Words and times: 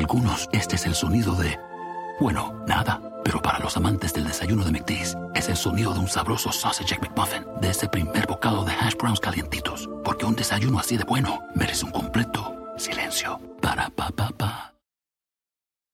algunos 0.00 0.48
este 0.52 0.76
es 0.76 0.86
el 0.86 0.94
sonido 0.94 1.34
de, 1.34 1.58
bueno, 2.20 2.64
nada. 2.66 3.00
Pero 3.22 3.42
para 3.42 3.58
los 3.58 3.76
amantes 3.76 4.14
del 4.14 4.24
desayuno 4.24 4.64
de 4.64 4.72
McDee's, 4.72 5.16
es 5.34 5.48
el 5.50 5.56
sonido 5.56 5.92
de 5.92 6.00
un 6.00 6.08
sabroso 6.08 6.50
sausage 6.50 6.98
McMuffin, 6.98 7.44
de 7.60 7.68
ese 7.68 7.86
primer 7.86 8.26
bocado 8.26 8.64
de 8.64 8.72
hash 8.72 8.96
browns 8.96 9.20
calientitos. 9.20 9.90
Porque 10.02 10.24
un 10.24 10.34
desayuno 10.34 10.78
así 10.78 10.96
de 10.96 11.04
bueno 11.04 11.40
merece 11.54 11.84
un 11.84 11.92
completo 11.92 12.56
silencio. 12.78 13.38
Para 13.60 13.90
pa 13.90 14.10
pa 14.10 14.30
pa. 14.30 14.69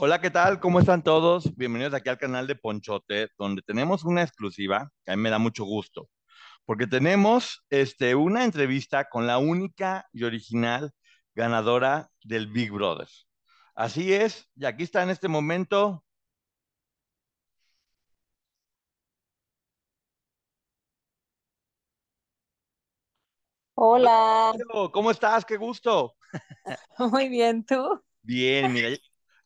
Hola, 0.00 0.20
¿qué 0.20 0.30
tal? 0.30 0.60
¿Cómo 0.60 0.78
están 0.78 1.02
todos? 1.02 1.56
Bienvenidos 1.56 1.92
aquí 1.92 2.08
al 2.08 2.18
canal 2.18 2.46
de 2.46 2.54
Ponchote, 2.54 3.30
donde 3.36 3.62
tenemos 3.62 4.04
una 4.04 4.22
exclusiva 4.22 4.92
que 5.04 5.10
a 5.10 5.16
mí 5.16 5.22
me 5.22 5.28
da 5.28 5.40
mucho 5.40 5.64
gusto, 5.64 6.08
porque 6.64 6.86
tenemos 6.86 7.64
este, 7.68 8.14
una 8.14 8.44
entrevista 8.44 9.08
con 9.08 9.26
la 9.26 9.38
única 9.38 10.06
y 10.12 10.22
original 10.22 10.92
ganadora 11.34 12.10
del 12.22 12.46
Big 12.46 12.70
Brother. 12.70 13.08
Así 13.74 14.12
es, 14.12 14.48
y 14.54 14.66
aquí 14.66 14.84
está 14.84 15.02
en 15.02 15.10
este 15.10 15.26
momento. 15.26 16.04
Hola, 23.74 24.52
¿Cómo 24.92 25.10
estás? 25.10 25.44
Qué 25.44 25.56
gusto. 25.56 26.14
muy 26.98 27.28
bien, 27.28 27.66
¿tú? 27.66 28.00
Bien, 28.22 28.72
mira, 28.72 28.90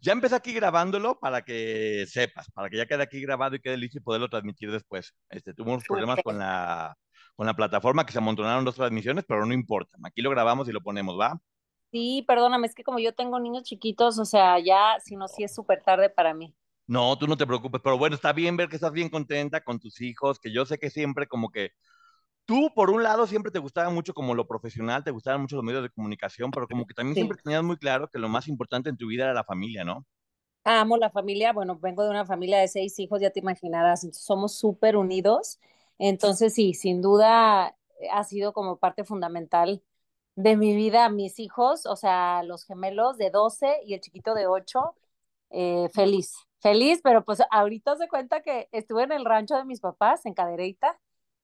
ya 0.03 0.13
empecé 0.13 0.35
aquí 0.37 0.53
grabándolo 0.55 1.19
para 1.21 1.43
que 1.45 2.07
sepas, 2.09 2.51
para 2.53 2.71
que 2.71 2.77
ya 2.79 2.87
quede 2.87 3.03
aquí 3.05 3.21
grabado 3.23 3.57
y 3.57 3.61
quede 3.61 3.79
listo 3.79 3.99
y 3.99 4.03
poderlo 4.03 4.29
transmitir 4.29 4.71
después. 4.73 5.15
Este, 5.31 5.55
tuvimos 5.55 5.85
problemas 5.87 6.21
Ok. 6.21 6.23
con 6.23 6.39
la, 6.39 6.97
con 7.37 7.47
la 7.47 7.55
plataforma 7.57 8.07
que 8.07 8.13
se 8.13 8.19
amontonaron 8.19 8.65
dos 8.65 8.77
transmisiones, 8.77 9.25
pero 9.29 9.47
no 9.47 9.55
importa. 9.55 9.99
Aquí 10.05 10.23
lo 10.23 10.31
grabamos 10.31 10.69
y 10.69 10.73
lo 10.73 10.83
ponemos, 10.83 11.19
¿va? 11.21 11.41
Sí, 11.93 12.25
perdóname, 12.27 12.67
es 12.67 12.75
que 12.75 12.83
como 12.85 12.99
yo 12.99 13.15
tengo 13.15 13.39
niños 13.39 13.63
chiquitos, 13.65 14.19
o 14.19 14.25
sea, 14.25 14.59
ya, 14.59 14.99
si 15.01 15.15
no, 15.17 15.29
sí 15.29 15.45
es 15.45 15.55
súper 15.55 15.83
tarde 15.85 16.09
para 16.11 16.35
mí. 16.35 16.55
No, 16.87 17.17
tú 17.17 17.27
no 17.27 17.37
te 17.37 17.47
preocupes, 17.47 17.81
pero 17.83 17.97
bueno, 17.97 18.17
está 18.17 18.33
bien 18.33 18.57
ver 18.57 18.69
que 18.69 18.77
estás 18.77 18.93
bien 18.93 19.09
contenta 19.09 19.63
con 19.63 19.79
tus 19.79 20.01
hijos, 20.01 20.39
que 20.39 20.53
yo 20.53 20.67
sé 20.67 20.79
que 20.79 20.91
siempre 20.91 21.27
como 21.27 21.51
que 21.51 21.71
tú, 22.47 22.71
por 22.75 22.91
un 22.91 23.03
lado, 23.03 23.27
siempre 23.27 23.53
te 23.53 23.59
gustaba 23.59 23.91
mucho 23.91 24.15
como 24.15 24.35
lo 24.35 24.47
profesional, 24.47 25.05
te 25.05 25.11
gustaban 25.11 25.43
mucho 25.43 25.57
los 25.57 25.65
medios 25.65 25.83
de 25.83 25.91
comunicación, 25.91 26.53
pero 26.53 26.69
como 26.69 26.87
que 26.87 26.95
también 26.95 27.17
Sí. 27.17 27.19
siempre 27.19 27.39
tenías 27.43 27.63
muy 27.65 27.77
claro 27.79 28.09
que 28.09 28.19
lo 28.19 28.29
más 28.29 28.49
importante 28.49 28.91
en 28.91 28.97
tu 28.97 29.07
vida 29.09 29.25
era 29.25 29.35
la 29.35 29.45
familia, 29.45 29.85
¿no? 29.85 30.07
Amo 30.65 30.97
la 30.97 31.11
familia, 31.11 31.53
bueno, 31.53 31.77
vengo 31.79 32.05
de 32.05 32.11
una 32.11 32.25
familia 32.25 32.59
de 32.61 32.69
seis 32.69 32.97
hijos, 33.01 33.21
ya 33.21 33.31
te 33.31 33.41
imaginarás, 33.41 34.07
somos 34.13 34.55
súper 34.57 34.97
unidos. 34.97 35.59
Entonces, 35.99 36.55
sí, 36.55 36.73
sin 36.75 37.03
duda 37.03 37.77
eh, 38.01 38.09
ha 38.13 38.23
sido 38.25 38.53
como 38.53 38.79
parte 38.79 39.03
fundamental 39.05 39.83
de 40.37 40.57
mi 40.57 40.77
vida, 40.77 41.09
mis 41.09 41.41
hijos, 41.41 41.85
o 41.87 41.97
sea, 41.97 42.43
los 42.45 42.65
gemelos 42.65 43.19
de 43.19 43.31
12 43.31 43.79
y 43.85 43.95
el 43.95 44.01
chiquito 44.01 44.35
de 44.35 44.47
8, 44.47 44.95
eh, 45.51 45.89
feliz, 45.93 46.35
feliz, 46.61 47.01
pero 47.03 47.25
pues 47.25 47.41
ahorita 47.51 47.97
se 47.97 48.09
cuenta 48.09 48.41
que 48.43 48.69
estuve 48.73 49.03
en 49.05 49.13
el 49.13 49.25
rancho 49.25 49.57
de 49.57 49.65
mis 49.65 49.81
papás, 49.81 50.25
en 50.27 50.35
Cadereyta, 50.35 50.99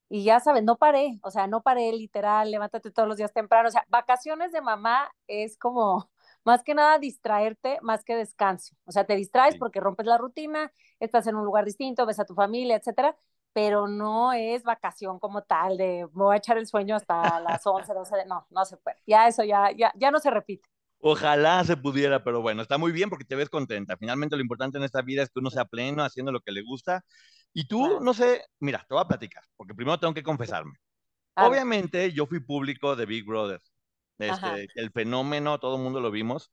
y 0.08 0.24
ya 0.24 0.40
sabes, 0.40 0.62
no 0.64 0.76
paré, 0.78 1.18
o 1.22 1.30
sea, 1.30 1.46
no 1.46 1.62
paré 1.62 1.92
literal, 1.92 2.50
levántate 2.50 2.90
todos 2.90 3.08
los 3.08 3.16
días 3.18 3.32
temprano, 3.32 3.68
o 3.68 3.72
sea, 3.72 3.84
vacaciones 3.88 4.52
de 4.52 4.60
mamá 4.62 5.10
es 5.26 5.56
como 5.58 6.10
más 6.44 6.62
que 6.62 6.74
nada 6.74 6.98
distraerte, 6.98 7.78
más 7.82 8.04
que 8.04 8.16
descanso, 8.16 8.74
o 8.86 8.92
sea, 8.92 9.04
te 9.04 9.16
distraes 9.16 9.54
Sí. 9.54 9.58
porque 9.58 9.80
rompes 9.80 10.06
la 10.06 10.18
rutina, 10.18 10.72
estás 11.00 11.26
en 11.26 11.36
un 11.36 11.44
lugar 11.44 11.64
distinto, 11.64 12.06
ves 12.06 12.18
a 12.20 12.24
tu 12.26 12.34
familia, 12.34 12.76
etcétera, 12.76 13.16
pero 13.52 13.88
no 13.88 14.32
es 14.32 14.62
vacación 14.62 15.18
como 15.18 15.42
tal 15.42 15.76
de 15.76 16.06
me 16.14 16.22
voy 16.24 16.34
a 16.34 16.38
echar 16.38 16.58
el 16.58 16.66
sueño 16.66 16.96
hasta 16.96 17.40
las 17.40 17.66
11, 17.66 17.92
12 17.94 18.16
de 18.16 18.26
no, 18.26 18.46
no 18.50 18.64
se 18.64 18.76
puede. 18.76 18.96
Ya 19.06 19.26
eso 19.28 19.42
ya 19.44 19.70
ya 19.72 19.92
ya 19.96 20.10
no 20.10 20.18
se 20.20 20.30
repite. 20.30 20.68
Ojalá 21.00 21.64
se 21.64 21.76
pudiera, 21.76 22.24
pero 22.24 22.42
bueno, 22.42 22.62
está 22.62 22.76
muy 22.78 22.90
bien 22.92 23.08
porque 23.10 23.24
te 23.24 23.36
ves 23.36 23.48
contenta. 23.50 23.96
Finalmente 23.96 24.36
lo 24.36 24.42
importante 24.42 24.78
en 24.78 24.84
esta 24.84 25.02
vida 25.02 25.22
es 25.22 25.30
que 25.30 25.38
uno 25.40 25.50
sea 25.50 25.64
pleno 25.64 26.02
haciendo 26.04 26.32
lo 26.32 26.40
que 26.40 26.52
le 26.52 26.62
gusta. 26.62 27.04
Y 27.52 27.66
tú, 27.68 28.00
no 28.00 28.14
sé, 28.14 28.42
mira, 28.60 28.84
te 28.88 28.94
voy 28.94 29.02
a 29.04 29.08
platicar, 29.08 29.44
porque 29.56 29.74
primero 29.74 29.98
tengo 30.00 30.14
que 30.14 30.22
confesarme. 30.24 30.72
Obviamente 31.36 32.12
yo 32.12 32.26
fui 32.26 32.40
público 32.40 32.96
de 32.96 33.06
Big 33.06 33.26
Brother. 33.26 33.60
Este, 34.18 34.70
el 34.74 34.90
fenómeno, 34.92 35.58
todo 35.60 35.76
el 35.76 35.82
mundo 35.82 36.00
lo 36.00 36.10
vimos. 36.10 36.52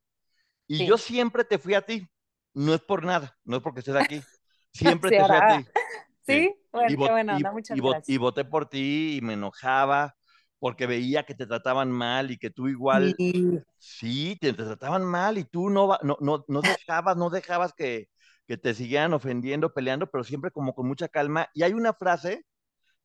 Y 0.67 0.83
yo 0.85 0.97
siempre 0.97 1.43
te 1.45 1.59
fui 1.59 1.73
a 1.75 1.81
ti. 1.81 2.07
No 2.53 2.73
es 2.73 2.81
por 2.81 3.03
nada, 3.05 3.37
no 3.43 3.57
es 3.57 3.63
porque 3.63 3.79
estés 3.81 3.95
aquí. 3.95 4.21
Siempre 4.71 5.11
te 5.11 5.25
fui 5.25 5.35
a 5.37 5.45
ti. 5.45 5.65
Sí. 6.27 6.35
Sí, 6.37 6.57
Y, 6.85 6.95
bueno, 6.95 7.07
qué 7.07 7.11
buena 7.11 7.39
y, 7.39 7.43
muchas 7.53 7.77
y, 7.77 7.81
vot- 7.81 8.03
y 8.07 8.17
gracias. 8.17 8.19
voté 8.19 8.45
por 8.45 8.67
ti 8.69 9.17
y 9.17 9.21
me 9.21 9.33
enojaba 9.33 10.15
porque 10.59 10.87
veía 10.87 11.23
que 11.23 11.35
te 11.35 11.45
trataban 11.47 11.91
mal 11.91 12.31
y 12.31 12.37
que 12.37 12.49
tú 12.49 12.67
igual, 12.67 13.17
Sí, 13.17 13.61
sí, 13.77 14.37
te, 14.41 14.53
te 14.53 14.63
trataban 14.63 15.05
mal 15.05 15.37
y 15.37 15.45
tú 15.45 15.69
no, 15.69 15.97
no, 16.03 16.17
no, 16.21 16.45
no 16.47 16.61
dejabas, 16.85 17.17
no 17.17 17.29
dejabas 17.29 17.73
que, 17.73 18.09
que 18.47 18.57
te 18.57 18.73
siguieran 18.73 19.13
ofendiendo, 19.13 19.73
peleando, 19.73 20.09
pero 20.11 20.23
siempre 20.23 20.51
como 20.51 20.73
con 20.75 20.87
mucha 20.87 21.07
calma. 21.09 21.49
Y 21.53 21.63
hay 21.63 21.73
una 21.73 21.93
frase 21.93 22.45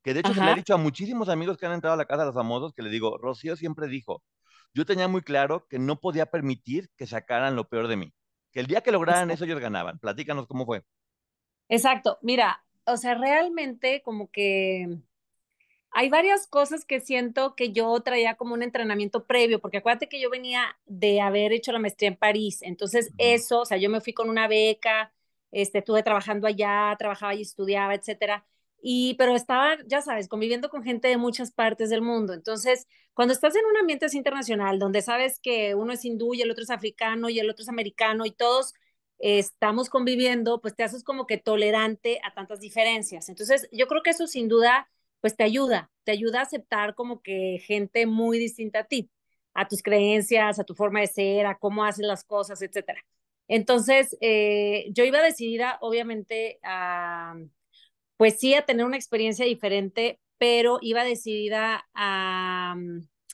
que 0.03 0.13
de 0.13 0.21
hecho 0.21 0.33
se 0.33 0.43
le 0.43 0.51
ha 0.51 0.53
ajá, 0.53 0.55
dicho 0.55 0.73
a 0.73 0.77
muchísimos 0.77 1.29
amigos 1.29 1.57
que 1.57 1.65
han 1.65 1.73
entrado 1.73 1.93
a 1.95 1.97
la 1.97 2.05
casa 2.05 2.21
de 2.21 2.27
los 2.27 2.35
famosos, 2.35 2.73
que 2.73 2.81
le 2.83 2.89
digo, 2.89 3.17
Rocío 3.17 3.55
siempre 3.55 3.87
dijo, 3.87 4.23
yo 4.73 4.85
tenía 4.85 5.07
muy 5.07 5.21
claro 5.21 5.67
que 5.69 5.79
no 5.79 5.99
podía 5.99 6.27
permitir 6.27 6.89
que 6.97 7.07
sacaran 7.07 7.55
lo 7.55 7.67
peor 7.69 7.87
de 7.87 7.97
mí, 7.97 8.13
que 8.51 8.61
el 8.61 8.67
día 8.67 8.81
que 8.81 8.91
lograran 8.91 9.31
eso 9.31 9.43
exacto. 9.43 9.45
ellos 9.45 9.59
ganaban. 9.59 9.99
Platícanos 9.99 10.47
cómo 10.47 10.65
fue. 10.65 10.83
Exacto. 11.69 12.17
Mira, 12.21 12.63
o 12.85 12.97
sea, 12.97 13.15
realmente 13.15 14.01
como 14.03 14.29
que 14.31 14.87
hay 15.93 16.09
varias 16.09 16.47
cosas 16.47 16.85
que 16.85 16.99
siento 17.01 17.55
que 17.55 17.71
yo 17.71 17.99
traía 18.01 18.35
como 18.35 18.53
un 18.53 18.63
entrenamiento 18.63 19.25
previo, 19.25 19.59
porque 19.59 19.77
acuérdate 19.77 20.07
que 20.09 20.21
yo 20.21 20.29
venía 20.29 20.77
de 20.85 21.21
haber 21.21 21.51
hecho 21.53 21.71
la 21.71 21.79
maestría 21.79 22.09
en 22.09 22.15
París, 22.17 22.61
entonces 22.61 23.07
Ujú. 23.07 23.15
eso, 23.17 23.59
o 23.61 23.65
sea, 23.65 23.77
yo 23.77 23.89
me 23.89 24.01
fui 24.01 24.13
con 24.13 24.29
una 24.29 24.47
beca, 24.47 25.13
este, 25.51 25.79
estuve 25.79 26.03
trabajando 26.03 26.47
allá, 26.47 26.95
trabajaba 26.97 27.35
y 27.35 27.41
estudiaba, 27.41 27.93
etcétera, 27.95 28.45
y 28.81 29.15
pero 29.15 29.35
estaba, 29.35 29.77
ya 29.85 30.01
sabes, 30.01 30.27
conviviendo 30.27 30.69
con 30.69 30.83
gente 30.83 31.07
de 31.09 31.17
muchas 31.17 31.51
partes 31.51 31.89
del 31.89 32.01
mundo, 32.01 32.33
entonces, 32.33 32.87
cuando 33.13 33.33
estás 33.33 33.55
en 33.55 33.65
un 33.65 33.77
ambiente 33.77 34.05
así 34.05 34.17
internacional, 34.17 34.79
donde 34.79 35.01
sabes 35.01 35.39
que 35.39 35.75
uno 35.75 35.91
es 35.93 36.05
hindú 36.05 36.33
y 36.33 36.41
el 36.41 36.51
otro 36.51 36.63
es 36.63 36.69
africano 36.69 37.29
y 37.29 37.39
el 37.39 37.49
otro 37.49 37.63
es 37.63 37.69
americano 37.69 38.25
y 38.25 38.31
todos 38.31 38.73
estamos 39.19 39.89
conviviendo, 39.89 40.61
pues 40.61 40.75
te 40.75 40.83
haces 40.83 41.03
como 41.03 41.27
que 41.27 41.37
tolerante 41.37 42.19
a 42.23 42.33
tantas 42.33 42.59
diferencias, 42.61 43.27
entonces, 43.29 43.67
yo 43.71 43.87
creo 43.87 44.03
que 44.03 44.11
eso 44.11 44.25
sin 44.27 44.47
duda 44.47 44.89
pues 45.21 45.35
te 45.35 45.43
ayuda, 45.43 45.91
te 46.03 46.11
ayuda 46.11 46.39
a 46.39 46.43
aceptar 46.43 46.95
como 46.95 47.21
que 47.21 47.59
gente 47.65 48.05
muy 48.05 48.39
distinta 48.39 48.79
a 48.79 48.83
ti, 48.85 49.09
a 49.53 49.67
tus 49.67 49.83
creencias, 49.83 50.59
a 50.59 50.63
tu 50.63 50.75
forma 50.75 51.01
de 51.01 51.07
ser, 51.07 51.45
a 51.45 51.57
cómo 51.57 51.85
haces 51.85 52.05
las 52.05 52.23
cosas, 52.23 52.61
etcétera. 52.61 53.01
Entonces, 53.47 54.17
eh, 54.21 54.87
yo 54.91 55.03
iba 55.03 55.21
decidida, 55.21 55.77
obviamente, 55.81 56.59
a, 56.63 57.35
pues 58.17 58.39
sí, 58.39 58.53
a 58.55 58.65
tener 58.65 58.85
una 58.85 58.97
experiencia 58.97 59.45
diferente, 59.45 60.19
pero 60.37 60.79
iba 60.81 61.03
decidida 61.03 61.87
a, 61.93 62.75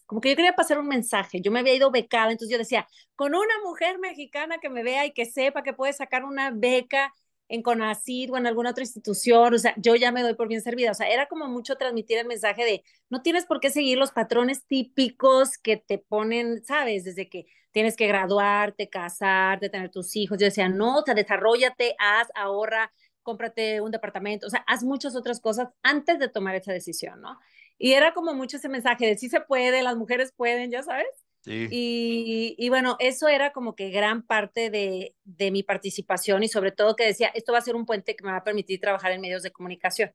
como 0.05 0.21
que 0.21 0.29
yo 0.29 0.35
quería 0.35 0.55
pasar 0.55 0.79
un 0.79 0.87
mensaje, 0.87 1.41
yo 1.41 1.51
me 1.51 1.59
había 1.59 1.75
ido 1.75 1.91
becada, 1.91 2.31
entonces 2.31 2.51
yo 2.51 2.57
decía, 2.57 2.87
con 3.15 3.35
una 3.35 3.61
mujer 3.63 3.99
mexicana 3.99 4.57
que 4.59 4.69
me 4.69 4.83
vea 4.83 5.05
y 5.05 5.13
que 5.13 5.25
sepa 5.25 5.63
que 5.63 5.73
puede 5.73 5.93
sacar 5.93 6.23
una 6.23 6.51
beca 6.51 7.13
en 7.49 7.61
CONACYT 7.61 8.29
o 8.31 8.37
en 8.37 8.47
alguna 8.47 8.71
otra 8.71 8.83
institución, 8.83 9.53
o 9.53 9.57
sea, 9.57 9.73
yo 9.77 9.95
ya 9.95 10.11
me 10.11 10.21
doy 10.21 10.35
por 10.35 10.47
bien 10.47 10.61
servida, 10.61 10.91
o 10.91 10.93
sea, 10.93 11.07
era 11.09 11.27
como 11.27 11.47
mucho 11.47 11.75
transmitir 11.75 12.17
el 12.17 12.27
mensaje 12.27 12.65
de, 12.65 12.83
no 13.09 13.21
tienes 13.21 13.45
por 13.45 13.59
qué 13.59 13.69
seguir 13.69 13.97
los 13.97 14.11
patrones 14.11 14.65
típicos 14.65 15.57
que 15.57 15.77
te 15.77 15.97
ponen, 15.97 16.63
sabes, 16.65 17.03
desde 17.03 17.29
que 17.29 17.45
tienes 17.71 17.95
que 17.95 18.07
graduarte, 18.07 18.89
casarte, 18.89 19.69
tener 19.69 19.91
tus 19.91 20.15
hijos, 20.15 20.37
yo 20.37 20.45
decía, 20.45 20.69
no, 20.69 20.97
o 20.99 21.03
sea, 21.03 21.13
desarrollate, 21.13 21.95
haz, 21.99 22.27
ahorra, 22.35 22.91
cómprate 23.23 23.81
un 23.81 23.91
departamento, 23.91 24.47
o 24.47 24.49
sea, 24.49 24.63
haz 24.67 24.83
muchas 24.83 25.15
otras 25.15 25.39
cosas 25.39 25.69
antes 25.83 26.19
de 26.19 26.29
tomar 26.29 26.55
esa 26.55 26.71
decisión, 26.73 27.21
¿no? 27.21 27.37
Y 27.77 27.93
era 27.93 28.13
como 28.13 28.33
mucho 28.33 28.57
ese 28.57 28.69
mensaje 28.69 29.05
de 29.05 29.17
sí 29.17 29.29
se 29.29 29.41
puede, 29.41 29.83
las 29.83 29.97
mujeres 29.97 30.33
pueden, 30.35 30.71
ya 30.71 30.83
sabes. 30.83 31.07
Y, 31.47 32.55
y, 32.57 32.69
bueno, 32.69 32.97
eso 32.99 33.27
era 33.27 33.51
como 33.51 33.75
que 33.75 33.89
gran 33.89 34.21
parte 34.23 34.69
de, 34.69 35.15
de, 35.23 35.51
mi 35.51 35.63
participación 35.63 36.43
y 36.43 36.47
sobre 36.47 36.71
todo 36.71 36.95
que 36.95 37.05
decía, 37.05 37.29
esto 37.33 37.53
va 37.53 37.59
a 37.59 37.61
ser 37.61 37.75
un 37.75 37.85
puente 37.85 38.15
que 38.15 38.23
me 38.23 38.31
va 38.31 38.37
a 38.37 38.43
permitir 38.43 38.81
trabajar 38.81 39.11
en 39.11 39.21
medios 39.21 39.43
de 39.43 39.51
comunicación. 39.51 40.11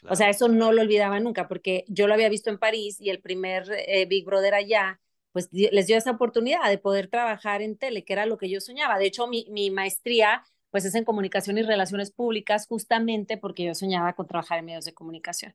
Claro. 0.00 0.12
O 0.12 0.16
sea, 0.16 0.30
eso 0.30 0.48
no 0.48 0.72
lo 0.72 0.82
olvidaba 0.82 1.18
nunca 1.18 1.48
porque 1.48 1.84
yo 1.88 2.06
lo 2.06 2.14
había 2.14 2.28
visto 2.28 2.50
en 2.50 2.58
París 2.58 3.00
y 3.00 3.10
el 3.10 3.20
primer 3.20 3.64
eh, 3.70 4.06
Big 4.06 4.24
Brother 4.24 4.54
allá, 4.54 5.00
pues 5.32 5.48
les 5.52 5.86
dio 5.86 5.96
esa 5.96 6.12
oportunidad 6.12 6.68
de 6.68 6.78
poder 6.78 7.08
trabajar 7.08 7.62
en 7.62 7.76
tele, 7.76 8.04
que 8.04 8.12
era 8.12 8.26
lo 8.26 8.38
que 8.38 8.48
yo 8.48 8.60
soñaba. 8.60 8.98
De 8.98 9.06
hecho, 9.06 9.26
mi, 9.26 9.46
mi 9.50 9.70
maestría 9.70 10.44
pues 10.70 10.84
es 10.84 10.94
en 10.94 11.04
comunicación 11.04 11.58
y 11.58 11.62
relaciones 11.62 12.10
públicas 12.10 12.66
justamente 12.66 13.36
porque 13.36 13.64
yo 13.64 13.74
soñaba 13.74 14.12
con 14.14 14.26
trabajar 14.26 14.58
en 14.58 14.66
medios 14.66 14.84
de 14.84 14.94
comunicación. 14.94 15.54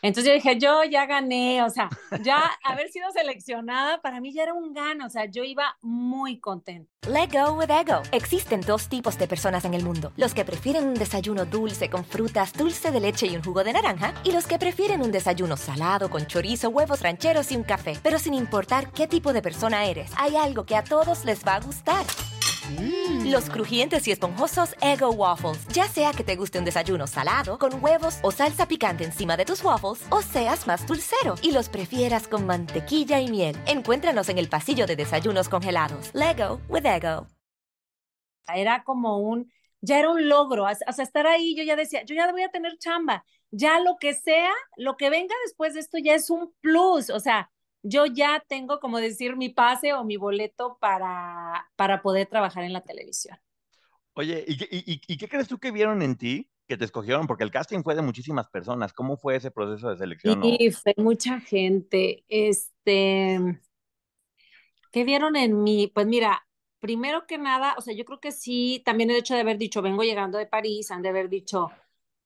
Entonces 0.00 0.30
yo 0.30 0.34
dije, 0.34 0.58
yo 0.58 0.84
ya 0.84 1.06
gané, 1.06 1.62
o 1.64 1.70
sea, 1.70 1.88
ya 2.22 2.38
haber 2.62 2.88
sido 2.88 3.10
seleccionada 3.10 4.00
para 4.00 4.20
mí 4.20 4.32
ya 4.32 4.44
era 4.44 4.54
un 4.54 4.72
gano, 4.72 5.06
o 5.06 5.10
sea, 5.10 5.24
yo 5.24 5.42
iba 5.42 5.76
muy 5.82 6.38
contenta. 6.38 6.88
Let 7.08 7.30
go 7.32 7.54
with 7.54 7.70
ego. 7.70 8.02
Existen 8.12 8.60
dos 8.60 8.88
tipos 8.88 9.18
de 9.18 9.26
personas 9.26 9.64
en 9.64 9.74
el 9.74 9.82
mundo: 9.82 10.12
los 10.16 10.34
que 10.34 10.44
prefieren 10.44 10.86
un 10.86 10.94
desayuno 10.94 11.46
dulce 11.46 11.90
con 11.90 12.04
frutas, 12.04 12.52
dulce 12.52 12.90
de 12.92 13.00
leche 13.00 13.26
y 13.26 13.36
un 13.36 13.42
jugo 13.42 13.64
de 13.64 13.72
naranja, 13.72 14.14
y 14.24 14.32
los 14.32 14.46
que 14.46 14.58
prefieren 14.58 15.02
un 15.02 15.10
desayuno 15.10 15.56
salado 15.56 16.10
con 16.10 16.26
chorizo, 16.26 16.68
huevos 16.68 17.02
rancheros 17.02 17.50
y 17.50 17.56
un 17.56 17.64
café. 17.64 17.98
Pero 18.02 18.18
sin 18.18 18.34
importar 18.34 18.92
qué 18.92 19.08
tipo 19.08 19.32
de 19.32 19.42
persona 19.42 19.84
eres, 19.86 20.12
hay 20.16 20.36
algo 20.36 20.64
que 20.64 20.76
a 20.76 20.84
todos 20.84 21.24
les 21.24 21.44
va 21.44 21.56
a 21.56 21.60
gustar. 21.60 22.04
Mm. 22.70 23.30
Los 23.30 23.48
crujientes 23.50 24.06
y 24.08 24.12
esponjosos 24.12 24.74
Ego 24.80 25.10
Waffles. 25.10 25.66
Ya 25.68 25.88
sea 25.88 26.12
que 26.12 26.24
te 26.24 26.36
guste 26.36 26.58
un 26.58 26.64
desayuno 26.64 27.06
salado, 27.06 27.58
con 27.58 27.82
huevos 27.82 28.18
o 28.22 28.30
salsa 28.30 28.66
picante 28.66 29.04
encima 29.04 29.36
de 29.36 29.44
tus 29.44 29.62
waffles, 29.64 30.06
o 30.10 30.22
seas 30.22 30.66
más 30.66 30.86
dulcero 30.86 31.36
y 31.42 31.52
los 31.52 31.68
prefieras 31.68 32.28
con 32.28 32.46
mantequilla 32.46 33.20
y 33.20 33.28
miel. 33.30 33.56
Encuéntranos 33.66 34.28
en 34.28 34.38
el 34.38 34.48
pasillo 34.48 34.86
de 34.86 34.96
desayunos 34.96 35.48
congelados. 35.48 36.10
Lego 36.14 36.60
with 36.68 36.86
Ego. 36.86 37.26
Era 38.54 38.82
como 38.82 39.18
un, 39.18 39.52
ya 39.80 39.98
era 39.98 40.10
un 40.10 40.28
logro. 40.28 40.64
O 40.64 40.92
sea, 40.92 41.04
estar 41.04 41.26
ahí, 41.26 41.54
yo 41.56 41.62
ya 41.62 41.76
decía, 41.76 42.02
yo 42.04 42.14
ya 42.14 42.30
voy 42.32 42.42
a 42.42 42.50
tener 42.50 42.78
chamba. 42.78 43.24
Ya 43.50 43.80
lo 43.80 43.96
que 43.98 44.14
sea, 44.14 44.52
lo 44.76 44.96
que 44.96 45.10
venga 45.10 45.34
después 45.44 45.74
de 45.74 45.80
esto 45.80 45.98
ya 45.98 46.14
es 46.14 46.30
un 46.30 46.52
plus. 46.60 47.10
O 47.10 47.20
sea, 47.20 47.50
yo 47.82 48.06
ya 48.06 48.44
tengo, 48.48 48.80
como 48.80 48.98
decir, 48.98 49.36
mi 49.36 49.48
pase 49.48 49.94
o 49.94 50.04
mi 50.04 50.16
boleto 50.16 50.78
para, 50.80 51.70
para 51.76 52.02
poder 52.02 52.26
trabajar 52.28 52.64
en 52.64 52.72
la 52.72 52.82
televisión. 52.82 53.38
Oye, 54.14 54.44
¿y, 54.48 54.54
y, 54.64 55.00
y 55.06 55.16
qué 55.16 55.28
crees 55.28 55.48
tú 55.48 55.58
que 55.58 55.70
vieron 55.70 56.02
en 56.02 56.16
ti 56.16 56.50
que 56.66 56.76
te 56.76 56.84
escogieron? 56.84 57.26
Porque 57.26 57.44
el 57.44 57.50
casting 57.50 57.82
fue 57.82 57.94
de 57.94 58.02
muchísimas 58.02 58.48
personas. 58.48 58.92
¿Cómo 58.92 59.16
fue 59.16 59.36
ese 59.36 59.50
proceso 59.50 59.90
de 59.90 59.96
selección? 59.96 60.40
Sí, 60.42 60.70
fue 60.72 60.94
mucha 60.96 61.40
gente. 61.40 62.24
Este, 62.28 63.60
¿qué 64.92 65.04
vieron 65.04 65.36
en 65.36 65.62
mí? 65.62 65.90
Pues 65.94 66.06
mira, 66.06 66.46
primero 66.80 67.26
que 67.26 67.38
nada, 67.38 67.74
o 67.78 67.80
sea, 67.80 67.94
yo 67.94 68.04
creo 68.04 68.20
que 68.20 68.32
sí, 68.32 68.82
también 68.84 69.10
el 69.10 69.16
hecho 69.16 69.34
de 69.34 69.40
haber 69.40 69.58
dicho, 69.58 69.82
vengo 69.82 70.02
llegando 70.02 70.38
de 70.38 70.46
París, 70.46 70.90
han 70.90 71.02
de 71.02 71.10
haber 71.10 71.28
dicho, 71.28 71.70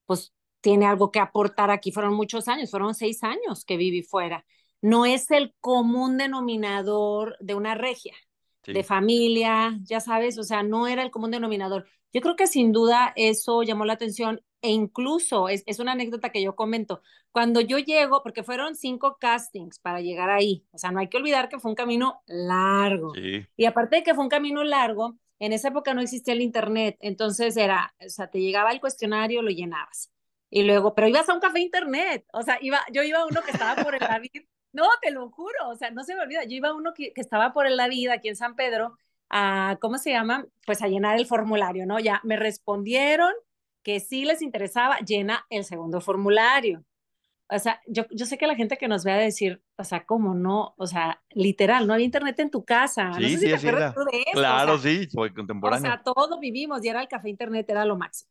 pues 0.07 0.33
tiene 0.61 0.87
algo 0.87 1.11
que 1.13 1.21
aportar 1.21 1.71
aquí. 1.71 1.93
Fueron 1.93 2.15
muchos 2.15 2.49
años, 2.49 2.71
fueron 2.71 2.95
seis 2.95 3.23
años 3.23 3.65
que 3.65 3.77
viví 3.77 4.03
fuera 4.03 4.45
no 4.83 5.07
es 5.07 5.31
el 5.31 5.55
común 5.61 6.19
denominador 6.19 7.37
de 7.41 7.55
una 7.55 7.75
regia, 7.75 8.15
de 8.67 8.85
familia, 8.85 9.79
ya 9.83 10.01
sabes, 10.01 10.39
o 10.39 10.43
sea, 10.43 10.63
no 10.63 10.87
era 10.87 11.03
el 11.03 11.11
común 11.11 11.31
denominador. 11.31 11.87
Yo 12.13 12.21
creo 12.21 12.37
que 12.37 12.47
sin 12.47 12.73
duda 12.73 13.13
eso 13.17 13.63
llamó 13.63 13.85
la 13.85 13.95
atención 13.95 14.43
e 14.61 14.71
incluso 14.71 15.49
es, 15.49 15.65
es, 15.67 15.81
una 15.81 15.93
anécdota 15.93 16.31
que 16.31 16.43
yo 16.43 16.55
comento. 16.55 17.03
Cuando 17.33 17.61
yo 17.61 17.79
llego, 17.79 18.23
porque 18.23 18.45
fueron 18.45 18.77
cinco 18.77 19.17
castings 19.19 19.81
para 19.81 20.01
llegar 20.01 20.31
ahí, 20.31 20.65
o 20.71 20.79
sea, 20.79 20.93
no 20.93 21.01
hay 21.01 21.09
que 21.09 21.17
olvidar 21.17 21.49
que 21.49 21.59
fue 21.59 21.71
un 21.71 21.75
camino 21.75 22.23
largo. 22.27 23.13
Y 23.57 23.65
aparte 23.65 23.97
de 23.97 24.03
que 24.03 24.15
fue 24.15 24.23
un 24.23 24.31
camino 24.31 24.63
largo, 24.63 25.17
en 25.41 25.53
esa 25.53 25.69
época 25.69 25.95
no 25.95 26.01
existía 26.01 26.35
el 26.35 26.43
internet, 26.43 26.97
entonces 27.01 27.57
era, 27.57 27.95
o 28.05 28.09
sea, 28.09 28.29
te 28.29 28.41
llegaba 28.41 28.71
el 28.71 28.81
cuestionario, 28.81 29.43
lo 29.43 29.51
llenabas. 29.51 30.13
Y 30.51 30.63
luego, 30.63 30.95
pero 30.95 31.09
ibas 31.09 31.29
a 31.29 31.35
un 31.35 31.41
café 31.41 31.59
internet, 31.61 32.25
o 32.33 32.43
sea, 32.43 32.59
iba, 32.61 32.79
yo 32.93 33.03
iba 33.03 33.21
a 33.21 33.27
uno 33.27 33.43
que 33.43 33.51
estaba 33.51 33.83
por 33.83 33.95
el 33.95 34.01
David 34.01 34.43
no, 34.73 34.85
te 35.01 35.11
lo 35.11 35.31
juro, 35.31 35.69
o 35.69 35.77
sea, 35.77 35.91
no 35.91 36.05
se 36.05 36.15
me 36.15 36.23
olvida. 36.23 36.45
Yo 36.45 36.57
iba 36.57 36.71
a 36.71 36.75
uno 36.75 36.93
que, 36.95 37.13
que 37.13 37.21
estaba 37.21 37.53
por 37.53 37.71
la 37.71 37.89
vida 37.89 38.15
aquí 38.15 38.29
en 38.29 38.37
San 38.37 38.57
Pedro 38.57 38.97
a, 39.31 39.79
¿cómo 39.81 39.99
se 39.99 40.11
llama? 40.11 40.47
Pues 40.67 40.83
a 40.83 40.89
llenar 40.89 41.19
el 41.19 41.27
formulario, 41.27 41.87
¿no? 41.87 41.99
Ya 41.99 42.21
me 42.23 42.37
respondieron 42.37 43.33
que 43.83 43.99
sí 43.99 44.25
les 44.25 44.43
interesaba, 44.43 44.99
llena 44.99 45.47
el 45.51 45.65
segundo 45.65 46.01
formulario. 46.01 46.85
O 47.49 47.59
sea, 47.59 47.81
yo, 47.87 48.05
yo 48.11 48.25
sé 48.25 48.39
que 48.39 48.47
la 48.47 48.55
gente 48.55 48.79
que 48.79 48.89
nos 48.89 49.05
ve 49.05 49.13
a 49.13 49.17
decir, 49.17 49.63
o 49.77 49.85
sea, 49.85 50.05
¿cómo 50.07 50.35
no? 50.35 50.75
O 50.79 50.87
sea, 50.87 51.23
literal, 51.31 51.87
no 51.87 51.93
había 51.93 52.07
internet 52.07 52.39
en 52.41 52.51
tu 52.51 52.65
casa. 52.65 53.13
Sí, 53.15 53.23
no 53.23 53.29
sé 53.29 53.59
sí, 53.59 53.67
de 53.67 54.25
Claro, 54.33 54.79
sí, 54.79 55.09
fue 55.13 55.35
contemporáneo. 55.35 55.91
O 55.91 55.93
sea, 55.93 56.03
todo 56.03 56.39
vivimos 56.39 56.83
y 56.85 56.89
era 56.89 57.03
el 57.03 57.09
café 57.09 57.29
internet, 57.29 57.69
era 57.69 57.85
lo 57.85 57.97
máximo. 57.97 58.31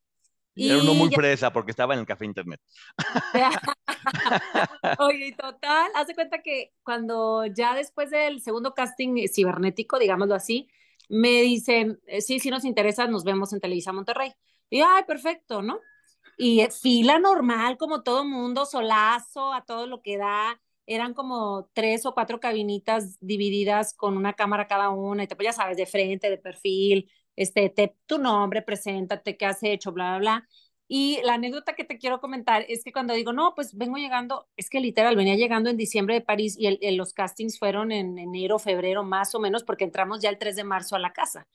Era 0.56 0.80
uno 0.80 0.94
muy 0.94 1.10
presa 1.10 1.54
porque 1.54 1.72
estaba 1.72 1.94
en 1.94 2.02
el 2.02 2.06
café 2.06 2.26
internet. 2.26 2.60
Oye, 5.00 5.36
total, 5.38 5.92
hace 5.96 6.14
cuenta 6.14 6.42
que 6.42 6.74
cuando 6.84 7.46
ya 7.46 7.76
después 7.76 8.10
del 8.10 8.42
segundo 8.42 8.74
casting 8.74 9.28
cibernético, 9.28 9.98
digámoslo 9.98 10.36
así, 10.36 10.68
me 11.10 11.42
dicen, 11.42 12.00
eh, 12.08 12.22
sí, 12.22 12.40
sí 12.40 12.50
nos 12.50 12.66
interesa, 12.66 13.08
nos 13.08 13.24
vemos 13.24 13.54
en 13.54 13.60
Televisa 13.60 13.94
Monterrey. 13.94 14.34
Y 14.70 14.82
ay, 14.82 15.04
perfecto, 15.06 15.62
¿no? 15.62 15.80
Y 16.38 16.66
fila 16.82 17.20
normal, 17.20 17.78
como 17.78 18.04
todo 18.04 18.26
mundo, 18.26 18.66
solazo, 18.66 19.54
a 19.54 19.66
todo 19.66 19.88
lo 19.88 20.02
que 20.02 20.18
da. 20.18 20.62
Eran 20.86 21.14
como 21.14 21.70
tres 21.74 22.06
o 22.06 22.14
cuatro 22.14 22.40
cabinitas 22.40 23.18
divididas 23.20 23.94
con 23.94 24.18
una 24.18 24.34
cámara 24.34 24.68
cada 24.68 24.90
una, 24.90 25.24
y 25.24 25.28
te, 25.28 25.36
pues 25.36 25.48
ya 25.48 25.54
sabes, 25.54 25.78
de 25.78 25.86
frente, 25.86 26.30
de 26.30 26.38
perfil, 26.38 27.10
este, 27.36 27.70
te, 27.70 27.96
tu 28.06 28.18
nombre, 28.18 28.62
preséntate, 28.62 29.38
qué 29.38 29.46
has 29.46 29.64
hecho, 29.64 29.92
bla, 29.92 30.18
bla, 30.18 30.20
bla. 30.20 30.48
Y 30.94 31.22
la 31.24 31.36
anécdota 31.36 31.74
que 31.74 31.86
te 31.86 31.98
quiero 31.98 32.20
comentar 32.20 32.66
es 32.68 32.84
que 32.84 32.92
cuando 32.92 33.14
digo, 33.14 33.32
no, 33.32 33.56
pues 33.56 33.78
vengo 33.78 33.96
llegando, 33.96 34.50
es 34.58 34.70
que 34.70 34.82
literal, 34.82 35.16
venía 35.16 35.36
llegando 35.36 35.70
en 35.70 35.78
diciembre 35.78 36.16
de 36.16 36.22
París 36.22 36.58
y 36.60 36.68
el, 36.68 36.98
los 36.98 37.14
castings 37.14 37.58
fueron 37.60 37.94
en 37.94 38.20
enero, 38.20 38.60
febrero, 38.60 39.02
más 39.02 39.34
o 39.34 39.40
menos, 39.40 39.64
porque 39.64 39.86
entramos 39.86 40.20
ya 40.22 40.30
el 40.30 40.38
3 40.38 40.58
de 40.58 40.66
marzo 40.66 40.98
a 40.98 41.00
la 41.00 41.14
casa. 41.14 41.48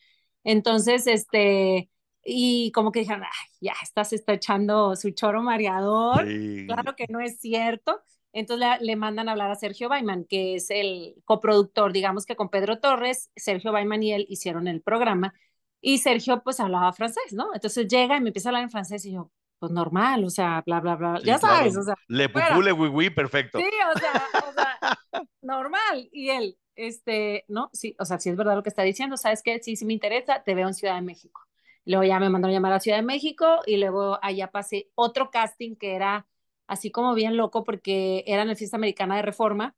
Entonces, 0.42 1.06
este, 1.06 1.90
y 2.24 2.72
como 2.72 2.92
que 2.92 3.00
dijeron, 3.00 3.24
ay, 3.24 3.48
ya, 3.60 3.74
estás 3.82 4.14
está 4.14 4.32
echando 4.32 4.96
su 4.96 5.10
choro 5.10 5.42
mareador. 5.42 6.26
Claro 6.66 6.96
que 6.96 7.04
no 7.10 7.20
es 7.20 7.38
cierto. 7.38 8.00
Entonces 8.32 8.66
le, 8.80 8.86
le, 8.86 8.96
mandan 8.96 9.28
a 9.28 9.32
hablar 9.32 9.50
a 9.50 9.54
Sergio 9.54 9.90
Baiman, 9.90 10.24
que 10.24 10.54
es 10.54 10.70
el 10.70 11.14
coproductor, 11.26 11.92
digamos 11.92 12.24
que 12.24 12.36
con 12.36 12.48
Pedro 12.48 12.78
Torres, 12.80 13.30
Sergio 13.36 13.70
Baiman 13.70 14.02
y 14.02 14.12
él 14.14 14.26
hicieron 14.30 14.66
el 14.66 14.80
programa. 14.80 15.34
Y 15.80 15.98
Sergio 15.98 16.42
pues 16.42 16.60
hablaba 16.60 16.92
francés, 16.92 17.32
¿no? 17.32 17.54
Entonces 17.54 17.86
llega 17.86 18.16
y 18.16 18.20
me 18.20 18.30
empieza 18.30 18.48
a 18.48 18.50
hablar 18.50 18.62
en 18.62 18.70
francés 18.70 19.04
y 19.04 19.12
yo, 19.12 19.30
pues 19.58 19.72
normal, 19.72 20.24
o 20.24 20.30
sea, 20.30 20.62
bla, 20.66 20.80
bla, 20.80 20.96
bla, 20.96 21.20
ya 21.24 21.38
sabes, 21.38 21.76
o 21.76 21.82
sea. 21.82 21.94
Le 22.08 22.28
pupú, 22.28 22.62
le 22.62 22.72
oui, 22.72 23.10
perfecto. 23.10 23.58
Sí, 23.58 23.68
o 23.94 23.98
sea, 23.98 24.24
o 24.48 24.52
sea, 24.52 24.78
normal. 25.42 26.08
Y 26.12 26.30
él, 26.30 26.58
este, 26.74 27.44
no, 27.48 27.70
sí, 27.72 27.94
o 27.98 28.04
sea, 28.04 28.18
sí 28.18 28.30
es 28.30 28.36
verdad 28.36 28.54
lo 28.54 28.62
que 28.62 28.68
está 28.68 28.82
diciendo, 28.82 29.16
¿sabes 29.16 29.42
qué? 29.42 29.60
Sí, 29.62 29.76
sí 29.76 29.84
me 29.84 29.92
interesa, 29.92 30.42
te 30.42 30.54
veo 30.54 30.68
en 30.68 30.74
Ciudad 30.74 30.96
de 30.96 31.02
México. 31.02 31.42
Luego 31.84 32.04
ya 32.04 32.18
me 32.18 32.28
mandaron 32.28 32.52
a 32.52 32.56
llamar 32.58 32.72
a 32.72 32.80
Ciudad 32.80 32.98
de 32.98 33.04
México 33.04 33.60
y 33.64 33.76
luego 33.76 34.18
allá 34.20 34.50
pasé 34.50 34.90
otro 34.94 35.30
casting 35.30 35.76
que 35.76 35.94
era 35.94 36.26
así 36.66 36.90
como 36.90 37.14
bien 37.14 37.36
loco 37.36 37.62
porque 37.64 38.24
era 38.26 38.42
en 38.42 38.48
la 38.48 38.56
fiesta 38.56 38.76
americana 38.76 39.16
de 39.16 39.22
reforma 39.22 39.76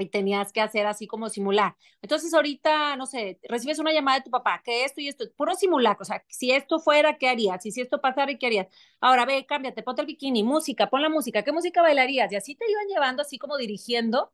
y 0.00 0.08
tenías 0.08 0.52
que 0.52 0.60
hacer 0.60 0.86
así 0.86 1.06
como 1.06 1.28
simular. 1.28 1.76
Entonces 2.02 2.32
ahorita, 2.34 2.96
no 2.96 3.06
sé, 3.06 3.38
recibes 3.48 3.78
una 3.78 3.92
llamada 3.92 4.18
de 4.18 4.24
tu 4.24 4.30
papá, 4.30 4.62
que 4.64 4.84
esto 4.84 5.00
y 5.00 5.08
esto, 5.08 5.24
puro 5.36 5.54
simular, 5.54 5.96
o 6.00 6.04
sea, 6.04 6.24
si 6.28 6.50
esto 6.52 6.80
fuera, 6.80 7.18
¿qué 7.18 7.28
harías? 7.28 7.64
Y 7.66 7.72
si 7.72 7.80
esto 7.80 8.00
pasara, 8.00 8.36
¿qué 8.38 8.46
harías? 8.46 8.68
Ahora 9.00 9.24
ve, 9.26 9.46
cámbiate, 9.46 9.82
ponte 9.82 10.02
el 10.02 10.06
bikini, 10.06 10.42
música, 10.42 10.88
pon 10.90 11.02
la 11.02 11.08
música, 11.08 11.42
¿qué 11.42 11.52
música 11.52 11.82
bailarías? 11.82 12.32
Y 12.32 12.36
así 12.36 12.54
te 12.56 12.70
iban 12.70 12.86
llevando, 12.88 13.22
así 13.22 13.38
como 13.38 13.56
dirigiendo, 13.56 14.32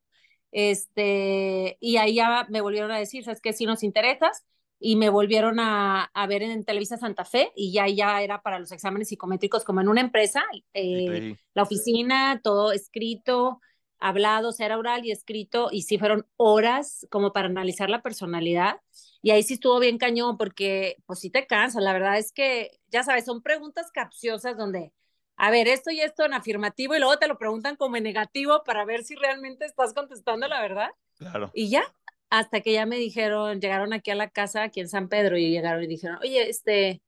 este, 0.52 1.76
y 1.80 1.96
ahí 1.98 2.14
ya 2.16 2.46
me 2.50 2.60
volvieron 2.60 2.90
a 2.92 2.98
decir, 2.98 3.24
¿sabes 3.24 3.40
qué? 3.40 3.52
Si 3.52 3.66
nos 3.66 3.82
interesas, 3.82 4.44
y 4.78 4.96
me 4.96 5.08
volvieron 5.08 5.58
a, 5.58 6.04
a, 6.04 6.26
ver 6.26 6.42
en 6.42 6.64
Televisa 6.64 6.98
Santa 6.98 7.24
Fe 7.24 7.50
y 7.56 7.72
ya, 7.72 7.88
ya 7.88 8.22
era 8.22 8.42
para 8.42 8.58
los 8.58 8.72
exámenes 8.72 9.08
psicométricos 9.08 9.64
como 9.64 9.80
en 9.80 9.88
una 9.88 10.02
empresa, 10.02 10.44
eh, 10.74 11.36
la 11.54 11.62
oficina, 11.62 12.40
todo 12.42 12.72
escrito, 12.72 13.60
hablado, 13.98 14.52
sea, 14.52 14.76
oral 14.78 15.04
y 15.04 15.10
escrito, 15.10 15.68
y 15.72 15.82
sí 15.82 15.98
fueron 15.98 16.26
horas 16.36 17.06
como 17.10 17.32
para 17.32 17.48
analizar 17.48 17.90
la 17.90 18.02
personalidad. 18.02 18.80
Y 19.22 19.30
ahí 19.30 19.42
sí 19.42 19.54
estuvo 19.54 19.78
bien 19.80 19.98
cañón, 19.98 20.36
porque 20.36 20.96
pues 21.06 21.20
sí 21.20 21.30
te 21.30 21.46
cansa. 21.46 21.80
La 21.80 21.92
verdad 21.92 22.18
es 22.18 22.32
que, 22.32 22.78
ya 22.88 23.02
sabes, 23.02 23.24
son 23.24 23.42
preguntas 23.42 23.90
capciosas 23.92 24.56
donde, 24.56 24.92
a 25.36 25.50
ver, 25.50 25.68
esto 25.68 25.90
y 25.90 26.00
esto 26.00 26.24
en 26.24 26.34
afirmativo, 26.34 26.94
y 26.94 26.98
luego 26.98 27.18
te 27.18 27.28
lo 27.28 27.38
preguntan 27.38 27.76
como 27.76 27.96
en 27.96 28.04
negativo 28.04 28.62
para 28.64 28.84
ver 28.84 29.04
si 29.04 29.14
realmente 29.14 29.64
estás 29.64 29.94
contestando 29.94 30.46
la 30.48 30.60
verdad. 30.60 30.90
Claro. 31.18 31.50
Y 31.54 31.70
ya, 31.70 31.82
hasta 32.30 32.60
que 32.60 32.72
ya 32.72 32.86
me 32.86 32.96
dijeron, 32.96 33.60
llegaron 33.60 33.92
aquí 33.92 34.10
a 34.10 34.14
la 34.14 34.30
casa, 34.30 34.64
aquí 34.64 34.80
en 34.80 34.88
San 34.88 35.08
Pedro, 35.08 35.36
y 35.36 35.50
llegaron 35.50 35.82
y 35.82 35.86
dijeron, 35.86 36.18
oye, 36.22 36.48
este, 36.48 37.02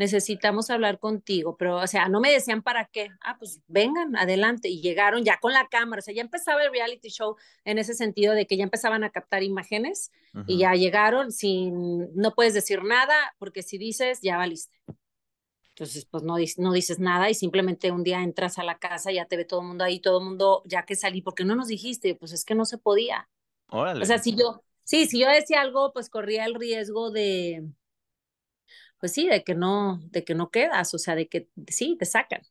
necesitamos 0.00 0.70
hablar 0.70 0.98
contigo, 0.98 1.58
pero, 1.58 1.76
o 1.76 1.86
sea, 1.86 2.08
no 2.08 2.20
me 2.20 2.32
decían 2.32 2.62
para 2.62 2.86
qué, 2.86 3.10
ah, 3.20 3.36
pues 3.38 3.60
vengan, 3.68 4.16
adelante, 4.16 4.70
y 4.70 4.80
llegaron 4.80 5.26
ya 5.26 5.38
con 5.38 5.52
la 5.52 5.68
cámara, 5.68 5.98
o 5.98 6.02
sea, 6.02 6.14
ya 6.14 6.22
empezaba 6.22 6.62
el 6.62 6.72
reality 6.72 7.10
show 7.10 7.36
en 7.66 7.76
ese 7.76 7.92
sentido 7.92 8.32
de 8.32 8.46
que 8.46 8.56
ya 8.56 8.64
empezaban 8.64 9.04
a 9.04 9.10
captar 9.10 9.42
imágenes 9.42 10.10
y 10.46 10.56
ya 10.56 10.72
llegaron 10.72 11.32
sin, 11.32 12.08
no 12.14 12.34
puedes 12.34 12.54
decir 12.54 12.82
nada, 12.82 13.14
porque 13.38 13.62
si 13.62 13.76
dices, 13.76 14.20
ya 14.22 14.38
valiste. 14.38 14.74
Entonces, 15.68 16.06
pues 16.06 16.22
no, 16.22 16.36
no 16.56 16.72
dices 16.72 16.98
nada 16.98 17.28
y 17.28 17.34
simplemente 17.34 17.90
un 17.90 18.02
día 18.02 18.22
entras 18.22 18.58
a 18.58 18.64
la 18.64 18.78
casa, 18.78 19.12
y 19.12 19.16
ya 19.16 19.26
te 19.26 19.36
ve 19.36 19.44
todo 19.44 19.60
el 19.60 19.66
mundo 19.66 19.84
ahí, 19.84 20.00
todo 20.00 20.20
el 20.20 20.24
mundo, 20.24 20.62
ya 20.64 20.86
que 20.86 20.96
salí, 20.96 21.20
porque 21.20 21.44
no 21.44 21.54
nos 21.56 21.68
dijiste? 21.68 22.14
Pues 22.14 22.32
es 22.32 22.46
que 22.46 22.54
no 22.54 22.64
se 22.64 22.78
podía. 22.78 23.28
Órale. 23.68 24.02
O 24.02 24.06
sea, 24.06 24.18
si 24.18 24.34
yo, 24.34 24.62
sí, 24.82 25.04
si 25.04 25.20
yo 25.20 25.28
decía 25.28 25.60
algo, 25.60 25.92
pues 25.92 26.08
corría 26.08 26.46
el 26.46 26.54
riesgo 26.54 27.10
de, 27.10 27.68
pues 29.00 29.12
sí, 29.12 29.28
de 29.28 29.42
que 29.42 29.54
no, 29.54 30.00
de 30.10 30.24
que 30.24 30.34
no 30.34 30.50
quedas, 30.50 30.94
o 30.94 30.98
sea, 30.98 31.14
de 31.14 31.28
que 31.28 31.48
sí, 31.68 31.96
te 31.98 32.04
sacan. 32.04 32.42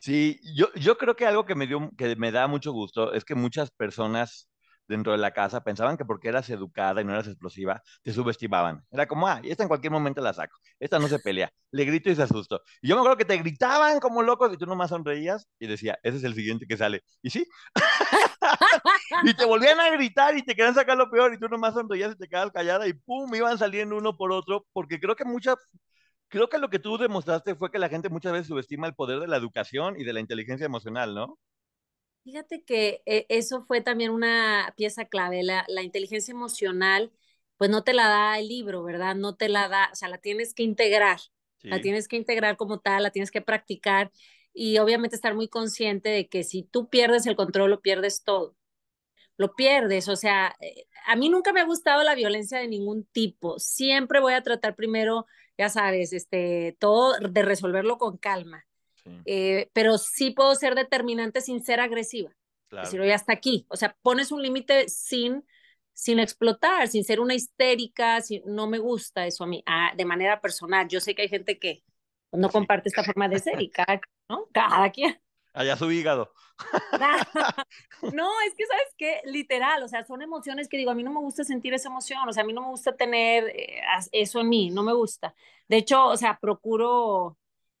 Sí, 0.00 0.40
yo, 0.54 0.72
yo 0.74 0.98
creo 0.98 1.16
que 1.16 1.26
algo 1.26 1.46
que 1.46 1.54
me 1.54 1.66
dio, 1.66 1.90
que 1.96 2.16
me 2.16 2.32
da 2.32 2.46
mucho 2.46 2.72
gusto 2.72 3.12
es 3.12 3.24
que 3.24 3.34
muchas 3.34 3.70
personas 3.70 4.48
dentro 4.88 5.12
de 5.12 5.18
la 5.18 5.32
casa 5.32 5.62
pensaban 5.64 5.96
que 5.96 6.04
porque 6.04 6.28
eras 6.28 6.48
educada 6.50 7.00
y 7.00 7.04
no 7.04 7.12
eras 7.12 7.26
explosiva, 7.26 7.82
te 8.02 8.12
subestimaban. 8.12 8.84
Era 8.90 9.06
como, 9.06 9.26
ah, 9.26 9.40
esta 9.44 9.62
en 9.64 9.68
cualquier 9.68 9.92
momento 9.92 10.20
la 10.20 10.32
saco. 10.32 10.58
Esta 10.78 10.98
no 10.98 11.08
se 11.08 11.18
pelea. 11.18 11.50
Le 11.72 11.84
grito 11.84 12.10
y 12.10 12.14
se 12.14 12.22
asustó. 12.22 12.62
Y 12.80 12.88
yo 12.88 12.94
me 12.94 13.00
acuerdo 13.00 13.16
que 13.18 13.24
te 13.24 13.36
gritaban 13.38 14.00
como 14.00 14.22
locos 14.22 14.52
y 14.52 14.56
tú 14.56 14.66
nomás 14.66 14.90
sonreías 14.90 15.48
y 15.58 15.66
decía, 15.66 15.98
ese 16.02 16.18
es 16.18 16.24
el 16.24 16.34
siguiente 16.34 16.66
que 16.66 16.76
sale. 16.76 17.02
Y 17.22 17.30
sí. 17.30 17.46
y 19.24 19.34
te 19.34 19.44
volvían 19.44 19.80
a 19.80 19.90
gritar 19.90 20.36
y 20.36 20.42
te 20.42 20.54
querían 20.54 20.74
sacar 20.74 20.96
lo 20.96 21.10
peor 21.10 21.34
y 21.34 21.38
tú 21.38 21.48
nomás 21.48 21.74
sonreías 21.74 22.14
y 22.14 22.18
te 22.18 22.28
quedabas 22.28 22.52
callada 22.52 22.86
y 22.86 22.92
pum, 22.92 23.34
iban 23.34 23.58
saliendo 23.58 23.96
uno 23.96 24.16
por 24.16 24.32
otro 24.32 24.66
porque 24.72 25.00
creo 25.00 25.16
que 25.16 25.24
muchas 25.24 25.56
creo 26.28 26.48
que 26.48 26.58
lo 26.58 26.70
que 26.70 26.78
tú 26.78 26.98
demostraste 26.98 27.54
fue 27.54 27.70
que 27.70 27.78
la 27.78 27.88
gente 27.88 28.08
muchas 28.08 28.32
veces 28.32 28.48
subestima 28.48 28.86
el 28.86 28.94
poder 28.94 29.20
de 29.20 29.28
la 29.28 29.36
educación 29.36 29.98
y 29.98 30.04
de 30.04 30.12
la 30.12 30.20
inteligencia 30.20 30.66
emocional, 30.66 31.14
¿no? 31.14 31.38
Fíjate 32.24 32.64
que 32.64 33.02
eh, 33.06 33.24
eso 33.28 33.64
fue 33.66 33.80
también 33.80 34.10
una 34.10 34.74
pieza 34.76 35.04
clave, 35.04 35.44
la, 35.44 35.64
la, 35.68 35.82
inteligencia 35.82 36.32
emocional, 36.32 37.12
pues 37.56 37.70
no 37.70 37.84
te 37.84 37.94
la 37.94 38.08
da 38.08 38.38
el 38.40 38.48
libro, 38.48 38.82
¿verdad? 38.82 39.14
No 39.14 39.36
te 39.36 39.48
la 39.48 39.68
da, 39.68 39.90
o 39.92 39.94
sea, 39.94 40.08
la 40.08 40.18
tienes 40.18 40.52
que 40.52 40.64
integrar, 40.64 41.20
sí. 41.58 41.68
la 41.68 41.80
tienes 41.80 42.08
que 42.08 42.16
integrar 42.16 42.56
como 42.56 42.80
tal, 42.80 43.04
la 43.04 43.12
tienes 43.12 43.30
que 43.30 43.42
practicar 43.42 44.10
y 44.52 44.78
obviamente 44.78 45.14
estar 45.14 45.36
muy 45.36 45.48
consciente 45.48 46.08
de 46.08 46.28
que 46.28 46.42
si 46.42 46.64
tú 46.64 46.88
pierdes 46.88 47.26
el 47.26 47.36
control, 47.36 47.70
lo 47.70 47.80
pierdes 47.80 48.24
todo. 48.24 48.56
Lo 49.38 49.54
pierdes, 49.54 50.08
o 50.08 50.16
sea, 50.16 50.56
eh, 50.60 50.86
a 51.06 51.16
mí 51.16 51.28
nunca 51.28 51.52
me 51.52 51.60
ha 51.60 51.64
gustado 51.64 52.02
la 52.02 52.14
violencia 52.14 52.58
de 52.58 52.68
ningún 52.68 53.04
tipo. 53.04 53.58
Siempre 53.58 54.20
voy 54.20 54.32
a 54.34 54.42
tratar 54.42 54.74
primero, 54.74 55.26
ya 55.58 55.68
sabes, 55.68 56.12
este, 56.12 56.76
todo 56.78 57.18
de 57.18 57.42
resolverlo 57.42 57.98
con 57.98 58.16
calma 58.16 58.66
eh, 59.24 59.70
pero 59.72 59.98
sí 59.98 60.30
puedo 60.30 60.54
ser 60.54 60.74
determinante 60.74 61.40
sin 61.40 61.62
ser 61.62 61.80
agresiva. 61.80 62.30
Claro. 62.68 62.86
Decir, 62.86 63.00
oye, 63.00 63.14
hasta 63.14 63.32
aquí. 63.32 63.66
O 63.68 63.76
sea, 63.76 63.96
pones 64.02 64.32
un 64.32 64.42
límite 64.42 64.88
sin, 64.88 65.44
sin 65.92 66.18
explotar, 66.18 66.88
sin 66.88 67.04
ser 67.04 67.20
una 67.20 67.34
histérica, 67.34 68.18
no 68.44 68.66
me 68.66 68.78
gusta 68.78 69.26
eso 69.26 69.44
a 69.44 69.46
mí, 69.46 69.62
ah, 69.66 69.92
de 69.96 70.04
manera 70.04 70.40
personal. 70.40 70.88
Yo 70.88 71.00
sé 71.00 71.14
que 71.14 71.22
hay 71.22 71.28
gente 71.28 71.58
que 71.58 71.84
no 72.32 72.48
sí. 72.48 72.52
comparte 72.52 72.88
esta 72.88 73.04
forma 73.04 73.28
de 73.28 73.38
ser 73.38 73.60
y 73.60 73.70
cada, 73.70 74.00
¿no? 74.28 74.48
cada 74.52 74.90
quien. 74.90 75.18
Allá 75.56 75.76
su 75.76 75.90
hígado. 75.90 76.32
no, 78.12 78.30
es 78.46 78.54
que, 78.54 78.66
¿sabes 78.66 78.94
qué? 78.96 79.20
Literal, 79.24 79.82
o 79.82 79.88
sea, 79.88 80.04
son 80.04 80.22
emociones 80.22 80.68
que 80.68 80.76
digo, 80.76 80.90
a 80.90 80.94
mí 80.94 81.02
no 81.02 81.12
me 81.12 81.20
gusta 81.20 81.44
sentir 81.44 81.74
esa 81.74 81.88
emoción, 81.88 82.28
o 82.28 82.32
sea, 82.32 82.42
a 82.42 82.46
mí 82.46 82.52
no 82.52 82.62
me 82.62 82.68
gusta 82.68 82.96
tener 82.96 83.48
eh, 83.48 83.80
eso 84.12 84.40
en 84.40 84.48
mí, 84.48 84.70
no 84.70 84.82
me 84.82 84.92
gusta. 84.92 85.34
De 85.68 85.78
hecho, 85.78 86.06
o 86.06 86.16
sea, 86.16 86.38
procuro 86.38 87.36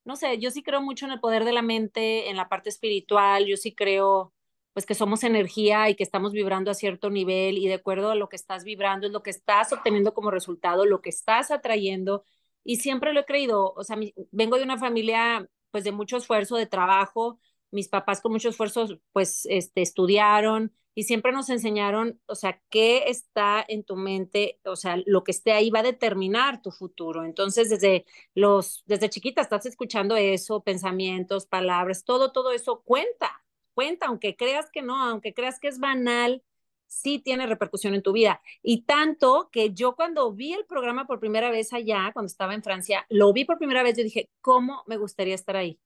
no 0.06 0.16
sé, 0.16 0.38
yo 0.38 0.50
sí 0.52 0.62
creo 0.62 0.80
mucho 0.80 1.04
en 1.06 1.12
el 1.12 1.20
poder 1.20 1.44
de 1.44 1.52
la 1.52 1.62
mente, 1.62 2.30
en 2.30 2.36
la 2.36 2.48
parte 2.48 2.68
espiritual, 2.70 3.44
yo 3.46 3.56
sí 3.56 3.74
creo 3.74 4.32
pues 4.72 4.86
que 4.86 4.94
somos 4.94 5.24
energía 5.24 5.88
y 5.90 5.96
que 5.96 6.04
estamos 6.04 6.32
vibrando 6.32 6.70
a 6.70 6.74
cierto 6.74 7.10
nivel 7.10 7.58
y 7.58 7.66
de 7.66 7.74
acuerdo 7.74 8.10
a 8.10 8.14
lo 8.14 8.28
que 8.28 8.36
estás 8.36 8.62
vibrando 8.64 9.06
es 9.06 9.12
lo 9.12 9.22
que 9.22 9.30
estás 9.30 9.72
obteniendo 9.72 10.14
como 10.14 10.30
resultado, 10.30 10.84
lo 10.86 11.00
que 11.00 11.10
estás 11.10 11.50
atrayendo 11.50 12.24
y 12.62 12.76
siempre 12.76 13.12
lo 13.12 13.20
he 13.20 13.24
creído, 13.24 13.72
o 13.74 13.84
sea, 13.84 13.96
vengo 14.30 14.58
de 14.58 14.64
una 14.64 14.78
familia 14.78 15.48
pues 15.72 15.84
de 15.84 15.92
mucho 15.92 16.18
esfuerzo, 16.18 16.56
de 16.56 16.66
trabajo, 16.66 17.40
mis 17.70 17.88
papás 17.88 18.20
con 18.20 18.32
mucho 18.32 18.48
esfuerzo 18.48 18.86
pues 19.12 19.46
este, 19.50 19.82
estudiaron, 19.82 20.72
y 20.98 21.02
siempre 21.02 21.30
nos 21.30 21.50
enseñaron, 21.50 22.18
o 22.24 22.34
sea, 22.34 22.58
qué 22.70 23.04
está 23.08 23.62
en 23.68 23.84
tu 23.84 23.96
mente, 23.96 24.58
o 24.64 24.76
sea, 24.76 24.96
lo 25.04 25.24
que 25.24 25.30
esté 25.32 25.52
ahí 25.52 25.68
va 25.68 25.80
a 25.80 25.82
determinar 25.82 26.62
tu 26.62 26.70
futuro. 26.70 27.22
Entonces, 27.24 27.68
desde 27.68 28.06
los, 28.34 28.82
desde 28.86 29.10
chiquita 29.10 29.42
estás 29.42 29.66
escuchando 29.66 30.16
eso, 30.16 30.62
pensamientos, 30.62 31.44
palabras, 31.46 32.02
todo, 32.04 32.32
todo 32.32 32.50
eso 32.50 32.80
cuenta, 32.82 33.44
cuenta, 33.74 34.06
aunque 34.06 34.36
creas 34.36 34.70
que 34.70 34.80
no, 34.80 34.96
aunque 34.96 35.34
creas 35.34 35.60
que 35.60 35.68
es 35.68 35.78
banal, 35.80 36.42
sí 36.86 37.18
tiene 37.18 37.46
repercusión 37.46 37.94
en 37.94 38.02
tu 38.02 38.12
vida. 38.12 38.40
Y 38.62 38.84
tanto 38.86 39.50
que 39.52 39.74
yo 39.74 39.96
cuando 39.96 40.32
vi 40.32 40.54
el 40.54 40.64
programa 40.64 41.06
por 41.06 41.20
primera 41.20 41.50
vez 41.50 41.74
allá, 41.74 42.10
cuando 42.14 42.28
estaba 42.28 42.54
en 42.54 42.62
Francia, 42.62 43.04
lo 43.10 43.34
vi 43.34 43.44
por 43.44 43.58
primera 43.58 43.82
vez, 43.82 43.98
yo 43.98 44.02
dije, 44.04 44.30
¿cómo 44.40 44.82
me 44.86 44.96
gustaría 44.96 45.34
estar 45.34 45.56
ahí? 45.56 45.78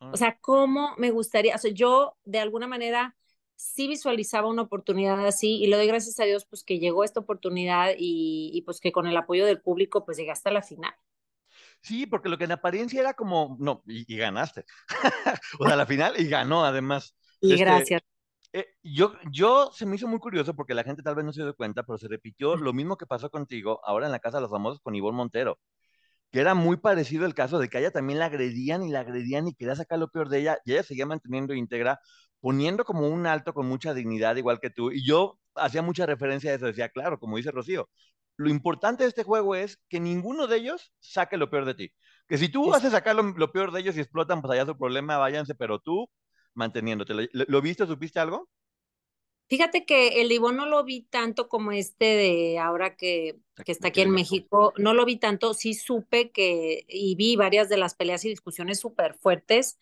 O 0.00 0.16
sea, 0.16 0.38
¿cómo 0.40 0.94
me 0.96 1.10
gustaría? 1.10 1.54
O 1.54 1.58
sea, 1.58 1.72
yo 1.72 2.16
de 2.24 2.38
alguna 2.38 2.66
manera 2.66 3.16
sí 3.56 3.88
visualizaba 3.88 4.48
una 4.48 4.62
oportunidad 4.62 5.26
así 5.26 5.56
y 5.56 5.66
le 5.66 5.76
doy 5.76 5.88
gracias 5.88 6.20
a 6.20 6.24
Dios 6.24 6.46
pues 6.46 6.62
que 6.62 6.78
llegó 6.78 7.02
esta 7.02 7.20
oportunidad 7.20 7.90
y, 7.98 8.50
y, 8.54 8.62
pues 8.62 8.80
que 8.80 8.92
con 8.92 9.08
el 9.08 9.16
apoyo 9.16 9.44
del 9.44 9.60
público 9.60 10.04
pues 10.04 10.16
llegué 10.16 10.30
hasta 10.30 10.52
la 10.52 10.62
final. 10.62 10.94
Sí, 11.80 12.06
porque 12.06 12.28
lo 12.28 12.38
que 12.38 12.44
en 12.44 12.52
apariencia 12.52 13.00
era 13.00 13.14
como, 13.14 13.56
no, 13.58 13.82
y, 13.86 14.12
y 14.12 14.16
ganaste. 14.16 14.64
o 15.58 15.66
sea, 15.66 15.76
la 15.76 15.86
final 15.86 16.14
y 16.18 16.28
ganó 16.28 16.64
además. 16.64 17.16
Y 17.40 17.52
este, 17.52 17.64
gracias. 17.64 18.02
Eh, 18.52 18.66
yo, 18.82 19.14
yo 19.30 19.70
se 19.72 19.84
me 19.84 19.96
hizo 19.96 20.08
muy 20.08 20.20
curioso 20.20 20.54
porque 20.54 20.74
la 20.74 20.84
gente 20.84 21.02
tal 21.02 21.16
vez 21.16 21.24
no 21.24 21.32
se 21.32 21.42
dio 21.42 21.54
cuenta, 21.54 21.82
pero 21.82 21.98
se 21.98 22.08
repitió 22.08 22.56
lo 22.56 22.72
mismo 22.72 22.96
que 22.96 23.06
pasó 23.06 23.30
contigo 23.30 23.80
ahora 23.84 24.06
en 24.06 24.12
la 24.12 24.20
Casa 24.20 24.38
de 24.38 24.42
los 24.42 24.50
Famosos 24.50 24.80
con 24.80 24.94
Ivonne 24.94 25.16
Montero 25.16 25.58
que 26.30 26.40
era 26.40 26.54
muy 26.54 26.76
parecido 26.76 27.26
el 27.26 27.34
caso 27.34 27.58
de 27.58 27.68
que 27.68 27.78
a 27.78 27.80
ella 27.80 27.90
también 27.90 28.18
la 28.18 28.26
agredían 28.26 28.82
y 28.82 28.90
la 28.90 29.00
agredían 29.00 29.48
y 29.48 29.54
quería 29.54 29.74
sacar 29.76 29.98
lo 29.98 30.08
peor 30.08 30.28
de 30.28 30.40
ella 30.40 30.58
y 30.64 30.72
ella 30.72 30.82
seguía 30.82 31.06
manteniendo 31.06 31.54
íntegra, 31.54 32.00
poniendo 32.40 32.84
como 32.84 33.08
un 33.08 33.26
alto 33.26 33.54
con 33.54 33.66
mucha 33.66 33.94
dignidad, 33.94 34.36
igual 34.36 34.60
que 34.60 34.70
tú. 34.70 34.90
Y 34.92 35.06
yo 35.06 35.38
hacía 35.54 35.82
mucha 35.82 36.06
referencia 36.06 36.50
a 36.52 36.54
eso, 36.54 36.66
decía, 36.66 36.88
claro, 36.90 37.18
como 37.18 37.36
dice 37.36 37.50
Rocío, 37.50 37.88
lo 38.36 38.50
importante 38.50 39.02
de 39.04 39.08
este 39.08 39.24
juego 39.24 39.54
es 39.56 39.80
que 39.88 40.00
ninguno 40.00 40.46
de 40.46 40.58
ellos 40.58 40.92
saque 41.00 41.36
lo 41.36 41.50
peor 41.50 41.64
de 41.64 41.74
ti. 41.74 41.92
Que 42.28 42.38
si 42.38 42.48
tú 42.48 42.72
haces 42.74 42.92
sacar 42.92 43.16
lo, 43.16 43.22
lo, 43.22 43.52
peor 43.52 43.72
de 43.72 43.80
ellos 43.80 43.96
y 43.96 44.00
explotan, 44.00 44.42
pues 44.42 44.52
allá 44.52 44.66
su 44.66 44.78
problema, 44.78 45.16
váyanse, 45.18 45.54
pero 45.54 45.80
tú 45.80 46.08
manteniéndote. 46.54 47.14
¿Lo, 47.14 47.26
lo 47.32 47.62
viste, 47.62 47.86
supiste 47.86 48.20
algo? 48.20 48.48
Fíjate 49.48 49.86
que 49.86 50.20
el 50.20 50.30
Ivón 50.30 50.56
no 50.56 50.66
lo 50.66 50.84
vi 50.84 51.02
tanto 51.02 51.48
como 51.48 51.72
este 51.72 52.04
de 52.04 52.58
ahora 52.58 52.96
que, 52.96 53.36
que 53.64 53.72
está 53.72 53.88
aquí 53.88 54.02
en 54.02 54.10
México, 54.10 54.74
no 54.76 54.92
lo 54.92 55.06
vi 55.06 55.16
tanto, 55.16 55.54
sí 55.54 55.72
supe 55.72 56.30
que 56.30 56.84
y 56.86 57.14
vi 57.14 57.34
varias 57.36 57.70
de 57.70 57.78
las 57.78 57.94
peleas 57.94 58.24
y 58.26 58.28
discusiones 58.28 58.78
súper 58.80 59.14
fuertes. 59.14 59.78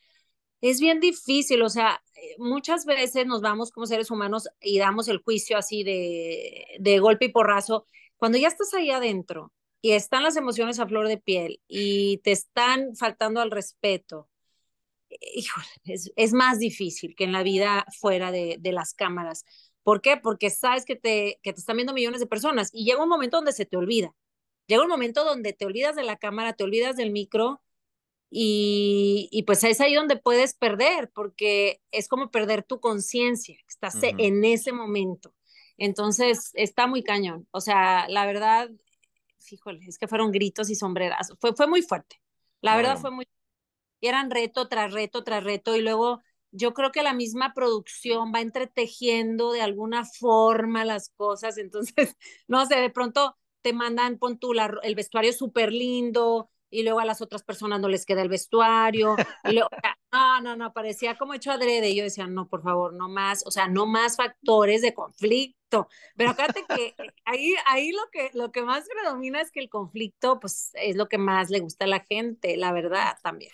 Es 0.61 0.81
bien 0.81 1.01
difícil, 1.01 1.63
o 1.63 1.69
sea, 1.69 2.01
muchas 2.39 2.87
veces 2.87 3.27
nos 3.27 3.41
vamos 3.41 3.73
como 3.73 3.87
seres 3.87 4.11
humanos 4.11 4.49
y 4.61 4.79
damos 4.79 5.09
el 5.09 5.19
juicio 5.19 5.59
así 5.59 5.83
de, 5.83 6.65
de 6.79 6.99
golpe 7.01 7.27
y 7.27 7.31
porrazo. 7.31 7.87
Cuando 8.17 8.39
ya 8.39 8.49
estás 8.49 8.73
ahí 8.73 8.91
adentro 8.93 9.53
y 9.83 9.93
están 9.93 10.23
las 10.23 10.37
emociones 10.37 10.79
a 10.79 10.87
flor 10.87 11.09
de 11.09 11.19
piel 11.19 11.61
y 11.67 12.19
te 12.19 12.31
están 12.33 12.95
faltando 12.97 13.41
al 13.41 13.51
respeto, 13.51 14.29
híjole, 15.35 15.67
es, 15.85 16.13
es, 16.17 16.33
más 16.33 16.59
difícil 16.59 17.15
que 17.17 17.25
en 17.25 17.33
la 17.33 17.43
vida 17.43 17.87
fuera 17.99 18.31
de, 18.31 18.57
de, 18.61 18.73
las 18.73 18.95
cámaras. 18.95 19.45
¿Por 19.83 20.01
qué? 20.01 20.17
Porque 20.17 20.51
sabes 20.51 20.85
que 20.85 20.97
te, 20.97 21.39
que 21.43 21.53
te 21.53 21.61
están 21.61 21.77
viendo 21.77 21.93
millones 21.93 22.21
de 22.21 22.27
personas 22.27 22.71
y 22.73 22.85
llega 22.85 23.03
un 23.03 23.09
momento 23.09 23.37
donde 23.37 23.53
se 23.53 23.67
te 23.67 23.77
olvida. 23.77 24.15
Llega 24.67 24.83
un 24.83 24.89
momento 24.89 25.25
donde 25.25 25.53
te 25.53 25.65
olvidas 25.65 25.97
de 25.97 26.03
la 26.03 26.17
cámara, 26.17 26.55
te 26.55 26.65
olvidas 26.65 26.97
del 26.97 27.13
micro 27.13 27.63
y, 28.31 29.29
y 29.31 29.45
pues 29.45 29.63
es 29.65 29.81
ahí 29.81 29.95
donde 29.95 30.17
puedes 30.17 30.55
perder, 30.55 31.11
porque 31.15 31.81
es 31.93 32.09
como 32.09 32.31
perder 32.31 32.65
tu 32.65 32.81
conciencia, 32.81 33.57
estás 33.69 33.95
uh 33.97 33.99
-huh. 34.01 34.15
en 34.19 34.45
ese 34.45 34.73
momento. 34.73 35.35
Entonces, 35.79 36.51
está 36.55 36.87
muy 36.87 37.03
cañón. 37.03 37.47
O 37.51 37.61
sea, 37.61 38.09
la 38.09 38.27
verdad, 38.27 38.71
híjole, 39.51 39.85
es 39.87 39.99
que 39.99 40.09
fueron 40.09 40.33
gritos 40.33 40.71
y 40.71 40.75
sombreras. 40.75 41.33
Fue, 41.41 41.55
fue 41.55 41.67
muy 41.67 41.83
fuerte. 41.83 42.21
La 42.61 42.77
verdad 42.77 42.99
fue 42.99 43.11
muy 43.11 43.27
eran 44.01 44.31
reto 44.31 44.69
tras 44.69 44.93
reto 44.93 45.25
tras 45.25 45.45
reto 45.45 45.77
y 45.77 45.83
luego 45.83 46.23
yo 46.53 46.73
creo 46.75 46.93
que 46.93 47.03
la 47.03 47.13
misma 47.13 47.53
producción 47.55 48.33
va 48.35 48.41
entretejiendo 48.41 49.53
de 49.53 49.63
alguna 49.63 50.05
forma 50.05 50.85
las 50.85 51.11
cosas, 51.11 51.59
entonces, 51.59 51.95
no 52.49 52.65
sé, 52.67 52.77
de 52.77 52.91
pronto 52.91 53.37
te 53.63 53.73
mandan, 53.73 54.19
pon 54.19 54.39
tú 54.39 54.55
la, 54.55 54.73
el 54.83 54.95
vestuario 54.95 55.33
súper 55.33 55.73
lindo 55.73 56.51
y 56.71 56.83
luego 56.83 57.01
a 57.01 57.05
las 57.05 57.21
otras 57.21 57.43
personas 57.43 57.81
no 57.81 57.89
les 57.89 58.05
queda 58.07 58.23
el 58.23 58.29
vestuario, 58.29 59.17
y 59.45 59.53
luego, 59.53 59.69
No, 60.13 60.41
no, 60.41 60.57
no, 60.57 60.73
parecía 60.73 61.17
como 61.19 61.35
hecho 61.35 61.51
adrede. 61.53 61.91
Y 61.91 61.97
yo 61.97 62.05
decía, 62.05 62.27
no, 62.27 62.49
por 62.49 62.63
favor, 62.63 62.95
no 62.95 63.09
más, 63.09 63.45
o 63.47 63.51
sea, 63.51 63.69
no 63.69 63.87
más 63.87 64.17
factores 64.17 64.81
de 64.81 64.95
conflicto. 64.95 65.89
Pero 66.17 66.31
acuérdate 66.31 66.65
que 66.67 66.95
ahí, 67.25 67.55
ahí 67.67 67.93
lo 67.93 68.01
que, 68.11 68.31
lo 68.33 68.51
que 68.51 68.63
más 68.63 68.85
predomina 68.89 69.41
es 69.43 69.51
que 69.51 69.61
el 69.61 69.69
conflicto, 69.69 70.41
pues, 70.41 70.71
es 70.75 70.97
lo 70.97 71.09
que 71.09 71.19
más 71.19 71.51
le 71.51 71.61
gusta 71.61 71.85
a 71.85 71.89
la 71.89 72.01
gente, 72.01 72.57
la 72.57 72.73
verdad, 72.73 73.19
también. 73.23 73.53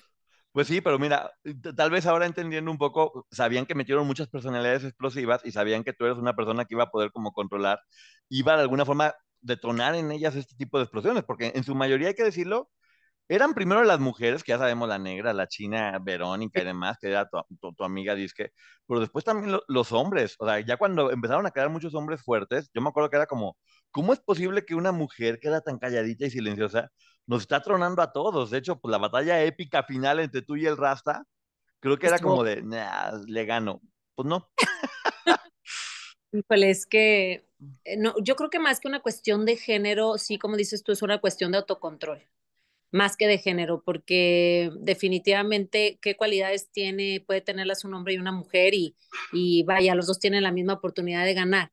Pues 0.52 0.66
sí, 0.66 0.82
pero 0.82 0.98
mira, 0.98 1.32
tal 1.76 1.90
vez 1.90 2.04
ahora 2.06 2.26
entendiendo 2.26 2.70
un 2.70 2.76
poco, 2.76 3.26
sabían 3.30 3.64
que 3.64 3.74
metieron 3.74 4.06
muchas 4.06 4.28
personalidades 4.28 4.84
explosivas 4.84 5.40
y 5.44 5.52
sabían 5.52 5.82
que 5.82 5.94
tú 5.94 6.04
eres 6.04 6.18
una 6.18 6.36
persona 6.36 6.66
que 6.66 6.74
iba 6.74 6.84
a 6.84 6.90
poder 6.90 7.10
como 7.10 7.32
controlar, 7.32 7.80
iba 8.28 8.54
de 8.56 8.62
alguna 8.62 8.84
forma 8.84 9.14
detonar 9.40 9.94
en 9.94 10.12
ellas 10.12 10.36
este 10.36 10.54
tipo 10.54 10.76
de 10.76 10.84
explosiones, 10.84 11.24
porque 11.24 11.52
en 11.54 11.64
su 11.64 11.74
mayoría 11.74 12.08
hay 12.08 12.14
que 12.14 12.24
decirlo, 12.24 12.68
eran 13.28 13.54
primero 13.54 13.84
las 13.84 14.00
mujeres, 14.00 14.44
que 14.44 14.52
ya 14.52 14.58
sabemos, 14.58 14.88
la 14.88 14.98
negra, 14.98 15.32
la 15.34 15.48
china, 15.48 15.98
Verónica 16.02 16.62
y 16.62 16.64
demás, 16.66 16.98
que 17.00 17.08
era 17.08 17.28
tu, 17.28 17.74
tu, 17.74 17.84
amiga 17.84 18.14
Disque, 18.14 18.52
pero 18.86 19.00
después 19.00 19.24
también 19.24 19.58
los 19.68 19.92
hombres, 19.92 20.36
o 20.38 20.46
sea, 20.46 20.60
ya 20.60 20.76
cuando 20.78 21.10
empezaron 21.12 21.46
a 21.46 21.52
quedar 21.52 21.70
muchos 21.70 21.94
hombres 21.94 22.22
fuertes, 22.22 22.70
yo 22.74 22.82
me 22.82 22.90
acuerdo 22.90 23.10
que 23.10 23.16
era 23.16 23.26
como, 23.26 23.56
¿cómo 23.90 24.12
es 24.12 24.20
posible 24.20 24.64
que 24.66 24.74
una 24.74 24.92
mujer 24.92 25.38
que 25.40 25.48
era 25.48 25.60
tan 25.62 25.78
calladita 25.78 26.26
y 26.26 26.30
silenciosa 26.30 26.90
nos 27.26 27.42
está 27.42 27.60
tronando 27.62 28.02
a 28.02 28.12
todos? 28.12 28.50
De 28.50 28.58
hecho, 28.58 28.78
pues 28.80 28.90
la 28.90 28.98
batalla 28.98 29.42
épica 29.42 29.82
final 29.82 30.20
entre 30.20 30.42
tú 30.42 30.56
y 30.56 30.66
el 30.66 30.76
Rasta, 30.76 31.24
creo 31.80 31.98
que 31.98 32.06
era 32.06 32.18
como 32.18 32.44
de, 32.44 32.62
nah, 32.62 33.12
le 33.26 33.44
gano. 33.44 33.80
Pues 34.14 34.26
no. 34.26 34.50
Híjole, 36.32 36.70
es 36.70 36.86
que 36.86 37.46
eh, 37.84 37.96
no, 37.98 38.14
yo 38.22 38.36
creo 38.36 38.50
que 38.50 38.58
más 38.58 38.80
que 38.80 38.88
una 38.88 39.00
cuestión 39.00 39.44
de 39.44 39.56
género, 39.56 40.18
sí, 40.18 40.38
como 40.38 40.56
dices 40.56 40.82
tú, 40.82 40.92
es 40.92 41.02
una 41.02 41.20
cuestión 41.20 41.52
de 41.52 41.58
autocontrol 41.58 42.26
más 42.92 43.16
que 43.16 43.26
de 43.26 43.38
género, 43.38 43.82
porque 43.82 44.70
definitivamente 44.78 45.98
qué 46.00 46.14
cualidades 46.14 46.70
tiene, 46.70 47.24
puede 47.26 47.40
tenerlas 47.40 47.84
un 47.84 47.94
hombre 47.94 48.14
y 48.14 48.18
una 48.18 48.32
mujer 48.32 48.74
y, 48.74 48.94
y 49.32 49.62
vaya, 49.64 49.94
los 49.94 50.06
dos 50.06 50.20
tienen 50.20 50.42
la 50.42 50.52
misma 50.52 50.74
oportunidad 50.74 51.24
de 51.24 51.34
ganar. 51.34 51.72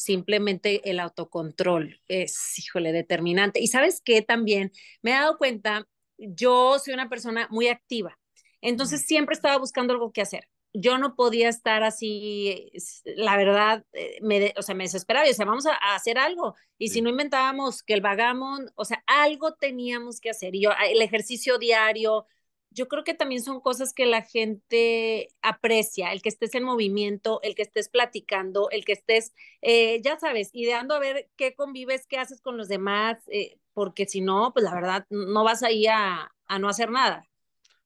Simplemente 0.00 0.88
el 0.90 1.00
autocontrol 1.00 2.00
es, 2.08 2.58
híjole, 2.58 2.92
determinante. 2.92 3.60
Y 3.60 3.68
sabes 3.68 4.00
qué 4.04 4.22
también 4.22 4.72
me 5.02 5.10
he 5.10 5.14
dado 5.14 5.38
cuenta, 5.38 5.86
yo 6.18 6.78
soy 6.78 6.94
una 6.94 7.08
persona 7.08 7.48
muy 7.50 7.68
activa, 7.68 8.18
entonces 8.60 9.06
siempre 9.06 9.34
estaba 9.34 9.58
buscando 9.58 9.92
algo 9.94 10.12
que 10.12 10.22
hacer 10.22 10.48
yo 10.72 10.98
no 10.98 11.14
podía 11.14 11.48
estar 11.48 11.82
así, 11.82 12.70
la 13.04 13.36
verdad, 13.36 13.84
eh, 13.92 14.18
me, 14.22 14.52
o 14.56 14.62
sea, 14.62 14.74
me 14.74 14.84
desesperaba 14.84 15.26
y 15.26 15.30
decía, 15.30 15.44
vamos 15.44 15.66
a, 15.66 15.74
hacer 15.94 16.18
algo. 16.18 16.54
Y 16.78 16.88
si 16.88 17.00
no 17.00 17.10
inventábamos 17.10 17.82
que 17.82 17.94
el 17.94 18.00
vagamon, 18.00 18.70
o 18.74 18.84
sea, 18.84 19.02
algo 19.06 19.54
teníamos 19.54 20.20
que 20.20 20.30
hacer. 20.30 20.54
Y 20.54 20.62
yo, 20.62 20.70
el 20.90 21.02
ejercicio 21.02 21.58
diario, 21.58 22.26
yo 22.70 22.88
creo 22.88 23.04
que 23.04 23.14
también 23.14 23.42
son 23.42 23.60
cosas 23.60 23.94
que 23.94 24.06
la 24.06 24.22
gente 24.22 25.28
aprecia, 25.42 26.12
el 26.12 26.22
que 26.22 26.28
estés 26.28 26.54
en 26.54 26.64
movimiento, 26.64 27.40
el 27.42 27.54
que 27.54 27.62
estés 27.62 27.88
platicando, 27.88 28.70
el 28.70 28.84
que 28.84 28.92
estés, 28.92 29.32
eh, 29.62 30.00
ya 30.02 30.18
sabes, 30.18 30.50
ideando 30.52 30.94
a 30.94 30.98
ver 30.98 31.30
qué 31.36 31.54
convives, 31.54 32.06
qué 32.06 32.18
haces 32.18 32.40
con 32.40 32.56
los 32.56 32.68
demás, 32.68 33.18
eh, 33.28 33.58
porque 33.72 34.06
si 34.06 34.20
no, 34.20 34.52
pues 34.52 34.64
la 34.64 34.74
verdad, 34.74 35.06
no 35.10 35.44
vas 35.44 35.62
ahí 35.62 35.86
a, 35.86 36.32
a 36.46 36.58
no 36.58 36.68
hacer 36.68 36.90
nada. 36.90 37.28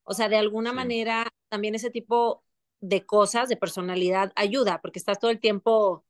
O 0.04 0.14
sea, 0.14 0.28
de 0.28 0.36
alguna 0.36 0.72
manera, 0.72 1.28
también 1.48 1.74
ese 1.74 1.90
tipo 1.90 2.44
de 2.80 3.06
cosas, 3.06 3.48
de 3.48 3.56
personalidad, 3.56 4.32
ayuda, 4.36 4.80
porque 4.82 4.98
estás 4.98 5.18
todo 5.20 5.30
el 5.30 5.40
tiempo, 5.40 6.04